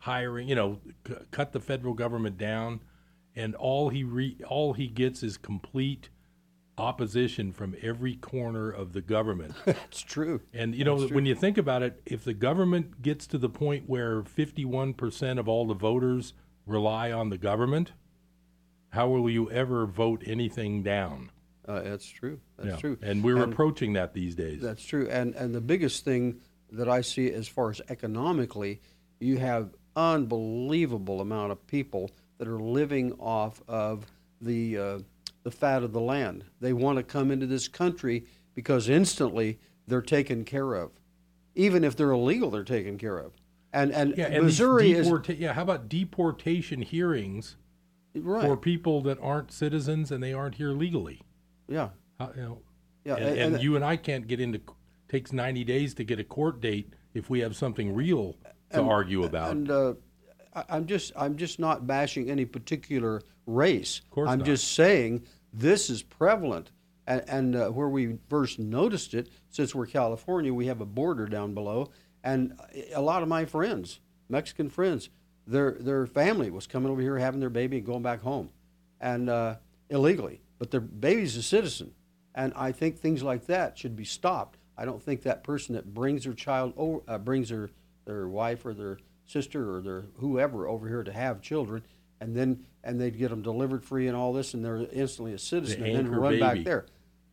hiring, 0.00 0.46
you 0.46 0.54
know, 0.54 0.78
c- 1.08 1.14
cut 1.30 1.52
the 1.52 1.58
federal 1.60 1.94
government 1.94 2.36
down, 2.36 2.80
and 3.34 3.54
all 3.54 3.88
he 3.88 4.04
re- 4.04 4.36
all 4.46 4.74
he 4.74 4.86
gets 4.86 5.22
is 5.22 5.38
complete 5.38 6.10
opposition 6.76 7.50
from 7.50 7.74
every 7.80 8.16
corner 8.16 8.70
of 8.70 8.92
the 8.92 9.00
government. 9.00 9.54
That's 9.64 10.02
true. 10.02 10.42
And 10.52 10.74
you 10.74 10.84
know, 10.84 11.06
when 11.08 11.24
you 11.24 11.34
think 11.34 11.56
about 11.56 11.82
it, 11.82 12.02
if 12.04 12.24
the 12.24 12.34
government 12.34 13.00
gets 13.00 13.26
to 13.28 13.38
the 13.38 13.48
point 13.48 13.84
where 13.88 14.20
51% 14.20 15.38
of 15.38 15.48
all 15.48 15.66
the 15.66 15.72
voters 15.72 16.34
rely 16.66 17.12
on 17.12 17.30
the 17.30 17.38
government, 17.38 17.92
how 18.90 19.08
will 19.08 19.30
you 19.30 19.50
ever 19.50 19.86
vote 19.86 20.22
anything 20.26 20.82
down? 20.82 21.30
Uh, 21.66 21.80
that's 21.82 22.06
true. 22.06 22.40
That's 22.56 22.68
Yeah. 22.70 22.76
true. 22.76 22.98
And 23.02 23.24
we're 23.24 23.42
approaching 23.42 23.94
that 23.94 24.14
these 24.14 24.34
days. 24.34 24.60
That's 24.62 24.84
true. 24.84 25.08
And 25.08 25.34
and 25.34 25.54
the 25.54 25.60
biggest 25.60 26.04
thing 26.04 26.40
that 26.72 26.88
I 26.88 27.00
see 27.00 27.30
as 27.32 27.48
far 27.48 27.70
as 27.70 27.80
economically, 27.88 28.80
you 29.20 29.38
have 29.38 29.74
unbelievable 29.96 31.20
amount 31.20 31.52
of 31.52 31.66
people 31.66 32.10
that 32.38 32.46
are 32.48 32.60
living 32.60 33.12
off 33.14 33.62
of 33.66 34.06
the 34.40 34.78
uh, 34.78 34.98
the 35.42 35.50
fat 35.50 35.82
of 35.82 35.92
the 35.92 36.00
land. 36.00 36.44
They 36.60 36.72
want 36.72 36.98
to 36.98 37.02
come 37.02 37.30
into 37.30 37.46
this 37.46 37.68
country 37.68 38.26
because 38.54 38.88
instantly 38.88 39.58
they're 39.86 40.02
taken 40.02 40.44
care 40.44 40.74
of. 40.74 40.90
Even 41.54 41.84
if 41.84 41.96
they're 41.96 42.10
illegal, 42.10 42.50
they're 42.50 42.64
taken 42.64 42.98
care 42.98 43.18
of. 43.18 43.32
And 43.76 43.92
and, 43.92 44.16
Yeah, 44.16 44.26
and 44.28 44.44
Missouri 44.44 44.94
these 44.94 45.06
is 45.10 45.28
yeah. 45.38 45.52
How 45.52 45.62
about 45.62 45.88
deportation 45.88 46.80
hearings 46.80 47.56
Right. 48.14 48.42
for 48.42 48.56
people 48.56 49.02
that 49.02 49.18
aren't 49.20 49.52
citizens 49.52 50.10
and 50.10 50.22
they 50.22 50.32
aren't 50.32 50.54
here 50.54 50.70
legally? 50.70 51.20
yeah. 51.68 51.90
How, 52.18 52.32
you 52.34 52.40
know, 52.42 52.62
Yeah, 53.04 53.16
and, 53.16 53.24
and- 53.38 53.54
and 53.56 53.62
you 53.62 53.76
and 53.76 53.84
I 53.84 53.96
can't 53.96 54.26
get 54.26 54.40
into. 54.40 54.60
Takes 55.08 55.32
ninety 55.32 55.62
days 55.62 55.94
to 55.94 56.04
get 56.04 56.18
a 56.18 56.24
court 56.24 56.60
date 56.60 56.94
if 57.14 57.28
we 57.30 57.38
have 57.40 57.54
something 57.54 57.94
real 57.94 58.32
to 58.70 58.80
And- 58.80 58.88
argue 58.88 59.22
about. 59.24 59.50
And 59.52 59.70
uh, 59.70 59.94
I'm 60.68 60.86
just 60.86 61.12
I'm 61.14 61.36
just 61.36 61.58
not 61.60 61.86
bashing 61.86 62.30
any 62.30 62.44
particular 62.46 63.20
race. 63.46 64.00
Of 64.00 64.10
course 64.10 64.30
I'm 64.30 64.38
not. 64.38 64.46
just 64.46 64.72
saying 64.72 65.22
this 65.52 65.90
is 65.90 66.02
prevalent, 66.02 66.70
and, 67.06 67.22
and 67.28 67.54
uh, 67.56 67.68
where 67.68 67.88
we 67.90 68.16
first 68.30 68.58
noticed 68.58 69.12
it, 69.14 69.28
since 69.50 69.74
we're 69.74 69.86
California, 69.86 70.52
we 70.52 70.66
have 70.66 70.80
a 70.80 70.86
border 70.86 71.26
down 71.26 71.52
below, 71.54 71.90
and 72.26 72.58
a 72.92 73.00
lot 73.00 73.22
of 73.22 73.28
my 73.28 73.44
friends, 73.44 74.00
Mexican 74.28 74.68
friends, 74.68 75.08
their 75.46 75.76
their 75.78 76.06
family 76.06 76.50
was 76.50 76.66
coming 76.66 76.90
over 76.90 77.00
here 77.00 77.16
having 77.18 77.38
their 77.38 77.48
baby 77.48 77.78
and 77.78 77.86
going 77.86 78.02
back 78.02 78.20
home, 78.20 78.50
and 79.00 79.30
uh, 79.30 79.54
illegally, 79.88 80.40
but 80.58 80.72
their 80.72 80.80
baby's 80.80 81.36
a 81.36 81.42
citizen, 81.42 81.92
and 82.34 82.52
I 82.56 82.72
think 82.72 82.98
things 82.98 83.22
like 83.22 83.46
that 83.46 83.78
should 83.78 83.94
be 83.94 84.04
stopped. 84.04 84.58
I 84.76 84.84
don't 84.84 85.02
think 85.02 85.22
that 85.22 85.44
person 85.44 85.76
that 85.76 85.94
brings 85.94 86.24
their 86.24 86.34
child 86.34 86.74
over, 86.76 87.00
uh, 87.06 87.18
brings 87.18 87.48
their 87.48 87.70
their 88.04 88.26
wife 88.28 88.66
or 88.66 88.74
their 88.74 88.98
sister 89.24 89.76
or 89.76 89.80
their 89.80 90.04
whoever 90.16 90.66
over 90.66 90.88
here 90.88 91.04
to 91.04 91.12
have 91.12 91.40
children, 91.40 91.84
and 92.20 92.34
then 92.36 92.66
and 92.82 93.00
they'd 93.00 93.16
get 93.16 93.30
them 93.30 93.42
delivered 93.42 93.84
free 93.84 94.08
and 94.08 94.16
all 94.16 94.32
this, 94.32 94.52
and 94.52 94.64
they're 94.64 94.84
instantly 94.92 95.32
a 95.32 95.38
citizen, 95.38 95.80
and 95.84 95.96
then 95.96 96.10
run 96.20 96.32
back 96.40 96.56
there. 96.64 96.86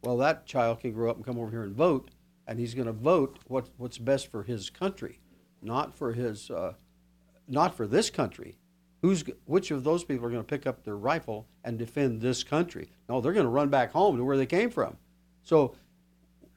Well, 0.03 0.17
that 0.17 0.45
child 0.45 0.81
can 0.81 0.91
grow 0.91 1.09
up 1.09 1.15
and 1.15 1.25
come 1.25 1.39
over 1.39 1.49
here 1.49 1.63
and 1.63 1.73
vote, 1.75 2.11
and 2.47 2.59
he's 2.59 2.73
going 2.73 2.87
to 2.87 2.93
vote 2.93 3.39
what 3.47 3.69
what's 3.77 3.97
best 3.97 4.31
for 4.31 4.43
his 4.43 4.69
country, 4.69 5.19
not 5.61 5.95
for 5.95 6.13
his 6.13 6.49
uh, 6.49 6.73
not 7.47 7.75
for 7.75 7.87
this 7.87 8.09
country. 8.09 8.57
Who's 9.01 9.23
which 9.45 9.71
of 9.71 9.83
those 9.83 10.03
people 10.03 10.25
are 10.25 10.29
going 10.29 10.43
to 10.43 10.47
pick 10.47 10.65
up 10.65 10.83
their 10.83 10.95
rifle 10.95 11.47
and 11.63 11.77
defend 11.77 12.21
this 12.21 12.43
country? 12.43 12.89
No, 13.09 13.19
they're 13.19 13.33
going 13.33 13.45
to 13.45 13.49
run 13.49 13.69
back 13.69 13.91
home 13.91 14.17
to 14.17 14.23
where 14.23 14.37
they 14.37 14.45
came 14.45 14.69
from. 14.69 14.97
So 15.43 15.75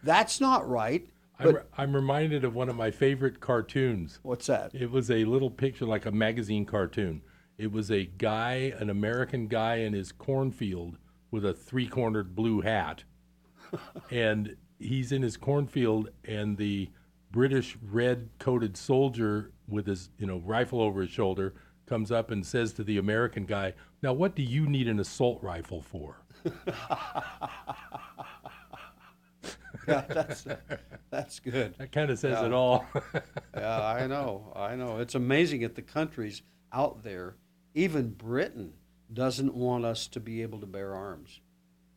that's 0.03 0.41
not 0.41 0.69
right. 0.69 1.09
I'm, 1.39 1.55
re- 1.55 1.63
I'm 1.77 1.95
reminded 1.95 2.45
of 2.45 2.55
one 2.55 2.69
of 2.69 2.77
my 2.77 2.91
favorite 2.91 3.41
cartoons. 3.41 4.21
What's 4.23 4.47
that? 4.47 4.75
It 4.75 4.91
was 4.91 5.11
a 5.11 5.25
little 5.25 5.51
picture, 5.51 5.85
like 5.85 6.07
a 6.07 6.13
magazine 6.13 6.65
cartoon. 6.65 7.21
It 7.59 7.73
was 7.73 7.91
a 7.91 8.05
guy, 8.05 8.73
an 8.79 8.91
American 8.91 9.49
guy 9.49 9.77
in 9.77 9.93
his 9.93 10.13
cornfield 10.13 10.99
with 11.31 11.45
a 11.45 11.53
three 11.53 11.87
cornered 11.89 12.35
blue 12.35 12.61
hat. 12.61 13.05
and 14.11 14.57
he's 14.79 15.13
in 15.13 15.23
his 15.23 15.37
cornfield, 15.37 16.11
and 16.25 16.57
the 16.57 16.91
British 17.31 17.77
red 17.83 18.29
coated 18.39 18.77
soldier 18.77 19.51
with 19.69 19.87
his 19.87 20.11
you 20.19 20.27
know 20.27 20.39
rifle 20.39 20.81
over 20.81 21.03
his 21.03 21.11
shoulder 21.11 21.55
comes 21.87 22.11
up 22.11 22.31
and 22.31 22.45
says 22.45 22.73
to 22.75 22.85
the 22.85 22.99
American 22.99 23.47
guy, 23.47 23.73
Now, 24.03 24.13
what 24.13 24.35
do 24.35 24.43
you 24.43 24.67
need 24.67 24.89
an 24.89 25.01
assault 25.01 25.43
rifle 25.43 25.81
for? 25.81 26.17
yeah, 29.89 30.05
that's 30.09 30.47
that's 31.11 31.41
good. 31.41 31.75
That 31.79 31.93
kind 31.93 32.11
of 32.11 32.19
says 32.19 32.39
yeah. 32.41 32.47
it 32.47 32.53
all. 32.53 32.85
yeah, 33.57 33.87
I 33.87 34.07
know, 34.07 34.53
I 34.55 34.77
know. 34.77 34.99
It's 34.99 35.15
amazing 35.15 35.65
at 35.65 35.75
the 35.75 35.83
countries 35.83 36.43
out 36.73 37.03
there. 37.03 37.37
Even 37.75 38.11
Britain 38.11 38.75
doesn't 39.13 39.55
want 39.55 39.85
us 39.85 40.07
to 40.09 40.21
be 40.21 40.43
able 40.43 40.61
to 40.61 40.67
bear 40.67 40.95
arms, 40.95 41.41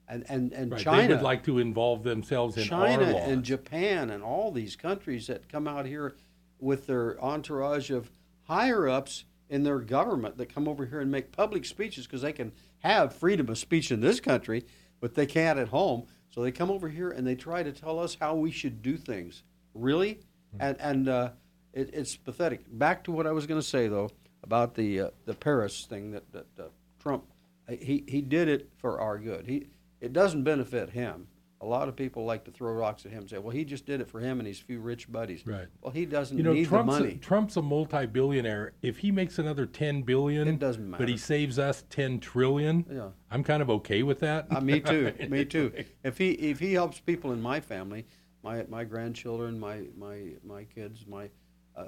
and 0.09 0.25
and 0.27 0.51
and 0.53 0.71
right, 0.71 0.81
China 0.81 1.07
they 1.07 1.13
would 1.13 1.23
like 1.23 1.43
to 1.43 1.59
involve 1.59 2.03
themselves 2.03 2.57
in 2.57 2.65
China 2.65 3.05
and 3.05 3.43
Japan 3.43 4.09
and 4.09 4.23
all 4.23 4.51
these 4.51 4.75
countries 4.75 5.27
that 5.27 5.47
come 5.47 5.67
out 5.67 5.85
here 5.85 6.15
with 6.59 6.87
their 6.87 7.23
entourage 7.23 7.91
of 7.91 8.11
higher 8.43 8.89
ups 8.89 9.25
in 9.49 9.63
their 9.63 9.79
government 9.79 10.37
that 10.37 10.53
come 10.53 10.67
over 10.67 10.85
here 10.85 10.99
and 10.99 11.11
make 11.11 11.31
public 11.31 11.65
speeches 11.65 12.05
because 12.05 12.21
they 12.21 12.33
can 12.33 12.51
have 12.79 13.13
freedom 13.13 13.49
of 13.49 13.57
speech 13.57 13.91
in 13.91 14.01
this 14.01 14.19
country, 14.19 14.65
but 14.99 15.15
they 15.15 15.25
can't 15.25 15.59
at 15.59 15.69
home. 15.69 16.05
So 16.29 16.41
they 16.41 16.51
come 16.51 16.69
over 16.69 16.89
here 16.89 17.09
and 17.09 17.25
they 17.25 17.35
try 17.35 17.63
to 17.63 17.71
tell 17.71 17.99
us 17.99 18.17
how 18.19 18.35
we 18.35 18.51
should 18.51 18.81
do 18.81 18.97
things. 18.97 19.43
Really, 19.75 20.19
and 20.59 20.75
and 20.79 21.07
uh, 21.07 21.29
it, 21.73 21.91
it's 21.93 22.15
pathetic. 22.15 22.61
Back 22.67 23.03
to 23.03 23.11
what 23.11 23.27
I 23.27 23.31
was 23.31 23.45
going 23.45 23.61
to 23.61 23.65
say 23.65 23.87
though 23.87 24.09
about 24.43 24.73
the 24.73 25.01
uh, 25.01 25.09
the 25.25 25.35
Paris 25.35 25.85
thing 25.85 26.11
that, 26.11 26.31
that 26.31 26.47
uh, 26.59 26.63
Trump 26.99 27.25
he 27.69 28.03
he 28.07 28.21
did 28.21 28.47
it 28.47 28.69
for 28.77 28.99
our 28.99 29.17
good. 29.17 29.45
He 29.45 29.67
it 30.01 30.13
doesn't 30.13 30.43
benefit 30.43 30.89
him. 30.91 31.27
A 31.61 31.65
lot 31.65 31.89
of 31.89 31.95
people 31.97 32.23
like 32.23 32.45
to 32.45 32.51
throw 32.51 32.71
rocks 32.71 33.05
at 33.05 33.11
him 33.11 33.19
and 33.19 33.29
say, 33.29 33.37
"Well, 33.37 33.49
he 33.49 33.65
just 33.65 33.85
did 33.85 33.99
it 33.99 34.07
for 34.07 34.21
him 34.21 34.39
and 34.39 34.47
his 34.47 34.59
few 34.59 34.79
rich 34.79 35.11
buddies." 35.11 35.45
Right. 35.45 35.67
Well, 35.81 35.91
he 35.91 36.05
doesn't 36.05 36.37
you 36.37 36.43
know, 36.43 36.53
need 36.53 36.67
Trump's 36.67 36.95
the 36.95 37.01
money. 37.01 37.15
A, 37.15 37.17
Trump's 37.17 37.57
a 37.57 37.61
multi-billionaire. 37.61 38.71
If 38.81 38.99
he 38.99 39.11
makes 39.11 39.39
another 39.39 39.65
ten 39.65 40.03
billion, 40.03 40.47
It 40.47 40.59
doesn't 40.59 40.89
matter. 40.89 41.03
But 41.03 41.09
he 41.09 41.17
saves 41.17 41.59
us 41.59 41.83
ten 41.89 42.21
trillion. 42.21 42.85
Yeah. 42.89 43.09
I'm 43.29 43.43
kind 43.43 43.61
of 43.61 43.69
okay 43.71 44.03
with 44.03 44.19
that. 44.21 44.47
Uh, 44.49 44.61
me 44.61 44.79
too. 44.79 45.13
me 45.29 45.43
too. 45.43 45.73
If 46.01 46.17
he 46.17 46.31
if 46.31 46.59
he 46.59 46.71
helps 46.71 47.01
people 47.01 47.33
in 47.33 47.41
my 47.41 47.59
family, 47.59 48.05
my 48.41 48.65
my 48.69 48.85
grandchildren, 48.85 49.59
my 49.59 49.81
my 49.97 50.35
my 50.45 50.63
kids, 50.63 51.05
my 51.07 51.29
uh, 51.75 51.87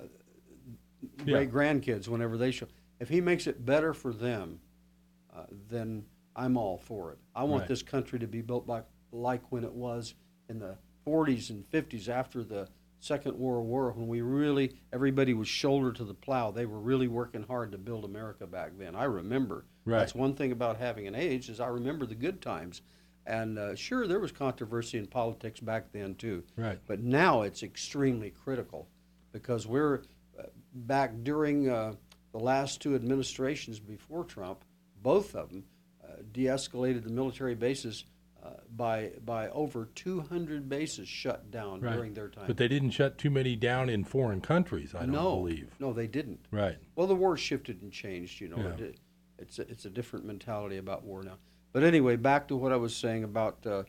Yeah. 1.19 1.33
great 1.45 1.51
grandkids, 1.51 2.09
whenever 2.09 2.35
they 2.37 2.51
show, 2.51 2.67
if 2.99 3.07
he 3.07 3.21
makes 3.21 3.47
it 3.47 3.65
better 3.65 3.93
for 3.93 4.11
them, 4.13 4.59
uh, 5.33 5.45
then 5.69 6.03
I'm 6.35 6.57
all 6.57 6.77
for 6.77 7.11
it. 7.11 7.17
I 7.35 7.43
want 7.43 7.61
Right. 7.61 7.67
this 7.69 7.83
country 7.83 8.19
to 8.19 8.27
be 8.27 8.41
built 8.41 8.67
like 8.67 8.85
like 9.11 9.51
when 9.51 9.63
it 9.65 9.73
was 9.73 10.15
in 10.47 10.59
the 10.59 10.77
40s 11.05 11.49
and 11.49 11.69
50s 11.69 12.07
after 12.07 12.43
the 12.43 12.69
Second 12.99 13.37
World 13.37 13.67
War, 13.67 13.91
when 13.91 14.07
we 14.07 14.21
really 14.21 14.79
everybody 14.93 15.33
was 15.33 15.47
shoulder 15.47 15.91
to 15.91 16.03
the 16.05 16.13
plow. 16.13 16.51
They 16.51 16.65
were 16.65 16.79
really 16.79 17.07
working 17.07 17.43
hard 17.43 17.71
to 17.71 17.77
build 17.77 18.05
America 18.05 18.45
back 18.47 18.73
then. 18.77 18.95
I 18.95 19.05
remember. 19.05 19.65
Right. 19.85 19.99
That's 19.99 20.13
one 20.15 20.35
thing 20.35 20.51
about 20.51 20.77
having 20.77 21.07
an 21.07 21.15
age 21.15 21.49
is 21.49 21.59
I 21.59 21.67
remember 21.67 22.05
the 22.05 22.15
good 22.15 22.41
times. 22.41 22.81
And 23.25 23.57
uh, 23.59 23.75
sure, 23.75 24.07
there 24.07 24.19
was 24.19 24.31
controversy 24.31 24.97
in 24.97 25.07
politics 25.07 25.59
back 25.59 25.91
then 25.91 26.15
too. 26.15 26.43
Right. 26.55 26.79
But 26.87 27.01
now 27.01 27.41
it's 27.41 27.63
extremely 27.63 28.29
critical 28.31 28.87
because 29.31 29.65
we're 29.67 30.03
uh, 30.39 30.43
back 30.73 31.11
during 31.23 31.69
uh, 31.69 31.93
the 32.31 32.39
last 32.39 32.81
two 32.81 32.95
administrations 32.95 33.79
before 33.79 34.23
Trump. 34.25 34.63
Both 35.01 35.35
of 35.35 35.49
them 35.49 35.63
de-escalated 36.31 37.03
the 37.03 37.09
military 37.09 37.55
bases 37.55 38.05
uh, 38.43 38.49
by 38.75 39.11
by 39.23 39.49
over 39.49 39.87
200 39.93 40.67
bases 40.67 41.07
shut 41.07 41.51
down 41.51 41.79
Right. 41.81 41.93
during 41.95 42.13
their 42.13 42.27
time. 42.27 42.45
But 42.47 42.57
they 42.57 42.67
didn't 42.67 42.89
shut 42.91 43.17
too 43.17 43.29
many 43.29 43.55
down 43.55 43.87
in 43.89 44.03
foreign 44.03 44.41
countries. 44.41 44.95
I 44.95 45.01
don't 45.01 45.11
no, 45.11 45.35
believe. 45.37 45.75
no, 45.79 45.93
they 45.93 46.07
didn't. 46.07 46.45
Right. 46.49 46.77
Well, 46.95 47.05
the 47.07 47.15
war 47.15 47.37
shifted 47.37 47.81
and 47.83 47.91
changed. 47.91 48.41
You 48.41 48.47
know, 48.49 48.57
Yeah. 48.57 48.85
it, 48.85 48.97
it's 49.37 49.59
a, 49.59 49.61
it's 49.69 49.85
a 49.85 49.89
different 49.89 50.25
mentality 50.25 50.77
about 50.77 51.03
war 51.03 51.21
now. 51.23 51.37
But 51.73 51.83
anyway, 51.83 52.15
back 52.15 52.47
to 52.47 52.55
what 52.55 52.71
I 52.71 52.77
was 52.77 52.95
saying 52.95 53.23
about 53.23 53.65
uh, 53.65 53.83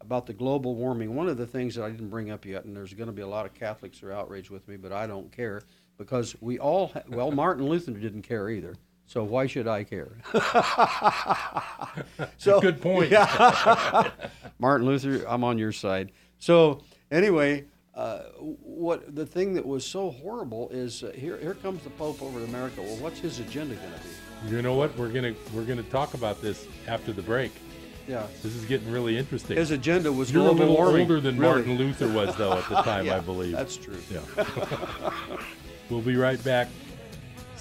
about 0.00 0.26
the 0.26 0.32
global 0.32 0.74
warming. 0.74 1.14
One 1.14 1.28
of 1.28 1.36
the 1.36 1.46
things 1.46 1.76
that 1.76 1.84
I 1.84 1.90
didn't 1.90 2.08
bring 2.10 2.30
up 2.32 2.44
yet, 2.44 2.64
and 2.64 2.76
there's 2.76 2.92
going 2.94 3.06
to 3.06 3.12
be 3.12 3.22
a 3.22 3.26
lot 3.28 3.46
of 3.46 3.54
Catholics 3.54 4.00
who 4.00 4.08
are 4.08 4.12
outraged 4.12 4.50
with 4.50 4.66
me, 4.66 4.76
but 4.76 4.92
I 4.92 5.06
don't 5.06 5.30
care 5.30 5.62
because 5.96 6.34
we 6.40 6.58
all 6.58 6.88
ha- 6.88 7.02
well, 7.08 7.30
Martin 7.44 7.66
Luther 7.68 7.92
didn't 7.92 8.22
care 8.22 8.50
either. 8.50 8.74
So 9.12 9.22
why 9.24 9.46
should 9.46 9.68
I 9.68 9.84
care? 9.84 10.12
so 12.38 12.62
Good 12.62 12.80
point. 12.80 13.10
yeah. 13.10 14.10
Martin 14.58 14.86
Luther, 14.86 15.22
I'm 15.28 15.44
on 15.44 15.58
your 15.58 15.70
side. 15.70 16.12
So 16.38 16.80
anyway, 17.10 17.66
uh, 17.94 18.20
what 18.38 19.14
the 19.14 19.26
thing 19.26 19.52
that 19.52 19.66
was 19.66 19.84
so 19.84 20.10
horrible 20.12 20.70
is 20.70 21.02
uh, 21.02 21.12
here 21.14 21.36
here 21.36 21.52
comes 21.52 21.84
the 21.84 21.90
Pope 21.90 22.22
over 22.22 22.38
to 22.38 22.44
America. 22.46 22.80
Well, 22.80 22.96
what's 22.96 23.18
his 23.20 23.38
agenda 23.38 23.74
going 23.74 23.92
to 23.92 24.00
be? 24.48 24.56
You 24.56 24.62
know 24.62 24.76
what? 24.76 24.96
We're 24.96 25.10
gonna 25.12 25.34
we're 25.52 25.64
gonna 25.66 25.82
talk 25.84 26.14
about 26.14 26.40
this 26.40 26.66
after 26.88 27.12
the 27.12 27.20
break. 27.22 27.52
Yeah. 28.08 28.26
This 28.42 28.54
is 28.54 28.64
getting 28.64 28.90
really 28.90 29.18
interesting. 29.18 29.58
His 29.58 29.72
agenda 29.72 30.10
was 30.10 30.32
You're 30.32 30.46
a 30.48 30.52
little 30.52 30.74
warming. 30.74 31.02
older 31.02 31.20
than 31.20 31.38
Really. 31.38 31.54
Martin 31.56 31.76
Luther 31.76 32.10
was, 32.10 32.34
though, 32.36 32.54
at 32.54 32.66
the 32.70 32.76
time, 32.82 33.04
Yeah, 33.06 33.18
I 33.18 33.20
believe. 33.20 33.52
that's 33.52 33.76
true. 33.76 33.98
Yeah. 34.10 34.22
we'll 35.90 36.00
be 36.00 36.16
right 36.16 36.42
back. 36.42 36.68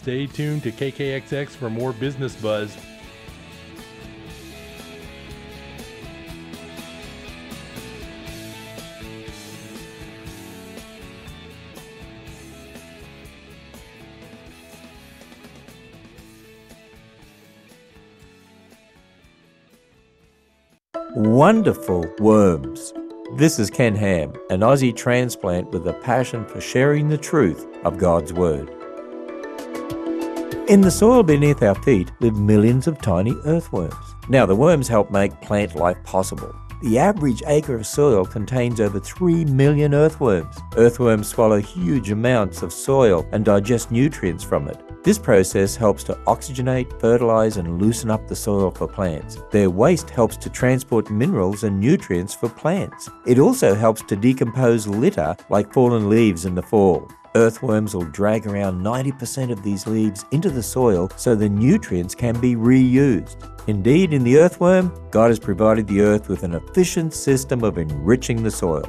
Stay 0.01 0.25
tuned 0.25 0.63
to 0.63 0.71
KKXX 0.71 1.49
for 1.49 1.69
more 1.69 1.93
business 1.93 2.35
buzz. 2.35 2.75
Wonderful 21.13 22.11
worms. 22.17 22.91
This 23.35 23.59
is 23.59 23.69
Ken 23.69 23.95
Ham, 23.95 24.33
an 24.49 24.61
Aussie 24.61 24.95
transplant 24.95 25.69
with 25.69 25.87
a 25.87 25.93
passion 25.93 26.43
for 26.47 26.59
sharing 26.59 27.07
the 27.07 27.19
truth 27.19 27.67
of 27.83 27.99
God's 27.99 28.33
Word. 28.33 28.80
In 30.71 30.79
the 30.79 30.89
soil 30.89 31.21
beneath 31.21 31.61
our 31.63 31.75
feet 31.75 32.13
live 32.21 32.37
millions 32.37 32.87
of 32.87 32.97
tiny 33.01 33.35
earthworms. 33.43 34.15
Now, 34.29 34.45
the 34.45 34.55
worms 34.55 34.87
help 34.87 35.11
make 35.11 35.41
plant 35.41 35.75
life 35.75 36.01
possible. 36.05 36.55
The 36.81 36.97
average 36.97 37.43
acre 37.45 37.75
of 37.75 37.85
soil 37.85 38.23
contains 38.23 38.79
over 38.79 38.97
3 38.97 39.43
million 39.43 39.93
earthworms. 39.93 40.55
Earthworms 40.77 41.27
swallow 41.27 41.59
huge 41.59 42.09
amounts 42.09 42.61
of 42.61 42.71
soil 42.71 43.27
and 43.33 43.43
digest 43.43 43.91
nutrients 43.91 44.45
from 44.45 44.69
it. 44.69 44.81
This 45.03 45.19
process 45.19 45.75
helps 45.75 46.05
to 46.05 46.13
oxygenate, 46.25 47.01
fertilize, 47.01 47.57
and 47.57 47.81
loosen 47.81 48.09
up 48.09 48.29
the 48.29 48.35
soil 48.37 48.71
for 48.71 48.87
plants. 48.87 49.39
Their 49.51 49.69
waste 49.69 50.09
helps 50.09 50.37
to 50.37 50.49
transport 50.49 51.11
minerals 51.11 51.65
and 51.65 51.81
nutrients 51.81 52.33
for 52.33 52.47
plants. 52.47 53.09
It 53.27 53.39
also 53.39 53.75
helps 53.75 54.03
to 54.03 54.15
decompose 54.15 54.87
litter 54.87 55.35
like 55.49 55.73
fallen 55.73 56.09
leaves 56.09 56.45
in 56.45 56.55
the 56.55 56.63
fall. 56.63 57.11
Earthworms 57.35 57.95
will 57.95 58.05
drag 58.05 58.45
around 58.45 58.83
90% 58.83 59.51
of 59.51 59.63
these 59.63 59.87
leaves 59.87 60.25
into 60.31 60.49
the 60.49 60.63
soil 60.63 61.09
so 61.15 61.33
the 61.33 61.47
nutrients 61.47 62.13
can 62.13 62.39
be 62.39 62.55
reused. 62.55 63.47
Indeed, 63.67 64.11
in 64.11 64.23
the 64.23 64.37
earthworm, 64.37 64.91
God 65.11 65.29
has 65.29 65.39
provided 65.39 65.87
the 65.87 66.01
earth 66.01 66.27
with 66.27 66.43
an 66.43 66.55
efficient 66.55 67.13
system 67.13 67.63
of 67.63 67.77
enriching 67.77 68.43
the 68.43 68.51
soil. 68.51 68.83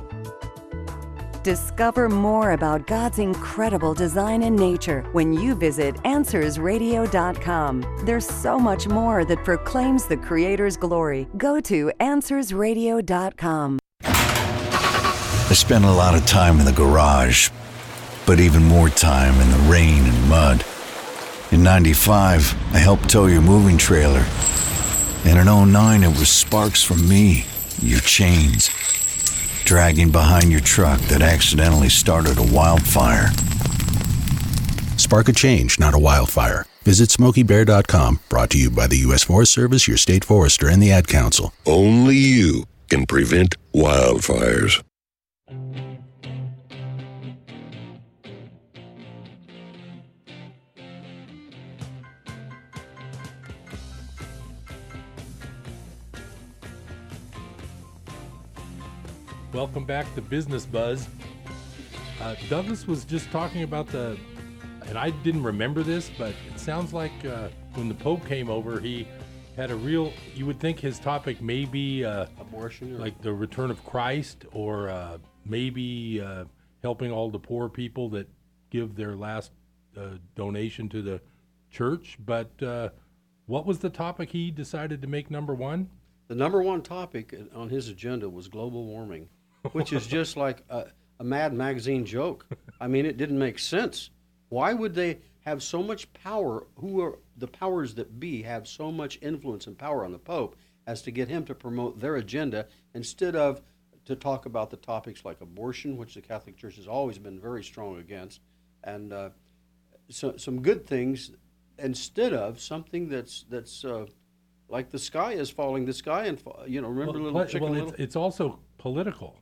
Discover 1.42 2.08
more 2.08 2.52
about 2.52 2.86
God's 2.86 3.18
incredible 3.18 3.94
design 3.94 4.42
in 4.42 4.54
nature 4.54 5.02
when 5.12 5.32
you 5.32 5.56
visit 5.56 5.96
AnswersRadio.com. 5.96 7.84
There's 8.04 8.26
so 8.26 8.58
much 8.60 8.86
more 8.86 9.24
that 9.24 9.44
proclaims 9.44 10.06
the 10.06 10.16
Creator's 10.16 10.76
glory. 10.76 11.26
Go 11.36 11.60
to 11.60 11.90
AnswersRadio.com. 11.98 13.78
I 14.04 15.54
spent 15.54 15.84
a 15.84 15.90
lot 15.90 16.14
of 16.14 16.24
time 16.26 16.58
in 16.60 16.64
the 16.64 16.72
garage, 16.72 17.50
but 18.26 18.40
even 18.40 18.64
more 18.64 18.88
time 18.88 19.40
in 19.40 19.50
the 19.50 19.70
rain 19.70 20.04
and 20.04 20.28
mud. 20.28 20.64
In 21.50 21.62
95, 21.62 22.74
I 22.74 22.78
helped 22.78 23.10
tow 23.10 23.26
your 23.26 23.42
moving 23.42 23.76
trailer. 23.76 24.24
And 25.24 25.38
in 25.38 25.72
09, 25.72 26.02
it 26.02 26.08
was 26.08 26.28
sparks 26.28 26.82
from 26.82 27.08
me, 27.08 27.44
your 27.80 28.00
chains, 28.00 28.70
dragging 29.64 30.10
behind 30.10 30.50
your 30.50 30.60
truck 30.60 30.98
that 31.02 31.22
accidentally 31.22 31.88
started 31.88 32.38
a 32.38 32.54
wildfire. 32.54 33.28
spark 34.96 35.28
a 35.28 35.32
change, 35.32 35.78
not 35.78 35.94
a 35.94 35.98
wildfire. 35.98 36.64
Visit 36.82 37.10
SmokeyBear.com, 37.10 38.20
brought 38.28 38.50
to 38.50 38.58
you 38.58 38.70
by 38.70 38.86
the 38.86 38.98
U.S. 38.98 39.24
Forest 39.24 39.52
Service, 39.52 39.86
your 39.86 39.96
state 39.96 40.24
forester, 40.24 40.68
and 40.68 40.82
the 40.82 40.90
Ad 40.90 41.06
Council. 41.06 41.52
Only 41.64 42.16
you 42.16 42.64
can 42.88 43.06
prevent 43.06 43.56
wildfires. 43.72 44.82
Welcome 59.52 59.84
back 59.84 60.12
to 60.14 60.22
Business 60.22 60.64
Buzz. 60.64 61.06
Uh, 62.22 62.36
Douglas 62.48 62.86
was 62.86 63.04
just 63.04 63.30
talking 63.30 63.64
about 63.64 63.86
the, 63.88 64.16
and 64.86 64.96
I 64.96 65.10
didn't 65.10 65.42
remember 65.42 65.82
this, 65.82 66.10
but 66.16 66.34
it 66.48 66.58
sounds 66.58 66.94
like 66.94 67.12
uh, 67.26 67.48
when 67.74 67.86
the 67.86 67.94
Pope 67.94 68.26
came 68.26 68.48
over, 68.48 68.80
he 68.80 69.06
had 69.54 69.70
a 69.70 69.76
real. 69.76 70.10
You 70.34 70.46
would 70.46 70.58
think 70.58 70.80
his 70.80 70.98
topic 70.98 71.42
may 71.42 71.66
be 71.66 72.02
uh, 72.02 72.28
abortion, 72.40 72.98
like 72.98 73.20
the 73.20 73.34
return 73.34 73.70
of 73.70 73.84
Christ, 73.84 74.46
or 74.52 74.88
uh, 74.88 75.18
maybe 75.44 76.22
uh, 76.24 76.44
helping 76.82 77.12
all 77.12 77.28
the 77.28 77.38
poor 77.38 77.68
people 77.68 78.08
that 78.10 78.26
give 78.70 78.96
their 78.96 79.14
last 79.14 79.52
uh, 79.98 80.12
donation 80.34 80.88
to 80.88 81.02
the 81.02 81.20
church. 81.70 82.16
But 82.24 82.50
uh, 82.62 82.88
what 83.44 83.66
was 83.66 83.80
the 83.80 83.90
topic 83.90 84.30
he 84.30 84.50
decided 84.50 85.02
to 85.02 85.08
make 85.08 85.30
number 85.30 85.52
one? 85.54 85.90
The 86.28 86.34
number 86.36 86.62
one 86.62 86.80
topic 86.80 87.38
on 87.54 87.68
his 87.68 87.88
agenda 87.88 88.30
was 88.30 88.48
global 88.48 88.86
warming, 88.86 89.28
which 89.72 89.92
is 89.92 90.06
just 90.06 90.36
like 90.36 90.62
a, 90.68 90.86
a 91.20 91.24
Mad 91.24 91.54
Magazine 91.54 92.04
joke. 92.04 92.46
I 92.80 92.88
mean, 92.88 93.06
it 93.06 93.16
didn't 93.16 93.38
make 93.38 93.58
sense. 93.58 94.10
Why 94.48 94.74
would 94.74 94.94
they 94.94 95.20
have 95.40 95.62
so 95.62 95.82
much 95.82 96.12
power? 96.12 96.66
Who 96.76 97.00
are 97.00 97.18
the 97.36 97.48
powers 97.48 97.94
that 97.94 98.18
be 98.18 98.42
have 98.42 98.66
so 98.66 98.90
much 98.90 99.18
influence 99.22 99.66
and 99.66 99.78
power 99.78 100.04
on 100.04 100.12
the 100.12 100.18
Pope 100.18 100.56
as 100.86 101.02
to 101.02 101.10
get 101.10 101.28
him 101.28 101.44
to 101.44 101.54
promote 101.54 102.00
their 102.00 102.16
agenda 102.16 102.66
instead 102.94 103.36
of 103.36 103.62
to 104.04 104.16
talk 104.16 104.46
about 104.46 104.70
the 104.70 104.76
topics 104.76 105.24
like 105.24 105.40
abortion, 105.40 105.96
which 105.96 106.14
the 106.14 106.20
Catholic 106.20 106.56
Church 106.56 106.76
has 106.76 106.88
always 106.88 107.18
been 107.18 107.38
very 107.38 107.62
strong 107.62 107.98
against, 107.98 108.40
and 108.82 109.12
uh, 109.12 109.30
so, 110.10 110.36
some 110.36 110.60
good 110.60 110.86
things 110.86 111.30
instead 111.78 112.32
of 112.32 112.60
something 112.60 113.08
that's 113.08 113.44
that's 113.48 113.84
uh, 113.84 114.06
like 114.68 114.90
the 114.90 114.98
sky 114.98 115.32
is 115.32 115.50
falling. 115.50 115.84
The 115.84 115.92
sky 115.92 116.26
and 116.26 116.42
you 116.66 116.80
know, 116.80 116.88
remember 116.88 117.20
well, 117.20 117.32
little 117.32 117.44
chicken 117.44 117.62
well, 117.62 117.72
little. 117.72 117.88
It's, 117.90 118.00
it's 118.00 118.16
also 118.16 118.58
political. 118.78 119.36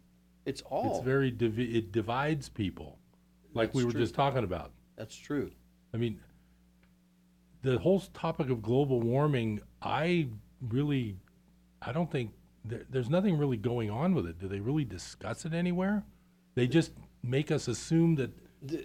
It's 0.46 0.62
all. 0.62 0.96
It's 0.96 1.04
very 1.04 1.30
divi- 1.30 1.76
it 1.76 1.92
divides 1.92 2.48
people, 2.48 2.98
like 3.54 3.68
That's 3.68 3.76
we 3.76 3.84
were 3.84 3.92
true. 3.92 4.00
just 4.00 4.14
talking 4.14 4.44
about. 4.44 4.72
That's 4.96 5.16
true. 5.16 5.50
I 5.92 5.96
mean, 5.96 6.20
the 7.62 7.78
whole 7.78 8.00
topic 8.00 8.48
of 8.50 8.62
global 8.62 9.00
warming, 9.00 9.60
I 9.82 10.28
really, 10.68 11.16
I 11.82 11.92
don't 11.92 12.10
think 12.10 12.30
there, 12.64 12.84
there's 12.88 13.10
nothing 13.10 13.38
really 13.38 13.56
going 13.56 13.90
on 13.90 14.14
with 14.14 14.26
it. 14.26 14.38
Do 14.38 14.48
they 14.48 14.60
really 14.60 14.84
discuss 14.84 15.44
it 15.44 15.52
anywhere? 15.52 16.04
They 16.54 16.66
just 16.66 16.92
make 17.22 17.50
us 17.50 17.68
assume 17.68 18.16
that 18.16 18.30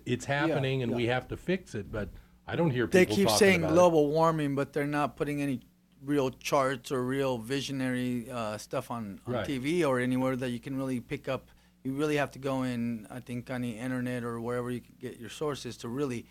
it's 0.05 0.25
happening 0.25 0.83
and 0.83 0.93
we 0.93 1.05
have 1.05 1.27
to 1.29 1.37
fix 1.37 1.75
it, 1.75 1.91
but 1.91 2.09
I 2.47 2.55
don't 2.55 2.69
hear 2.71 2.87
people. 2.87 2.99
They 2.99 3.05
keep 3.05 3.27
talking 3.27 3.37
saying 3.39 3.59
about 3.63 3.71
it. 3.71 3.75
global 3.75 4.09
warming, 4.09 4.55
but 4.55 4.73
they're 4.73 4.85
not 4.85 5.15
putting 5.17 5.41
any 5.41 5.61
real 6.05 6.29
charts 6.31 6.91
or 6.91 7.03
real 7.03 7.37
visionary 7.37 8.29
uh, 8.31 8.57
stuff 8.57 8.91
on, 8.91 9.19
on 9.25 9.33
Right. 9.33 9.47
TV 9.47 9.85
or 9.87 9.99
anywhere 9.99 10.35
that 10.35 10.49
you 10.51 10.59
can 10.59 10.77
really 10.77 10.99
pick 10.99 11.27
up. 11.27 11.47
You 11.83 11.93
really 11.93 12.17
have 12.17 12.31
to 12.31 12.39
go 12.39 12.63
in, 12.63 13.07
I 13.09 13.19
think, 13.19 13.49
on 13.51 13.61
the 13.61 13.71
internet 13.71 14.23
or 14.23 14.39
wherever 14.39 14.71
you 14.71 14.81
can 14.81 14.95
get 14.99 15.19
your 15.19 15.29
sources 15.29 15.77
to 15.77 15.87
really 15.87 16.25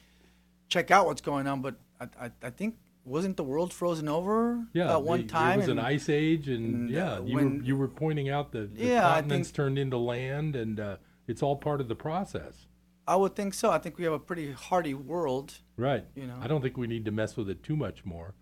check 0.69 0.91
out 0.91 1.07
what's 1.07 1.21
going 1.21 1.47
on. 1.47 1.63
But 1.63 1.77
I, 2.01 2.09
I, 2.27 2.31
I 2.43 2.51
think 2.51 2.77
wasn't 3.05 3.37
the 3.37 3.45
world 3.45 3.73
frozen 3.73 4.09
over 4.09 4.65
Yeah, 4.73 4.93
at 4.95 5.03
one 5.03 5.23
the- 5.23 5.27
time? 5.29 5.59
There 5.61 5.69
was 5.69 5.69
an 5.69 5.79
ice 5.79 6.09
age, 6.09 6.49
and, 6.49 6.75
and, 6.75 6.91
yeah, 6.91 7.15
uh, 7.15 7.23
you 7.23 7.35
when- 7.37 7.59
were 7.59 7.65
you 7.65 7.77
were 7.77 7.89
pointing 7.89 8.31
out 8.31 8.53
that 8.53 8.75
the 8.75 8.85
Yeah, 8.87 9.03
continents 9.03 9.49
think- 9.51 9.57
turned 9.57 9.79
into 9.79 9.99
land, 9.99 10.57
and 10.57 10.81
uh, 10.81 10.97
it's 11.29 11.43
all 11.43 11.57
part 11.57 11.81
of 11.81 11.89
the 11.89 11.95
process. 11.95 12.67
I 13.07 13.17
would 13.17 13.37
think 13.37 13.53
so. 13.53 13.71
I 13.71 13.79
think 13.79 13.99
we 13.99 14.05
have 14.05 14.15
a 14.15 14.19
pretty 14.19 14.53
hardy 14.53 14.95
world. 14.95 15.59
Right. 15.77 16.05
You 16.17 16.27
know. 16.27 16.37
I 16.41 16.47
don't 16.47 16.63
think 16.63 16.77
we 16.79 16.87
need 16.87 17.05
to 17.05 17.11
mess 17.11 17.37
with 17.37 17.51
it 17.51 17.63
too 17.63 17.77
much 17.77 18.05
more. 18.07 18.35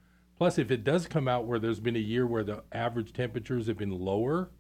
Plus, 0.43 0.59
if 0.59 0.73
it 0.73 0.83
does 0.83 1.07
come 1.07 1.29
out 1.29 1.45
where 1.45 1.61
there's 1.61 1.79
been 1.79 1.95
a 1.95 2.01
year 2.01 2.27
where 2.27 2.43
the 2.43 2.65
average 2.73 3.13
temperatures 3.13 3.69
have 3.69 3.79
been 3.79 3.93
lower, 3.97 4.51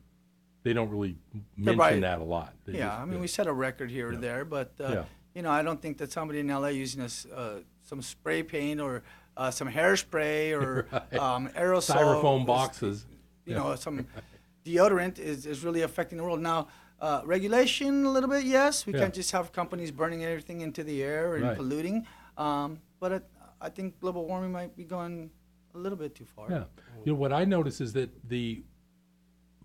they 0.63 0.73
don't 0.73 0.89
really 0.91 1.17
mention 1.57 1.77
right. 1.77 2.01
that 2.01 2.21
a 2.21 2.23
lot. 2.23 2.55
They 2.65 2.75
yeah, 2.75 2.87
just- 2.87 3.01
I 3.01 3.05
mean, 3.05 3.19
we 3.21 3.27
set 3.27 3.49
a 3.49 3.53
record 3.53 3.91
here 3.91 4.13
or 4.13 4.17
there, 4.17 4.45
but 4.45 4.75
uh, 4.79 4.85
Yeah. 4.89 5.05
you 5.35 5.43
know, 5.43 5.51
I 5.51 5.65
don't 5.65 5.83
think 5.83 5.99
that 5.99 6.13
somebody 6.13 6.39
in 6.39 6.47
LA 6.47 6.69
using 6.69 7.01
a 7.03 7.09
uh, 7.37 7.59
some 7.83 8.01
spray 8.01 8.45
paint 8.45 8.81
or 8.81 9.03
uh, 9.37 9.51
some 9.51 9.69
hairspray 9.69 10.53
or 10.63 10.87
Right. 10.93 11.15
um, 11.19 11.49
aerosol 11.49 11.97
Styrofoam 11.97 12.47
boxes. 12.47 13.05
You 13.45 13.55
Yeah. 13.55 13.59
know, 13.59 13.75
some 13.75 14.07
deodorant 14.65 15.19
is, 15.19 15.47
is 15.47 15.65
really 15.65 15.83
affecting 15.83 16.17
the 16.17 16.23
world 16.23 16.39
now. 16.41 16.69
Uh, 17.01 17.23
regulation 17.25 18.05
a 18.05 18.13
little 18.13 18.31
bit, 18.31 18.45
yes. 18.45 18.87
We 18.87 18.93
Yeah. 18.93 19.01
can't 19.01 19.15
just 19.15 19.33
have 19.33 19.51
companies 19.51 19.91
burning 19.91 20.23
everything 20.23 20.61
into 20.61 20.85
the 20.85 21.03
air 21.03 21.35
and 21.35 21.45
Right. 21.45 21.57
polluting. 21.57 22.07
Um, 22.37 22.79
but 23.01 23.29
I 23.61 23.69
think 23.69 23.99
global 23.99 24.29
warming 24.29 24.53
might 24.53 24.77
be 24.77 24.85
going 24.85 25.33
a 25.75 25.79
little 25.79 25.99
bit 25.99 26.15
too 26.15 26.25
far. 26.25 26.51
Yeah. 26.51 26.65
You 27.05 27.13
know, 27.13 27.19
what 27.19 27.33
I 27.33 27.45
notice 27.45 27.81
is 27.81 27.93
that 27.95 28.29
the 28.29 28.65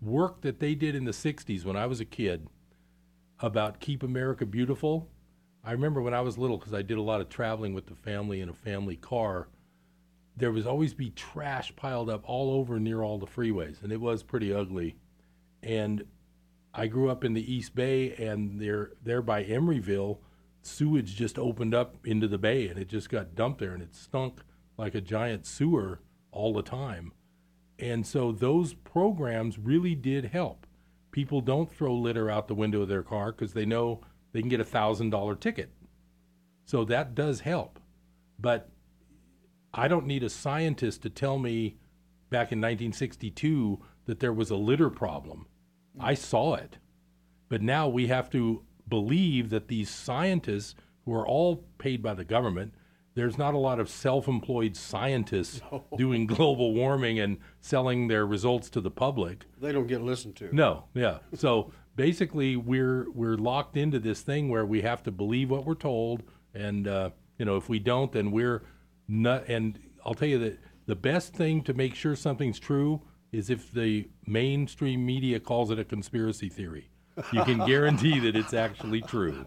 work 0.00 0.42
that 0.42 0.60
they 0.60 0.74
did 0.74 0.94
in 0.94 1.04
the 1.04 1.12
60s 1.12 1.64
when 1.64 1.76
I 1.76 1.86
was 1.86 2.00
a 2.00 2.04
kid 2.04 2.48
about 3.40 3.80
Keep 3.80 4.02
America 4.02 4.46
Beautiful, 4.46 5.08
I 5.64 5.72
remember 5.72 6.00
when 6.00 6.14
I 6.14 6.20
was 6.20 6.38
little 6.38 6.56
because 6.56 6.74
I 6.74 6.82
did 6.82 6.98
a 6.98 7.02
lot 7.02 7.20
of 7.20 7.28
traveling 7.28 7.74
with 7.74 7.86
the 7.86 7.94
family 7.94 8.40
in 8.40 8.48
a 8.48 8.54
family 8.54 8.96
car. 8.96 9.48
There 10.36 10.52
was 10.52 10.66
always 10.66 10.94
be 10.94 11.10
trash 11.10 11.74
piled 11.74 12.08
up 12.08 12.22
all 12.24 12.52
over 12.52 12.78
near 12.78 13.02
all 13.02 13.18
the 13.18 13.26
freeways, 13.26 13.82
and 13.82 13.92
it 13.92 14.00
was 14.00 14.22
pretty 14.22 14.52
ugly. 14.52 14.96
And 15.62 16.04
I 16.72 16.86
grew 16.86 17.10
up 17.10 17.24
in 17.24 17.34
the 17.34 17.52
East 17.52 17.74
Bay, 17.74 18.14
and 18.14 18.60
there, 18.60 18.92
there 19.02 19.20
by 19.20 19.44
Emeryville, 19.44 20.18
sewage 20.62 21.16
just 21.16 21.38
opened 21.38 21.74
up 21.74 21.96
into 22.06 22.28
the 22.28 22.38
bay, 22.38 22.68
and 22.68 22.78
it 22.78 22.88
just 22.88 23.10
got 23.10 23.34
dumped 23.34 23.58
there, 23.58 23.74
and 23.74 23.82
it 23.82 23.96
stunk 23.96 24.42
like 24.78 24.94
a 24.94 25.00
giant 25.00 25.44
sewer 25.44 26.00
all 26.30 26.54
the 26.54 26.62
time. 26.62 27.12
And 27.78 28.06
so 28.06 28.32
those 28.32 28.72
programs 28.72 29.58
really 29.58 29.94
did 29.94 30.26
help. 30.26 30.66
People 31.10 31.40
don't 31.40 31.70
throw 31.70 31.94
litter 31.94 32.30
out 32.30 32.48
the 32.48 32.54
window 32.54 32.82
of 32.82 32.88
their 32.88 33.02
car 33.02 33.32
because 33.32 33.52
they 33.52 33.66
know 33.66 34.00
they 34.32 34.40
can 34.40 34.48
get 34.48 34.60
a 34.60 34.64
thousand 34.64 35.10
dollar 35.10 35.34
ticket. 35.34 35.70
So 36.64 36.84
that 36.84 37.14
does 37.14 37.40
help. 37.40 37.78
But 38.38 38.70
I 39.74 39.88
don't 39.88 40.06
need 40.06 40.22
a 40.22 40.30
scientist 40.30 41.02
to 41.02 41.10
tell 41.10 41.38
me 41.38 41.76
back 42.30 42.52
in 42.52 42.58
1962 42.58 43.80
that 44.06 44.20
there 44.20 44.32
was 44.32 44.50
a 44.50 44.56
litter 44.56 44.90
problem. 44.90 45.46
I 45.98 46.14
saw 46.14 46.54
it. 46.54 46.78
But 47.48 47.62
now 47.62 47.88
we 47.88 48.06
have 48.08 48.30
to 48.30 48.62
believe 48.88 49.50
that 49.50 49.68
these 49.68 49.90
scientists, 49.90 50.74
who 51.04 51.14
are 51.14 51.26
all 51.26 51.64
paid 51.78 52.02
by 52.02 52.14
the 52.14 52.24
government, 52.24 52.74
there's 53.18 53.36
not 53.36 53.52
a 53.52 53.58
lot 53.58 53.80
of 53.80 53.88
self 53.88 54.28
employed 54.28 54.76
scientists 54.76 55.60
doing 55.96 56.24
global 56.24 56.72
warming 56.72 57.18
and 57.18 57.38
selling 57.60 58.06
their 58.06 58.24
results 58.24 58.70
to 58.70 58.80
the 58.80 58.92
public. 58.92 59.44
They 59.60 59.72
don't 59.72 59.88
get 59.88 60.02
listened 60.02 60.36
to. 60.36 60.54
No, 60.54 60.84
yeah. 60.94 61.18
So 61.34 61.72
basically, 61.96 62.54
we're 62.54 63.10
we're 63.10 63.36
locked 63.36 63.76
into 63.76 63.98
this 63.98 64.20
thing 64.20 64.48
where 64.48 64.64
we 64.64 64.82
have 64.82 65.02
to 65.02 65.10
believe 65.10 65.50
what 65.50 65.66
we're 65.66 65.74
told, 65.74 66.22
and 66.54 66.86
uh, 66.86 67.10
you 67.38 67.44
know, 67.44 67.56
if 67.56 67.68
we 67.68 67.80
don't, 67.80 68.12
then 68.12 68.30
we're 68.30 68.62
not. 69.08 69.48
And 69.48 69.80
I'll 70.06 70.14
tell 70.14 70.28
you 70.28 70.38
that 70.38 70.60
the 70.86 70.94
best 70.94 71.34
thing 71.34 71.62
to 71.64 71.74
make 71.74 71.96
sure 71.96 72.14
something's 72.14 72.60
true 72.60 73.02
is 73.32 73.50
if 73.50 73.72
the 73.72 74.08
mainstream 74.26 75.04
media 75.04 75.40
calls 75.40 75.72
it 75.72 75.78
a 75.80 75.84
conspiracy 75.84 76.48
theory. 76.48 76.88
You 77.32 77.42
can 77.42 77.58
guarantee 77.66 78.20
that 78.20 78.36
it's 78.36 78.54
actually 78.54 79.00
true. 79.00 79.44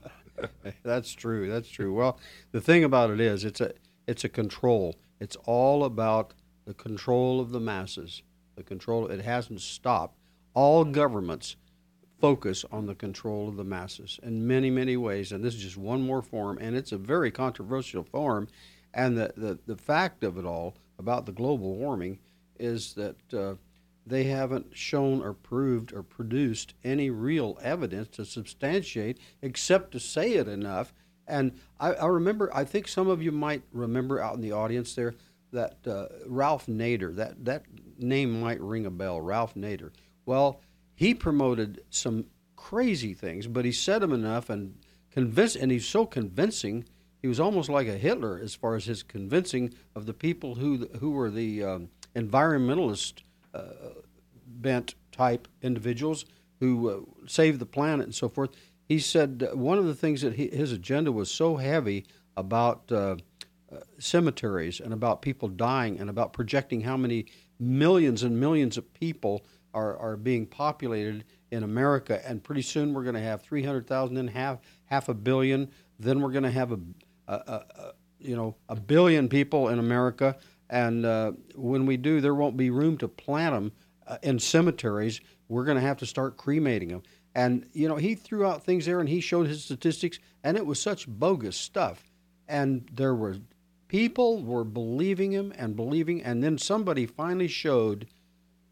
That's 0.84 1.14
true. 1.14 1.50
That's 1.50 1.70
true. 1.70 1.94
Well, 1.94 2.20
the 2.52 2.62
thing 2.62 2.84
about 2.84 3.10
it 3.12 3.20
is, 3.20 3.44
it's 3.44 3.62
a 3.62 3.74
it's 4.08 4.24
a 4.24 4.30
control. 4.30 4.96
It's 5.20 5.36
all 5.46 5.84
about 5.84 6.34
the 6.66 6.74
control 6.74 7.39
of 7.39 7.52
the 7.52 7.60
masses. 7.60 8.24
The 8.56 8.64
control. 8.64 9.08
It 9.08 9.22
hasn't 9.22 9.62
stopped. 9.62 10.18
All 10.54 10.84
governments 10.84 11.56
focus 12.20 12.66
on 12.72 12.86
the 12.86 12.96
control 12.96 13.50
of 13.50 13.56
the 13.56 13.64
masses 13.64 14.20
in 14.22 14.46
many 14.46 14.70
many 14.70 14.98
ways, 14.98 15.32
and 15.32 15.44
this 15.44 15.56
is 15.56 15.64
just 15.64 15.78
one 15.78 16.02
more 16.02 16.22
form, 16.22 16.58
and 16.60 16.76
it's 16.76 16.92
a 16.92 16.98
very 16.98 17.32
controversial 17.32 18.04
form. 18.04 18.48
And 18.94 19.18
the 19.18 19.34
the, 19.38 19.60
the 19.66 19.78
fact 19.78 20.24
of 20.24 20.38
it 20.38 20.46
all 20.46 20.76
about 21.00 21.26
the 21.26 21.32
global 21.32 21.76
warming 21.76 22.20
is 22.60 22.94
that. 22.96 23.34
Uh, 23.34 23.56
they 24.06 24.24
haven't 24.26 24.76
shown 24.76 25.22
or 25.22 25.34
proved 25.34 25.93
or 25.93 26.04
produced 26.04 26.74
any 26.84 27.10
real 27.10 27.58
evidence 27.62 28.08
to 28.10 28.26
substantiate 28.26 29.20
except 29.41 29.91
to 29.91 29.99
say 29.99 30.34
it 30.34 30.47
enough. 30.47 30.93
And 31.28 31.54
I, 31.80 31.93
I 31.93 32.08
remember, 32.08 32.49
I 32.54 32.66
think 32.66 32.88
some 32.88 33.08
of 33.08 33.22
you 33.22 33.32
might 33.32 33.64
remember 33.72 34.20
out 34.20 34.36
in 34.36 34.41
the 34.41 34.52
audience 34.52 34.95
there 34.95 35.16
that 35.52 35.86
uh, 35.86 36.08
Ralph 36.28 36.66
Nader, 36.66 37.16
that, 37.16 37.45
that 37.45 37.64
name 37.97 38.41
might 38.41 38.60
ring 38.62 38.86
a 38.86 38.91
bell, 38.91 39.22
Ralph 39.22 39.54
Nader. 39.54 39.91
Well, 40.26 40.62
he 40.95 41.14
promoted 41.14 41.82
some 41.89 42.26
crazy 42.56 43.14
things, 43.14 43.47
but 43.47 43.66
he 43.66 43.72
said 43.72 44.02
them 44.02 44.14
enough 44.14 44.49
and 44.49 44.78
convinced, 45.12 45.56
and 45.56 45.72
he's 45.72 45.88
so 45.88 46.06
convincing 46.06 46.86
he 47.22 47.28
was 47.28 47.39
almost 47.39 47.70
like 47.70 47.88
a 47.88 47.97
Hitler 47.97 48.39
as 48.41 48.56
far 48.56 48.76
as 48.76 48.86
his 48.86 49.04
convincing 49.04 49.74
of 49.95 50.06
the 50.06 50.14
people 50.14 50.56
who 50.56 50.88
who 50.99 51.12
were 51.12 51.30
the 51.30 51.64
um, 51.64 51.89
environmentalist 52.16 53.20
uh, 53.20 53.24
bent 54.45 54.95
type 55.12 55.47
individuals 55.62 56.26
who 56.60 56.89
uh, 56.89 57.28
saved 57.28 57.60
the 57.60 57.66
planet 57.66 58.06
and 58.06 58.16
so 58.16 58.30
forth. 58.30 58.52
He 58.88 58.99
said 58.99 59.47
uh, 59.52 59.58
one 59.58 59.78
of 59.78 59.86
the 59.86 59.95
things 59.95 60.22
that 60.22 60.36
he, 60.36 60.47
his 60.47 60.72
agenda 60.72 61.12
was 61.12 61.32
so 61.32 61.58
heavy 61.58 62.06
about 62.38 62.91
uh, 62.91 63.16
cemeteries 63.97 64.80
and 64.80 64.93
about 64.93 65.22
people 65.22 65.47
dying 65.47 65.99
and 65.99 66.10
about 66.10 66.34
projecting 66.34 66.82
how 66.82 66.97
many 66.97 67.26
millions 67.60 68.24
and 68.24 68.39
millions 68.39 68.78
of 68.78 68.93
people 68.93 69.45
are, 69.74 69.97
are 69.97 70.18
being 70.18 70.45
populated 70.45 71.24
in 71.52 71.64
America, 71.64 72.26
and 72.28 72.43
pretty 72.43 72.62
soon 72.62 72.93
we're 72.93 73.04
going 73.04 73.16
to 73.16 73.22
have 73.22 73.41
300,000 73.41 74.18
and 74.18 74.30
half 74.30 74.60
half 74.86 75.10
a 75.10 75.14
billion. 75.14 75.70
Then 75.99 76.22
we're 76.22 76.32
going 76.32 76.43
to 76.43 76.52
have 76.52 76.72
a, 76.72 76.80
a, 77.28 77.34
a, 77.34 77.93
you 78.20 78.36
know 78.36 78.56
a 78.70 78.76
billion 78.76 79.28
people 79.30 79.70
in 79.70 79.80
America, 79.80 80.38
and 80.72 81.05
uh, 81.05 81.34
when 81.53 81.86
we 81.86 81.97
do, 81.97 82.22
there 82.22 82.34
won't 82.34 82.55
be 82.55 82.69
room 82.69 82.97
to 82.99 83.07
plant 83.09 83.53
them 83.53 83.72
uh, 84.07 84.17
in 84.24 84.39
cemeteries. 84.39 85.19
We're 85.49 85.65
going 85.65 85.76
to 85.76 85.82
have 85.82 85.97
to 85.97 86.05
start 86.05 86.38
cremating 86.38 86.88
them. 86.88 87.03
And 87.36 87.65
you 87.74 87.88
know 87.88 87.97
he 87.97 88.15
threw 88.15 88.45
out 88.45 88.63
things 88.63 88.86
there, 88.86 88.99
and 88.99 89.07
he 89.07 89.22
showed 89.22 89.47
his 89.47 89.63
statistics, 89.63 90.19
and 90.43 90.57
it 90.57 90.65
was 90.65 90.82
such 90.82 91.07
bogus 91.07 91.55
stuff. 91.55 92.11
And 92.47 92.89
there 92.91 93.15
were 93.15 93.38
people 93.88 94.41
were 94.43 94.63
believing 94.63 95.32
him 95.32 95.53
and 95.57 95.76
believing, 95.76 96.24
and 96.24 96.43
then 96.43 96.57
somebody 96.57 97.05
finally 97.05 97.47
showed 97.47 98.07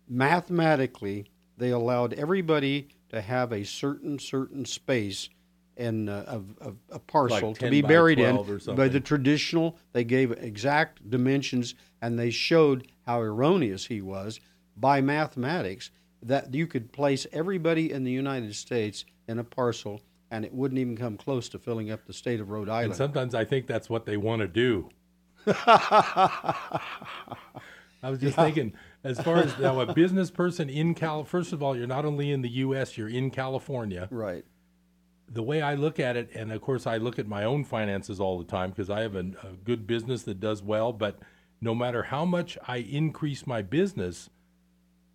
mathematically 0.07 1.25
they 1.57 1.69
allowed 1.69 2.13
everybody 2.13 2.87
to 3.09 3.21
have 3.21 3.51
a 3.51 3.63
certain 3.63 4.19
certain 4.19 4.65
space 4.65 5.29
in 5.79 6.09
uh, 6.09 6.25
of, 6.27 6.45
of 6.59 6.75
a 6.91 6.99
parcel 6.99 7.49
Like 7.49 7.59
to 7.59 7.69
be 7.69 7.81
buried 7.81 8.19
in 8.19 8.35
by 8.75 8.89
the 8.89 8.99
traditional 8.99 9.77
they 9.93 10.03
gave 10.03 10.31
exact 10.33 11.09
dimensions 11.09 11.75
and 12.01 12.19
they 12.19 12.29
showed 12.29 12.87
how 13.05 13.21
erroneous 13.21 13.85
he 13.85 14.01
was 14.01 14.39
by 14.75 15.01
mathematics 15.01 15.91
that 16.21 16.53
you 16.53 16.67
could 16.67 16.91
place 16.91 17.25
everybody 17.31 17.91
in 17.91 18.03
the 18.03 18.11
United 18.11 18.53
States 18.55 19.05
in 19.27 19.39
a 19.39 19.43
parcel 19.43 20.01
and 20.31 20.45
it 20.45 20.53
wouldn't 20.53 20.79
even 20.79 20.97
come 20.97 21.17
close 21.17 21.49
to 21.49 21.57
filling 21.57 21.89
up 21.89 22.05
the 22.05 22.13
state 22.13 22.39
of 22.39 22.49
Rhode 22.49 22.69
Island. 22.69 22.91
And 22.91 22.95
sometimes 22.95 23.33
I 23.33 23.45
think 23.45 23.65
that's 23.65 23.89
what 23.89 24.05
they 24.05 24.17
want 24.17 24.41
to 24.41 24.47
do. 24.47 24.89
I 25.47 26.59
was 28.03 28.19
just 28.19 28.37
Yeah. 28.37 28.43
thinking, 28.43 28.73
as 29.03 29.19
far 29.21 29.37
as 29.37 29.57
now, 29.57 29.79
a 29.79 29.93
business 29.93 30.29
person 30.31 30.69
in 30.69 30.93
Cal, 30.93 31.23
first 31.23 31.51
of 31.51 31.63
all, 31.63 31.75
you're 31.75 31.87
not 31.87 32.05
only 32.05 32.31
in 32.31 32.41
the 32.41 32.49
U.S., 32.49 32.97
you're 32.97 33.09
in 33.09 33.31
California. 33.31 34.07
Right. 34.11 34.45
The 35.31 35.43
way 35.43 35.61
I 35.61 35.75
look 35.75 35.99
at 35.99 36.17
it, 36.17 36.31
and 36.33 36.51
of 36.51 36.61
course, 36.61 36.87
I 36.87 36.97
look 36.97 37.19
at 37.19 37.27
my 37.27 37.43
own 37.43 37.63
finances 37.63 38.19
all 38.19 38.39
the 38.39 38.45
time 38.45 38.71
because 38.71 38.89
I 38.89 39.01
have 39.01 39.15
a, 39.15 39.19
a 39.43 39.53
good 39.63 39.85
business 39.85 40.23
that 40.23 40.39
does 40.39 40.63
well. 40.63 40.91
But 40.91 41.19
no 41.61 41.75
matter 41.75 42.03
how 42.03 42.25
much 42.25 42.57
I 42.67 42.77
increase 42.77 43.45
my 43.45 43.61
business, 43.61 44.29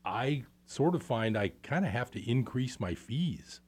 I 0.05 0.45
sort 0.67 0.95
of 0.95 1.03
find 1.03 1.37
I 1.37 1.53
kind 1.63 1.85
of 1.85 1.91
have 1.91 2.11
to 2.13 2.31
increase 2.31 2.79
my 2.79 2.95
fees 2.95 3.61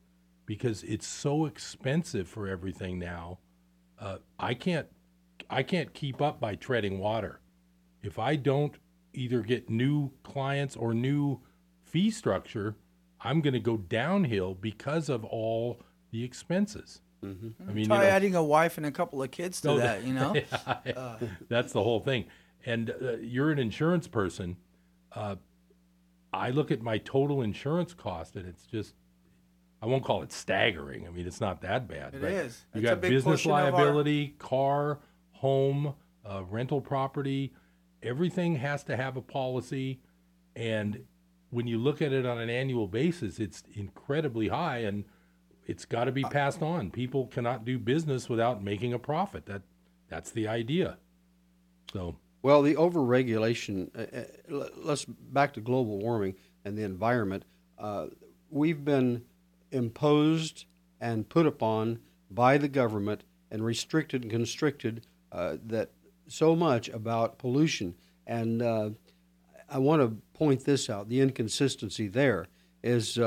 because 0.46 0.82
it's 0.84 1.06
so 1.06 1.46
expensive 1.46 2.28
for 2.28 2.46
everything 2.46 2.98
now. 2.98 3.38
Uh, 3.98 4.18
I 4.38 4.54
can't, 4.54 4.86
I 5.50 5.62
can't 5.62 5.92
keep 5.92 6.22
up 6.22 6.40
by 6.40 6.54
treading 6.54 6.98
water. 6.98 7.40
If 8.02 8.18
I 8.18 8.36
don't 8.36 8.76
either 9.12 9.40
get 9.40 9.68
new 9.68 10.12
clients 10.22 10.76
or 10.76 10.94
new 10.94 11.40
fee 11.82 12.10
structure, 12.10 12.76
I'm 13.20 13.40
going 13.40 13.54
to 13.54 13.60
go 13.60 13.76
downhill 13.76 14.54
because 14.54 15.08
of 15.08 15.24
all 15.24 15.80
the 16.16 16.24
expenses. 16.24 17.00
I 17.22 17.26
mean, 17.26 17.54
you 17.78 17.86
Try 17.86 17.98
know- 17.98 18.04
adding 18.04 18.34
a 18.34 18.42
wife 18.42 18.76
and 18.78 18.86
a 18.86 18.90
couple 18.90 19.22
of 19.22 19.30
kids 19.30 19.60
to 19.62 19.68
No, 19.68 19.78
that, 19.78 20.04
you 20.04 20.14
know? 20.14 20.34
Yeah, 20.86 20.92
Uh, 20.96 21.16
that's 21.48 21.72
the 21.72 21.82
whole 21.82 22.00
thing. 22.00 22.24
And 22.64 22.90
uh, 22.90 23.16
you're 23.20 23.50
an 23.50 23.58
insurance 23.58 24.06
person. 24.08 24.56
Uh, 25.12 25.36
I 26.32 26.50
look 26.50 26.70
at 26.70 26.80
my 26.82 26.98
total 26.98 27.42
insurance 27.42 27.94
cost, 27.94 28.36
and 28.36 28.46
it's 28.48 28.64
just, 28.66 28.94
I 29.82 29.86
won't 29.86 30.04
call 30.04 30.22
it 30.22 30.32
staggering. 30.32 31.06
I 31.06 31.10
mean, 31.10 31.26
it's 31.26 31.40
not 31.40 31.60
that 31.62 31.86
bad. 31.88 32.14
It 32.14 32.20
but 32.22 32.30
is. 32.30 32.64
You 32.74 32.80
It's 32.80 32.86
a 32.90 32.94
got 32.94 33.00
big 33.00 33.10
business 33.10 33.42
portion 33.44 33.50
of 33.52 33.56
our- 33.74 33.84
liability, 33.84 34.34
car, 34.38 35.00
home, 35.32 35.94
uh, 36.24 36.42
rental 36.44 36.80
property. 36.80 37.52
Everything 38.02 38.56
has 38.56 38.84
to 38.84 38.96
have 38.96 39.16
a 39.16 39.22
policy. 39.22 40.00
And 40.54 41.04
when 41.50 41.66
you 41.66 41.78
look 41.78 42.00
at 42.02 42.12
it 42.12 42.24
on 42.24 42.38
an 42.38 42.50
annual 42.50 42.86
basis, 42.88 43.38
it's 43.40 43.62
incredibly 43.74 44.48
high 44.48 44.78
and 44.78 45.04
it's 45.66 45.84
got 45.84 46.04
to 46.04 46.12
be 46.12 46.22
passed 46.22 46.62
on. 46.62 46.90
People 46.90 47.26
cannot 47.26 47.64
do 47.64 47.78
business 47.78 48.28
without 48.28 48.62
making 48.62 48.92
a 48.92 48.98
profit. 48.98 49.46
That 49.46 49.62
that's 50.08 50.30
the 50.30 50.48
idea. 50.48 50.98
So 51.92 52.16
Well, 52.42 52.62
the 52.62 52.74
overregulation. 52.74 53.90
Uh, 53.94 54.54
uh, 54.54 54.68
let's 54.76 55.04
back 55.04 55.52
to 55.54 55.60
global 55.60 55.98
warming 55.98 56.36
and 56.64 56.78
the 56.78 56.82
environment. 56.82 57.44
Uh, 57.78 58.06
we've 58.50 58.84
been 58.84 59.24
imposed 59.72 60.64
and 61.00 61.28
put 61.28 61.46
upon 61.46 61.98
by 62.30 62.56
the 62.58 62.68
government 62.68 63.24
and 63.50 63.64
restricted 63.64 64.22
and 64.22 64.30
constricted 64.30 65.06
uh, 65.32 65.56
that 65.66 65.90
so 66.28 66.56
much 66.56 66.88
about 66.88 67.38
pollution. 67.38 67.94
And 68.26 68.62
uh, 68.62 68.90
I 69.68 69.78
want 69.78 70.02
to 70.02 70.16
point 70.38 70.64
this 70.64 70.88
out: 70.88 71.08
the 71.08 71.20
inconsistency 71.20 72.06
there 72.06 72.46
is 72.82 73.18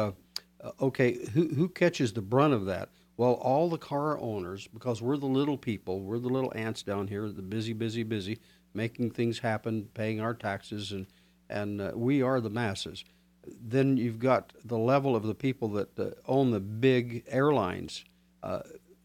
uh, 0.63 0.71
okay. 0.81 1.25
Who 1.33 1.47
who 1.49 1.69
catches 1.69 2.13
the 2.13 2.21
brunt 2.21 2.53
of 2.53 2.65
that? 2.65 2.89
Well, 3.17 3.33
all 3.33 3.69
the 3.69 3.77
car 3.77 4.17
owners, 4.19 4.67
because 4.67 5.01
we're 5.01 5.17
the 5.17 5.25
little 5.25 5.57
people, 5.57 5.99
we're 5.99 6.19
the 6.19 6.29
little 6.29 6.53
ants 6.55 6.83
down 6.83 7.07
here, 7.07 7.27
the 7.27 7.41
busy, 7.41 7.73
busy, 7.73 8.03
busy, 8.03 8.39
making 8.73 9.11
things 9.11 9.39
happen, 9.39 9.89
paying 9.93 10.21
our 10.21 10.33
taxes, 10.33 10.91
and 10.91 11.07
and 11.49 11.81
uh, 11.81 11.91
we 11.95 12.21
are 12.21 12.39
the 12.39 12.49
masses. 12.49 13.03
Then 13.45 13.97
you've 13.97 14.19
got 14.19 14.53
the 14.63 14.77
level 14.77 15.15
of 15.15 15.23
the 15.23 15.33
people 15.33 15.69
that 15.69 15.97
uh, 15.99 16.11
own 16.27 16.51
the 16.51 16.59
big 16.59 17.23
airlines, 17.27 18.05
uh, 18.43 18.61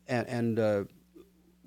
and, 0.07 0.29
and 0.29 0.59
uh, 0.59 0.85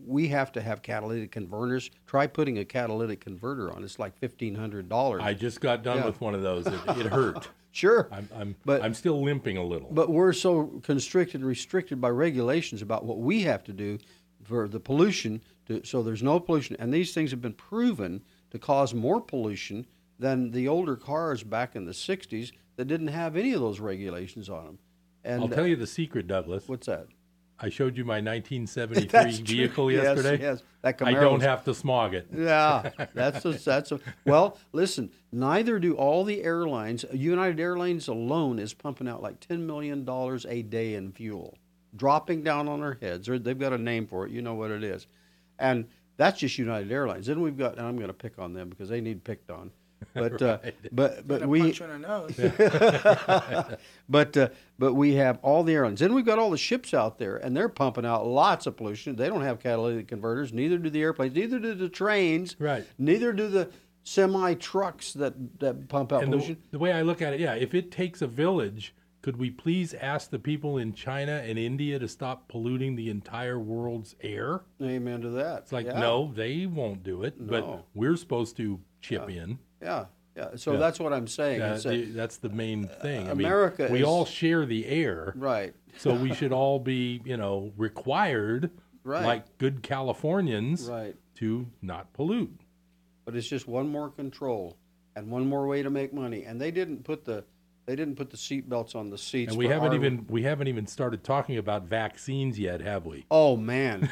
we 0.06 0.28
have 0.28 0.52
to 0.54 0.62
have 0.62 0.82
catalytic 0.82 1.32
converters. 1.32 1.90
Try 2.06 2.28
putting 2.28 2.60
a 2.60 2.66
catalytic 2.66 3.20
converter 3.20 3.74
on; 3.74 3.84
it's 3.84 4.00
like 4.00 4.18
fifteen 4.18 4.56
hundred 4.56 4.90
dollars. 4.90 5.22
I 5.24 5.34
just 5.34 5.60
got 5.60 5.84
done 5.84 6.06
with 6.06 6.22
one 6.22 6.36
of 6.36 6.42
those. 6.42 6.68
It, 6.68 6.80
it 6.88 7.08
hurt. 7.08 7.50
Sure, 7.78 8.08
I'm 8.12 8.28
I'm 8.34 8.56
But- 8.66 8.82
I'm 8.82 8.96
still 8.96 9.22
limping 9.22 9.56
a 9.58 9.64
little. 9.64 9.90
But 9.92 10.10
we're 10.10 10.34
so 10.34 10.82
constricted, 10.82 11.42
and 11.42 11.48
restricted 11.48 12.02
by 12.02 12.10
regulations 12.10 12.82
about 12.82 13.06
what 13.06 13.20
we 13.20 13.44
have 13.44 13.64
to 13.66 13.72
do 13.72 14.00
for 14.44 14.68
the 14.68 14.80
pollution. 14.80 15.42
To, 15.68 15.84
so 15.86 16.02
there's 16.02 16.24
no 16.24 16.40
pollution, 16.40 16.76
and 16.80 16.92
these 16.92 17.14
things 17.14 17.30
have 17.30 17.42
been 17.42 17.54
proven 17.54 18.24
to 18.50 18.58
cause 18.58 18.96
more 18.96 19.22
pollution 19.22 19.86
than 20.18 20.50
the 20.50 20.68
older 20.68 20.96
cars 20.96 21.44
back 21.44 21.76
in 21.76 21.86
the 21.86 21.94
'60s 21.94 22.52
that 22.78 22.86
didn't 22.86 23.10
have 23.10 23.36
any 23.36 23.54
of 23.54 23.62
those 23.62 23.80
regulations 23.80 24.50
on 24.50 24.66
them. 24.66 24.80
And 25.24 25.44
I'll 25.44 25.50
tell 25.50 25.68
you 25.68 25.76
the 25.76 25.86
secret, 25.86 26.26
Douglas. 26.26 26.68
What's 26.68 26.88
that? 26.88 27.06
I 27.60 27.70
showed 27.70 27.98
you 27.98 28.06
my 28.06 28.16
1973 28.22 29.44
vehicle 29.44 29.92
Yes, 29.92 30.04
yesterday. 30.04 30.42
yes. 30.44 30.64
That 30.84 31.02
I 31.02 31.14
don't 31.14 31.42
have 31.42 31.64
to 31.66 31.74
smog 31.74 32.14
it. 32.14 32.28
Yeah, 32.34 32.92
that's 33.14 33.44
a, 33.46 33.54
that's 33.54 33.92
a, 33.92 34.00
well. 34.26 34.58
Listen, 34.74 35.10
neither 35.32 35.80
do 35.80 35.96
all 35.96 36.24
the 36.24 36.44
airlines. 36.44 37.04
United 37.12 37.60
Airlines 37.60 38.08
alone 38.08 38.60
is 38.60 38.74
pumping 38.74 39.08
out 39.08 39.22
like 39.22 39.40
ten 39.40 39.66
million 39.66 40.06
dollars 40.06 40.46
a 40.48 40.62
day 40.62 40.94
in 40.94 41.12
fuel, 41.12 41.58
dropping 41.96 42.44
down 42.44 42.68
on 42.68 42.82
our 42.82 42.98
heads. 43.02 43.28
Or 43.28 43.38
they've 43.40 43.58
got 43.58 43.74
a 43.74 43.78
name 43.78 44.06
for 44.08 44.26
it. 44.26 44.32
You 44.32 44.42
know 44.42 44.54
what 44.54 44.72
it 44.72 44.84
is, 44.84 45.08
and 45.60 45.86
that's 46.16 46.40
just 46.40 46.58
United 46.58 46.92
Airlines. 46.92 47.26
Then 47.26 47.42
we've 47.42 47.58
got, 47.58 47.78
and 47.78 47.86
I'm 47.86 47.96
going 47.96 48.08
to 48.08 48.14
pick 48.14 48.40
on 48.40 48.54
them 48.54 48.70
because 48.70 48.88
they 48.90 49.02
need 49.02 49.24
picked 49.24 49.50
on. 49.52 49.72
But 50.14 50.42
uh, 50.42 50.58
Right. 50.64 50.76
but 50.92 51.28
but 51.28 51.48
we 51.48 51.60
punch 51.62 51.80
you 51.80 51.86
in 51.88 52.02
the 52.02 52.08
nose. 52.08 52.36
but 54.10 54.38
uh, 54.38 54.50
but 54.80 54.94
we 54.94 55.16
have 55.16 55.40
all 55.42 55.64
the 55.64 55.74
airlines. 55.74 56.00
Then 56.00 56.14
we've 56.14 56.26
got 56.26 56.40
all 56.40 56.50
the 56.52 56.58
ships 56.58 56.94
out 56.94 57.18
there, 57.20 57.38
and 57.38 57.56
they're 57.56 57.70
pumping 57.70 58.06
out 58.06 58.26
lots 58.26 58.66
of 58.68 58.78
pollution. 58.78 59.16
They 59.16 59.28
don't 59.28 59.42
have 59.42 59.60
catalytic 59.60 60.08
converters. 60.08 60.54
Neither 60.54 60.78
do 60.78 60.90
the 60.90 61.02
airplanes. 61.02 61.36
Neither 61.36 61.60
do 61.60 61.74
the 61.74 61.90
trains. 61.90 62.56
Right. 62.60 62.86
Neither 62.98 63.34
do 63.34 63.48
the 63.48 63.70
semi 64.04 64.54
trucks 64.56 65.14
that 65.14 65.60
that 65.60 65.88
pump 65.90 66.14
out 66.14 66.24
And 66.24 66.32
the, 66.34 66.38
pollution. 66.38 66.58
the 66.72 66.80
way 66.80 66.92
I 66.94 67.02
look 67.02 67.22
at 67.22 67.34
it, 67.34 67.40
yeah, 67.40 67.54
if 67.56 67.74
it 67.74 67.92
takes 67.92 68.22
a 68.22 68.28
village, 68.28 68.96
could 69.22 69.38
we 69.38 69.50
please 69.52 69.94
ask 69.96 70.30
the 70.30 70.40
people 70.40 70.78
in 70.78 70.94
China 70.94 71.44
and 71.46 71.60
India 71.60 72.00
to 72.00 72.08
stop 72.08 72.48
polluting 72.48 72.96
the 72.96 73.10
entire 73.10 73.60
world's 73.60 74.16
air? 74.22 74.62
Amen 74.82 75.22
to 75.22 75.30
that. 75.32 75.64
It's 75.64 75.72
like, 75.74 75.88
Yeah. 75.88 76.00
no, 76.00 76.32
they 76.34 76.66
won't 76.66 77.04
do 77.04 77.24
it, 77.24 77.40
No. 77.40 77.48
but 77.48 77.86
we're 77.94 78.16
supposed 78.16 78.56
to 78.58 78.80
chip 79.02 79.30
in. 79.30 79.60
Yeah, 79.82 80.06
yeah. 80.36 80.50
So 80.56 80.74
Yeah. 80.74 80.80
that's 80.80 81.00
what 81.00 81.14
I'm 81.14 81.28
saying. 81.28 81.62
It's 81.62 81.86
a- 81.86 82.06
that's 82.06 82.38
the 82.38 82.50
main 82.50 82.88
thing. 82.88 83.30
I 83.30 83.34
mean, 83.34 83.46
America 83.48 83.88
we 83.92 84.00
is- 84.02 84.06
all 84.06 84.26
share 84.26 84.66
the 84.66 84.86
air, 84.86 85.34
Right. 85.36 85.74
So 85.98 86.14
we 86.16 86.34
should 86.34 86.52
all 86.52 86.80
be, 86.80 87.22
you 87.26 87.38
know, 87.38 87.72
required, 87.76 88.70
Right. 89.04 89.26
like 89.26 89.58
good 89.58 89.82
Californians, 89.82 90.88
Right. 90.90 91.16
to 91.36 91.68
not 91.82 92.14
pollute. 92.14 92.62
but 93.26 93.36
it's 93.36 93.48
just 93.50 93.68
one 93.68 93.90
more 93.90 94.10
control 94.10 94.78
and 95.16 95.30
one 95.30 95.46
more 95.50 95.68
way 95.68 95.84
to 95.84 95.90
make 95.90 96.14
money. 96.14 96.46
And 96.46 96.62
they 96.62 96.72
didn't 96.72 97.04
put 97.04 97.26
the 97.26 97.44
They 97.86 97.96
didn't 97.96 98.16
put 98.18 98.30
the 98.32 98.38
seat 98.38 98.68
belts 98.70 98.96
on 98.96 99.10
the 99.12 99.18
seats. 99.18 99.52
And 99.54 99.58
we 99.58 99.66
for 99.68 99.72
haven't 99.74 99.90
our- 99.92 99.96
even 99.96 100.26
we 100.30 100.44
haven't 100.44 100.68
even 100.68 100.88
started 100.88 101.24
talking 101.24 101.58
about 101.58 101.84
vaccines 101.84 102.60
yet, 102.60 102.82
have 102.82 103.06
we? 103.06 103.26
Oh 103.32 103.56
man, 103.56 104.10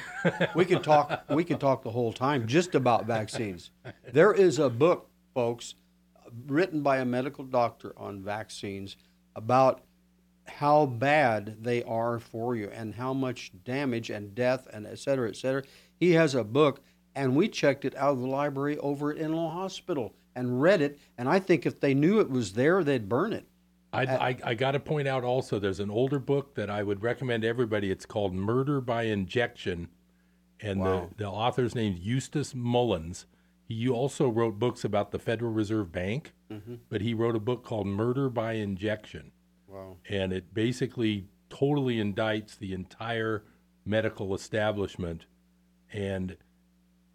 we 0.55 0.63
could 0.63 0.81
talk. 0.83 1.25
We 1.29 1.43
could 1.43 1.59
talk 1.59 1.83
the 1.83 1.91
whole 1.91 2.13
time 2.13 2.47
just 2.47 2.73
about 2.73 3.05
vaccines. 3.05 3.71
There 4.13 4.31
is 4.33 4.59
a 4.59 4.69
book, 4.69 5.09
folks, 5.35 5.75
written 6.47 6.81
by 6.81 6.97
a 6.97 7.05
medical 7.05 7.43
doctor 7.43 7.93
on 7.97 8.23
vaccines 8.23 8.97
about 9.35 9.81
how 10.47 10.85
bad 10.85 11.57
they 11.61 11.83
are 11.83 12.19
for 12.19 12.55
you 12.55 12.69
and 12.73 12.95
how 12.95 13.13
much 13.13 13.51
damage 13.63 14.09
and 14.09 14.33
death 14.33 14.67
and 14.73 14.87
et 14.87 14.97
cetera, 14.97 15.27
et 15.29 15.35
cetera. 15.35 15.61
He 15.99 16.13
has 16.13 16.33
a 16.33 16.43
book, 16.43 16.81
and 17.15 17.35
we 17.35 17.47
checked 17.47 17.85
it 17.85 17.95
out 17.95 18.13
of 18.13 18.21
the 18.21 18.27
library 18.27 18.77
over 18.79 19.11
at 19.11 19.17
Inlaw 19.17 19.51
Hospital 19.51 20.13
and 20.35 20.61
read 20.61 20.81
it. 20.81 20.97
And 21.17 21.27
I 21.29 21.39
think 21.39 21.65
if 21.65 21.79
they 21.79 21.93
knew 21.93 22.19
it 22.19 22.29
was 22.29 22.53
there, 22.53 22.83
they'd 22.83 23.09
burn 23.09 23.33
it. 23.33 23.45
I, 23.93 24.05
uh, 24.05 24.17
I, 24.19 24.37
I 24.43 24.53
got 24.55 24.71
to 24.71 24.79
point 24.79 25.07
out 25.07 25.23
also 25.23 25.59
there's 25.59 25.79
an 25.79 25.89
older 25.91 26.19
book 26.19 26.55
that 26.55 26.69
I 26.69 26.83
would 26.83 27.01
recommend 27.01 27.43
to 27.43 27.47
everybody. 27.49 27.91
It's 27.91 28.05
called 28.05 28.33
Murder 28.33 28.81
by 28.81 29.03
Injection, 29.03 29.89
and 30.61 30.79
Wow. 30.79 31.09
the, 31.17 31.23
the 31.23 31.29
author's 31.29 31.75
name's 31.75 31.99
Eustace 31.99 32.53
Mullins. 32.55 33.25
He 33.67 33.89
also 33.89 34.29
wrote 34.29 34.59
books 34.59 34.83
about 34.83 35.11
the 35.11 35.19
Federal 35.19 35.51
Reserve 35.51 35.91
Bank, 35.91 36.33
Mhm. 36.51 36.79
but 36.89 37.01
he 37.01 37.13
wrote 37.13 37.35
a 37.35 37.39
book 37.39 37.63
called 37.63 37.87
Murder 37.87 38.29
by 38.29 38.53
Injection. 38.53 39.31
Wow. 39.67 39.97
And 40.07 40.31
it 40.31 40.53
basically 40.53 41.27
totally 41.49 41.97
indicts 41.97 42.57
the 42.57 42.73
entire 42.73 43.43
medical 43.83 44.33
establishment. 44.35 45.25
And 45.91 46.37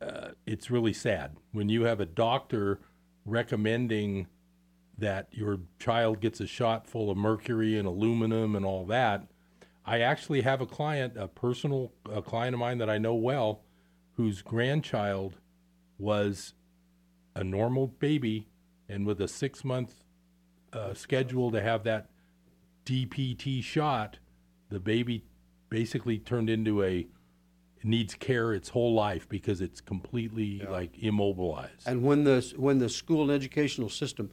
uh, 0.00 0.30
it's 0.46 0.70
really 0.70 0.92
sad 0.94 1.36
when 1.52 1.68
you 1.68 1.82
have 1.82 2.00
a 2.00 2.06
doctor 2.06 2.80
recommending 3.24 4.26
that 4.98 5.28
your 5.32 5.60
child 5.78 6.20
gets 6.20 6.40
a 6.40 6.46
shot 6.46 6.86
full 6.86 7.10
of 7.10 7.16
mercury 7.16 7.78
and 7.78 7.86
aluminum 7.86 8.56
and 8.56 8.64
all 8.64 8.84
that. 8.86 9.26
I 9.84 10.00
actually 10.00 10.40
have 10.42 10.60
a 10.60 10.66
client, 10.66 11.16
a 11.16 11.26
personal 11.28 11.92
a 12.10 12.22
client 12.22 12.54
of 12.54 12.60
mine 12.60 12.78
that 12.78 12.90
I 12.90 12.98
know 12.98 13.14
well, 13.14 13.62
whose 14.12 14.42
grandchild 14.42 15.39
was 16.00 16.54
a 17.36 17.44
normal 17.44 17.86
baby 17.86 18.48
and 18.88 19.06
with 19.06 19.20
a 19.20 19.28
six 19.28 19.64
month 19.64 20.04
uh, 20.72 20.94
schedule 20.94 21.50
to 21.52 21.60
have 21.60 21.84
that 21.84 22.10
DPT 22.84 23.62
shot, 23.62 24.18
the 24.68 24.80
baby 24.80 25.24
basically 25.68 26.18
turned 26.18 26.50
into 26.50 26.82
a 26.82 27.06
needs 27.82 28.14
care 28.14 28.52
its 28.52 28.68
whole 28.70 28.92
life 28.92 29.28
because 29.28 29.60
it's 29.60 29.80
completely 29.80 30.60
like 30.68 30.98
immobilized. 30.98 31.86
And 31.86 32.02
when 32.02 32.24
the 32.24 32.52
when 32.56 32.78
the 32.78 32.88
school 32.88 33.22
and 33.22 33.30
educational 33.30 33.88
system 33.88 34.30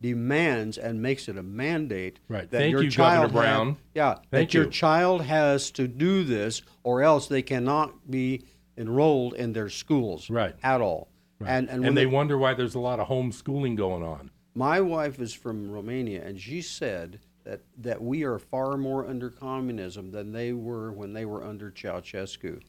demands 0.00 0.78
and 0.78 1.02
makes 1.02 1.28
it 1.28 1.36
a 1.36 1.42
mandate 1.42 2.20
Right. 2.28 2.48
that 2.50 2.58
Thank 2.58 2.72
your 2.72 2.82
you, 2.84 2.90
child 2.90 3.32
Governor 3.32 3.40
Brown. 3.42 3.76
yeah, 3.94 4.14
Thank 4.14 4.50
that 4.50 4.54
your 4.54 4.66
child 4.66 5.22
has 5.22 5.70
to 5.72 5.88
do 5.88 6.24
this 6.24 6.62
or 6.84 7.02
else 7.02 7.26
they 7.26 7.42
cannot 7.42 8.10
be 8.10 8.44
enrolled 8.78 9.34
in 9.34 9.52
their 9.52 9.68
schools 9.68 10.30
right 10.30 10.54
at 10.62 10.80
all. 10.80 11.08
Right. 11.38 11.50
And 11.50 11.68
And, 11.68 11.76
and, 11.76 11.84
when 11.84 11.94
they 11.94 12.06
wonder 12.06 12.38
why 12.38 12.54
there's 12.54 12.74
a 12.74 12.80
lot 12.80 13.00
of 13.00 13.08
homeschooling 13.08 13.76
going 13.76 14.02
on. 14.02 14.30
My 14.54 14.80
wife 14.80 15.20
is 15.20 15.34
from 15.34 15.70
Romania, 15.70 16.24
and 16.24 16.40
she 16.40 16.62
said 16.62 17.20
that, 17.44 17.60
that 17.78 18.02
we 18.02 18.24
are 18.24 18.38
far 18.38 18.76
more 18.76 19.06
under 19.06 19.30
communism 19.30 20.10
than 20.10 20.32
they 20.32 20.52
were 20.52 20.90
when 20.92 21.12
they 21.12 21.24
were 21.24 21.44
under 21.44 21.70
Ceausescu. 21.70 22.60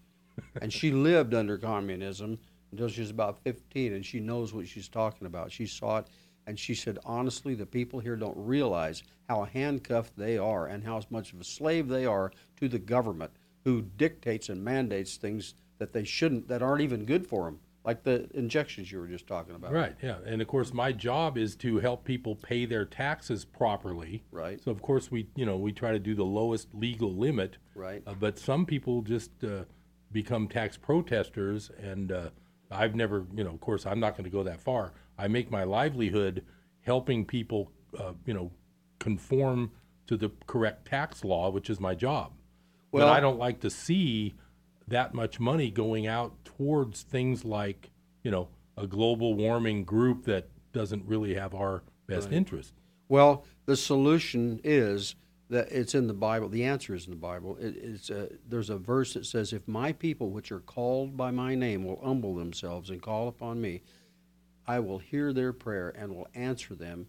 and 0.62 0.72
she 0.72 0.92
lived 1.10 1.34
under 1.34 1.58
communism 1.58 2.38
until 2.72 2.90
she 2.90 3.02
was 3.02 3.10
about 3.10 3.40
15, 3.44 3.94
and 3.94 4.06
she 4.06 4.20
knows 4.20 4.54
what 4.54 4.68
she's 4.68 4.88
talking 4.88 5.26
about. 5.26 5.52
She 5.52 5.66
saw 5.66 5.98
it, 5.98 6.08
and 6.46 6.60
she 6.60 6.76
said, 6.76 7.00
honestly, 7.06 7.56
the 7.56 7.66
people 7.66 8.00
here 8.00 8.16
don't 8.16 8.38
realize 8.38 9.02
how 9.28 9.46
handcuffed 9.46 10.16
they 10.16 10.38
are 10.38 10.68
and 10.68 10.84
how 10.84 11.02
much 11.10 11.34
of 11.34 11.42
a 11.42 11.44
slave 11.44 11.88
they 11.88 12.06
are 12.06 12.32
to 12.58 12.68
the 12.68 12.80
government 12.80 13.32
who 13.64 13.82
dictates 13.82 14.50
and 14.50 14.64
mandates 14.64 15.18
things 15.18 15.56
that 15.80 15.94
they 15.94 16.04
shouldn't, 16.04 16.48
that 16.48 16.62
aren't 16.62 16.82
even 16.82 17.06
good 17.06 17.26
for 17.26 17.46
them, 17.46 17.60
like 17.84 18.04
the 18.04 18.30
injections 18.34 18.92
you 18.92 19.00
were 19.00 19.08
just 19.08 19.26
talking 19.26 19.56
about. 19.56 19.72
Right, 19.72 19.96
yeah. 20.04 20.18
And 20.26 20.42
of 20.42 20.48
course 20.48 20.74
my 20.74 20.92
job 20.92 21.38
is 21.38 21.56
to 21.58 21.80
help 21.80 22.04
people 22.04 22.36
pay 22.36 22.66
their 22.66 22.86
taxes 22.86 23.46
properly. 23.46 24.24
Right. 24.32 24.62
So 24.64 24.72
of 24.72 24.82
course 24.82 25.10
we, 25.10 25.28
you 25.36 25.46
know, 25.46 25.58
we 25.58 25.72
try 25.72 25.92
to 25.92 26.00
do 26.00 26.14
the 26.14 26.26
lowest 26.26 26.68
legal 26.74 27.14
limit. 27.16 27.58
Right. 27.76 28.04
Uh, 28.06 28.14
but 28.14 28.38
some 28.38 28.66
people 28.66 29.02
just 29.02 29.32
uh, 29.44 29.64
become 30.12 30.48
tax 30.48 30.78
protesters 30.78 31.72
and 31.82 32.12
uh, 32.12 32.30
I've 32.70 32.94
never, 32.96 33.26
you 33.34 33.44
know, 33.44 33.52
of 33.52 33.62
course 33.62 33.86
I'm 33.86 34.00
not 34.00 34.12
going 34.12 34.26
to 34.26 34.30
go 34.30 34.44
that 34.44 34.62
far. 34.62 34.94
I 35.18 35.28
make 35.28 35.50
my 35.50 35.64
livelihood 35.64 36.46
helping 36.82 37.26
people, 37.26 37.72
uh, 37.98 38.14
you 38.26 38.34
know, 38.34 38.52
conform 39.00 39.72
to 40.08 40.18
the 40.18 40.32
correct 40.48 40.88
tax 40.88 41.24
law, 41.24 41.50
which 41.50 41.70
is 41.70 41.80
my 41.80 41.96
job. 41.96 42.34
Well- 42.92 43.08
but 43.08 43.14
I 43.14 43.20
don't 43.20 43.40
like 43.40 43.62
to 43.62 43.70
see 43.70 44.36
that 44.90 45.14
much 45.14 45.40
money 45.40 45.70
going 45.72 46.08
out 46.08 46.34
towards 46.46 47.02
things 47.04 47.46
like, 47.46 47.92
you 48.24 48.32
know, 48.32 48.50
a 48.78 48.88
global 48.88 49.34
warming 49.36 49.84
group 49.84 50.26
that 50.26 50.48
doesn't 50.72 51.06
really 51.06 51.36
have 51.36 51.54
our 51.54 51.84
best 52.08 52.28
Right. 52.28 52.36
interest. 52.38 52.74
Well, 53.08 53.46
the 53.66 53.76
solution 53.76 54.60
is 54.64 55.16
that 55.50 55.72
it's 55.72 55.96
in 55.96 56.08
the 56.08 56.14
Bible. 56.14 56.48
The 56.48 56.64
answer 56.64 56.94
is 56.94 57.06
in 57.06 57.12
the 57.12 57.18
Bible. 57.18 57.58
It, 57.58 57.76
it's 57.78 58.10
a, 58.10 58.30
there's 58.48 58.70
a 58.70 58.78
verse 58.78 59.14
that 59.16 59.26
says, 59.26 59.52
"If 59.52 59.68
my 59.68 59.92
people, 59.94 60.30
which 60.30 60.52
are 60.52 60.60
called 60.60 61.18
by 61.18 61.32
my 61.32 61.56
name, 61.56 61.84
will 61.84 62.00
humble 62.04 62.36
themselves 62.36 62.90
and 62.92 63.02
call 63.02 63.28
upon 63.28 63.60
me, 63.60 63.82
I 64.68 64.80
will 64.80 65.00
hear 65.00 65.34
their 65.34 65.52
prayer 65.54 65.90
and 65.90 66.16
will 66.16 66.28
answer 66.36 66.76
them." 66.76 67.08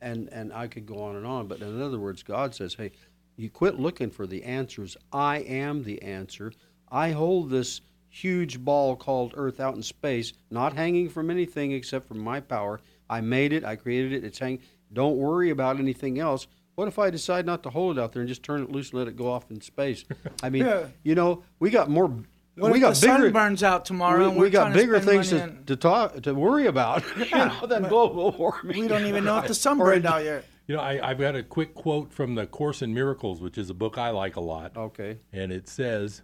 And 0.00 0.28
and 0.32 0.52
I 0.52 0.68
could 0.68 0.86
go 0.86 1.02
on 1.02 1.16
and 1.16 1.26
on, 1.26 1.48
but 1.48 1.60
in 1.60 1.82
other 1.82 1.98
words, 1.98 2.22
God 2.22 2.54
says, 2.54 2.74
"Hey, 2.74 2.92
you 3.36 3.50
quit 3.50 3.80
looking 3.80 4.10
for 4.10 4.26
the 4.26 4.44
answers. 4.44 4.96
I 5.12 5.38
am 5.38 5.82
the 5.82 6.00
answer. 6.02 6.52
I 6.90 7.10
hold 7.12 7.50
this 7.50 7.80
huge 8.08 8.58
ball 8.64 8.96
called 8.96 9.34
Earth 9.36 9.60
out 9.60 9.76
in 9.76 9.82
space, 9.82 10.32
not 10.50 10.74
hanging 10.74 11.08
from 11.08 11.30
anything 11.30 11.72
except 11.72 12.08
from 12.08 12.18
my 12.18 12.40
power. 12.40 12.80
I 13.08 13.20
made 13.20 13.52
it. 13.52 13.64
I 13.64 13.76
created 13.76 14.12
it. 14.12 14.24
It's 14.24 14.38
hanging. 14.38 14.60
Don't 14.92 15.16
worry 15.16 15.50
about 15.50 15.78
anything 15.78 16.18
else. 16.18 16.46
What 16.74 16.88
if 16.88 16.98
I 16.98 17.10
decide 17.10 17.46
not 17.46 17.62
to 17.64 17.70
hold 17.70 17.98
it 17.98 18.00
out 18.00 18.12
there 18.12 18.22
and 18.22 18.28
just 18.28 18.42
turn 18.42 18.62
it 18.62 18.70
loose 18.70 18.90
and 18.90 18.98
let 19.00 19.08
it 19.08 19.16
go 19.16 19.30
off 19.30 19.50
in 19.50 19.60
space? 19.60 20.04
I 20.42 20.50
mean, 20.50 20.64
Yeah. 20.66 20.86
you 21.02 21.14
know, 21.14 21.44
we 21.58 21.70
got 21.70 21.88
more. 21.90 22.08
What 22.56 22.72
we 22.72 22.78
if 22.78 22.82
got 22.82 22.94
the 22.96 23.00
bigger. 23.06 23.22
sun 23.24 23.32
burns 23.32 23.62
out 23.62 23.84
tomorrow? 23.84 24.18
we, 24.24 24.30
and 24.32 24.36
we 24.40 24.50
got 24.50 24.60
trying 24.62 24.72
to 24.72 24.78
bigger 24.78 25.00
things 25.00 25.30
to, 25.30 25.42
on- 25.42 25.64
to 25.66 25.76
talk 25.76 26.22
to 26.22 26.34
worry 26.34 26.66
about 26.66 27.04
you 27.16 27.30
know, 27.30 27.66
than 27.66 27.84
global 27.84 28.32
warming. 28.32 28.80
We 28.80 28.88
don't 28.88 29.06
even 29.06 29.24
know 29.24 29.38
if 29.38 29.46
the 29.46 29.54
sun 29.54 29.80
Or 29.80 29.86
burned 29.86 30.04
in- 30.04 30.12
out 30.12 30.24
yet. 30.24 30.44
You 30.66 30.76
know, 30.76 30.82
I, 30.82 31.10
I've 31.10 31.18
got 31.18 31.34
a 31.36 31.42
quick 31.42 31.74
quote 31.74 32.12
from 32.12 32.34
the 32.36 32.46
Course 32.46 32.80
in 32.82 32.94
Miracles, 32.94 33.40
which 33.40 33.58
is 33.58 33.70
a 33.70 33.74
book 33.74 33.98
I 33.98 34.10
like 34.10 34.36
a 34.36 34.40
lot. 34.40 34.76
Okay. 34.76 35.18
And 35.32 35.50
it 35.52 35.68
says, 35.68 36.22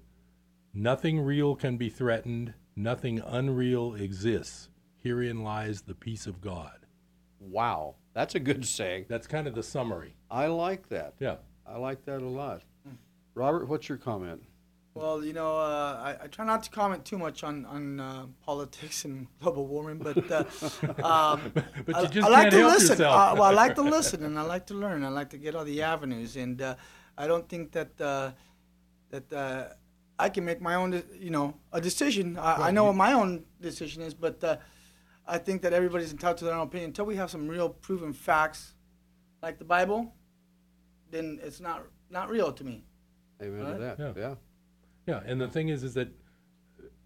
Nothing 0.78 1.20
real 1.20 1.56
can 1.56 1.78
be 1.78 1.88
threatened, 1.88 2.52
nothing 2.76 3.18
unreal 3.24 3.94
exists. 3.94 4.68
Herein 5.02 5.42
lies 5.42 5.80
the 5.80 5.94
peace 5.94 6.26
of 6.26 6.42
God. 6.42 6.84
Wow, 7.40 7.94
that's 8.12 8.34
a 8.34 8.40
good 8.40 8.66
saying. 8.66 9.06
That's 9.08 9.26
kind 9.26 9.46
of 9.46 9.54
the 9.54 9.62
summary. 9.62 10.16
I 10.30 10.48
like 10.48 10.90
that. 10.90 11.14
Yeah. 11.18 11.36
I 11.66 11.78
like 11.78 12.04
that 12.04 12.20
a 12.20 12.28
lot. 12.28 12.60
Robert, 13.34 13.68
what's 13.68 13.88
your 13.88 13.96
comment? 13.96 14.42
Well, 14.92 15.24
you 15.24 15.32
know, 15.32 15.56
uh, 15.56 16.14
I, 16.20 16.24
I 16.24 16.26
try 16.26 16.44
not 16.44 16.62
to 16.64 16.70
comment 16.70 17.06
too 17.06 17.16
much 17.16 17.42
on 17.42 17.64
on 17.64 17.98
uh, 17.98 18.26
politics 18.44 19.06
and 19.06 19.28
global 19.40 19.66
warming, 19.66 19.96
but 19.98 20.30
uh, 20.30 20.44
um, 21.02 21.52
But 21.86 21.96
I, 21.96 22.02
you 22.02 22.08
just 22.08 22.28
I 22.28 22.30
like 22.30 22.42
can't 22.42 22.52
to 22.52 22.58
help 22.58 22.72
listen. 22.72 22.88
yourself. 22.98 23.14
Uh, 23.14 23.34
well, 23.40 23.44
I 23.44 23.52
like 23.52 23.74
to 23.76 23.82
listen, 23.96 24.24
and 24.24 24.38
I 24.38 24.42
like 24.42 24.66
to 24.66 24.74
learn. 24.74 25.04
I 25.04 25.08
like 25.08 25.30
to 25.30 25.38
get 25.38 25.54
all 25.54 25.64
the 25.64 25.80
avenues, 25.82 26.36
and 26.36 26.60
uh, 26.60 26.74
I 27.16 27.26
don't 27.26 27.48
think 27.48 27.72
that 27.72 27.98
uh, 27.98 28.32
that 29.08 29.32
uh, 29.32 29.68
I 30.18 30.28
can 30.30 30.44
make 30.44 30.60
my 30.60 30.74
own, 30.74 31.02
you 31.18 31.30
know, 31.30 31.54
a 31.72 31.80
decision. 31.80 32.38
I, 32.38 32.68
I 32.68 32.70
know 32.70 32.82
you- 32.82 32.86
what 32.88 32.96
my 32.96 33.12
own 33.12 33.44
decision 33.60 34.02
is, 34.02 34.14
but 34.14 34.42
uh, 34.42 34.56
I 35.26 35.38
think 35.38 35.62
that 35.62 35.72
everybody's 35.72 36.10
entitled 36.12 36.38
to 36.38 36.44
their 36.46 36.54
own 36.54 36.66
opinion 36.66 36.90
until 36.90 37.04
we 37.04 37.16
have 37.16 37.30
some 37.30 37.48
real 37.48 37.68
proven 37.68 38.12
facts, 38.12 38.74
like 39.42 39.58
the 39.58 39.64
Bible. 39.64 40.14
Then 41.10 41.38
it's 41.42 41.60
not 41.60 41.84
not 42.10 42.30
real 42.30 42.52
to 42.52 42.64
me. 42.64 42.84
Amen 43.42 43.64
Right? 43.64 43.72
to 43.74 43.78
that. 43.78 43.98
Yeah. 43.98 44.12
yeah. 44.16 44.34
Yeah, 45.06 45.20
and 45.24 45.40
the 45.40 45.46
thing 45.48 45.68
is, 45.68 45.84
is 45.84 45.94
that 45.94 46.08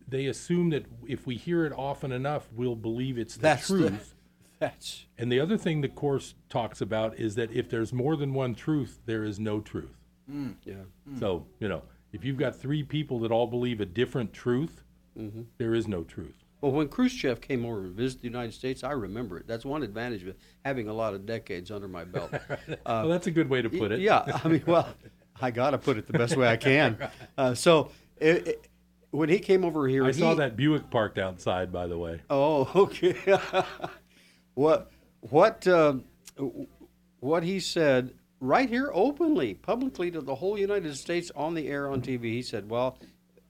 they 0.08 0.26
assume 0.26 0.70
that 0.70 0.86
if 1.06 1.26
we 1.26 1.36
hear 1.36 1.66
it 1.66 1.72
often 1.72 2.12
enough, 2.12 2.48
we'll 2.54 2.74
believe 2.76 3.18
it's 3.18 3.34
the 3.36 3.42
That's 3.42 3.68
the- 3.68 3.88
truth. 3.88 4.14
That's 4.58 5.06
And 5.16 5.32
the 5.32 5.40
other 5.40 5.56
thing 5.56 5.80
the 5.80 5.88
course 5.88 6.34
talks 6.50 6.80
about 6.82 7.18
is 7.18 7.34
that 7.36 7.50
if 7.50 7.70
there's 7.70 7.92
more 7.94 8.14
than 8.16 8.34
one 8.34 8.54
truth, 8.54 9.00
there 9.06 9.24
is 9.24 9.40
no 9.40 9.58
truth. 9.60 9.96
Mm. 10.30 10.56
yeah. 10.64 10.74
So, 11.18 11.46
you 11.60 11.68
know, 11.68 11.82
if 12.12 12.24
you've 12.24 12.36
got 12.38 12.56
three 12.56 12.82
people 12.82 13.18
that 13.20 13.30
all 13.30 13.46
believe 13.46 13.80
a 13.80 13.86
different 13.86 14.32
truth, 14.32 14.82
Mhm. 15.18 15.46
there 15.58 15.74
is 15.74 15.86
no 15.88 16.02
truth. 16.04 16.34
Well, 16.60 16.72
when 16.72 16.88
Khrushchev 16.88 17.40
came 17.40 17.64
over 17.64 17.82
to 17.84 17.88
visit 17.88 18.20
the 18.20 18.28
United 18.28 18.52
States, 18.52 18.84
I 18.84 18.92
remember 18.92 19.38
it. 19.38 19.46
That's 19.46 19.64
one 19.64 19.82
advantage 19.82 20.24
of 20.26 20.36
having 20.64 20.88
a 20.88 20.92
lot 20.92 21.14
of 21.14 21.24
decades 21.24 21.70
under 21.70 21.88
my 21.88 22.04
belt. 22.04 22.32
Well, 22.86 23.08
that's 23.08 23.26
a 23.26 23.30
good 23.30 23.48
way 23.48 23.62
to 23.62 23.70
put 23.70 23.92
it. 23.92 24.00
Yeah, 24.00 24.40
I 24.44 24.48
mean, 24.48 24.62
well, 24.66 24.88
I 25.40 25.50
got 25.50 25.70
to 25.70 25.78
put 25.78 25.96
it 25.96 26.06
the 26.06 26.12
best 26.12 26.36
way 26.36 26.46
I 26.48 26.56
can. 26.70 26.98
Uh, 27.38 27.54
so, 27.54 27.90
it, 28.18 28.46
it, 28.48 28.68
when 29.10 29.28
he 29.30 29.38
came 29.38 29.64
over 29.64 29.88
here, 29.88 30.04
I 30.04 30.08
he, 30.08 30.20
saw 30.20 30.34
that 30.34 30.54
Buick 30.56 30.90
parked 30.90 31.18
outside, 31.18 31.72
by 31.72 31.86
the 31.86 31.96
way. 31.98 32.20
Oh, 32.28 32.70
okay. 32.74 33.16
what 34.54 34.90
what 35.20 35.66
um, 35.66 36.04
what 37.20 37.42
he 37.42 37.58
said 37.60 38.12
right 38.40 38.68
here 38.68 38.90
openly, 38.92 39.54
publicly 39.54 40.10
to 40.10 40.20
the 40.20 40.34
whole 40.34 40.58
United 40.58 40.96
States 40.96 41.30
on 41.36 41.54
the 41.54 41.68
air 41.68 41.88
on 41.90 42.00
TV. 42.00 42.24
He 42.24 42.42
said, 42.42 42.68
"Well, 42.68 42.98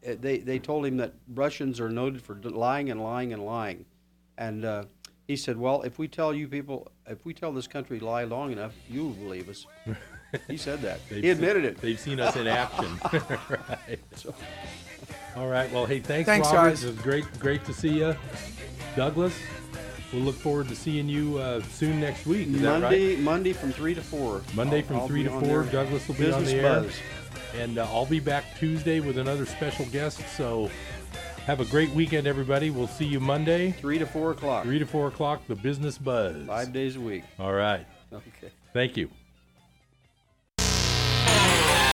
eh, 0.03 0.17
they 0.21 0.39
they 0.39 0.59
told 0.59 0.87
him 0.87 0.97
that 0.99 1.15
Russians 1.35 1.81
are 1.81 1.89
noted 1.89 2.23
for 2.23 2.35
lying 2.43 2.91
and 2.91 3.03
lying 3.03 3.33
and 3.33 3.45
lying," 3.45 3.85
and 4.39 4.65
uh, 4.65 4.85
he 5.27 5.37
said, 5.37 5.57
"Well, 5.57 5.83
if 5.83 5.99
we 5.99 6.09
tell 6.09 6.35
you 6.35 6.49
people, 6.49 6.91
if 7.07 7.25
we 7.25 7.33
tell 7.35 7.53
this 7.53 7.67
country 7.67 8.01
lie 8.01 8.25
long 8.25 8.53
enough, 8.53 8.75
you'll 8.89 9.11
believe 9.13 9.49
us." 9.49 9.67
he 10.49 10.57
said 10.57 10.81
that. 10.83 11.01
He 11.09 11.31
admitted 11.31 11.65
se- 11.65 11.69
it. 11.71 11.81
They've 11.81 11.99
seen 12.01 12.21
us 12.21 12.37
in 12.37 12.47
action. 12.47 12.87
right. 13.49 13.99
So- 14.15 14.35
All 15.37 15.49
right. 15.49 15.71
Well, 15.73 15.87
hey, 15.87 16.01
thanks, 16.01 16.27
Thanks, 16.27 16.49
Robert. 16.53 16.71
guys. 16.71 16.85
It 16.85 16.89
was 16.89 16.99
great, 16.99 17.25
great 17.39 17.65
to 17.65 17.73
see 17.73 17.99
you, 17.99 18.15
Douglas. 18.97 19.35
We'll 20.13 20.23
look 20.23 20.35
forward 20.35 20.69
to 20.69 20.75
seeing 20.77 21.09
you 21.09 21.39
uh, 21.39 21.63
soon 21.63 22.01
next 22.01 22.27
week. 22.27 22.49
Is 22.49 22.61
that 22.63 22.73
right? 22.73 22.81
Monday, 22.83 23.17
Monday 23.17 23.53
from 23.53 23.73
three 23.73 23.95
to 23.95 24.01
four. 24.03 24.43
Monday 24.55 24.79
I'll- 24.79 24.83
from 24.87 24.97
I'll 24.97 25.07
three 25.07 25.23
to 25.23 25.31
four. 25.31 25.65
Douglas 25.65 26.07
will 26.09 26.17
be 26.17 26.31
on 26.33 26.45
the 26.45 26.55
air, 26.55 26.81
Buzz. 26.83 26.95
and 27.57 27.79
uh, 27.79 27.85
I'll 27.85 28.07
be 28.07 28.21
back 28.21 28.45
Tuesday 28.59 29.01
with 29.01 29.19
another 29.19 29.47
special 29.47 29.85
guest. 29.87 30.21
So, 30.37 30.69
have 31.47 31.61
a 31.61 31.65
great 31.65 31.91
weekend, 31.91 32.27
everybody. 32.27 32.71
We'll 32.71 32.89
see 32.89 33.05
you 33.07 33.21
Monday, 33.21 33.71
three 33.73 33.99
to 33.99 34.07
four 34.07 34.33
o'clock. 34.33 34.65
Three 34.65 34.79
to 34.81 34.87
four 34.87 35.09
o'clock. 35.09 35.47
The 35.47 35.55
Business 35.57 35.97
Buzz. 35.97 36.47
Five 36.47 36.73
days 36.73 36.97
a 36.97 37.01
week. 37.01 37.25
All 37.39 37.53
right. 37.53 37.87
Okay. 38.13 38.51
Thank 38.73 38.97
you. 38.97 39.11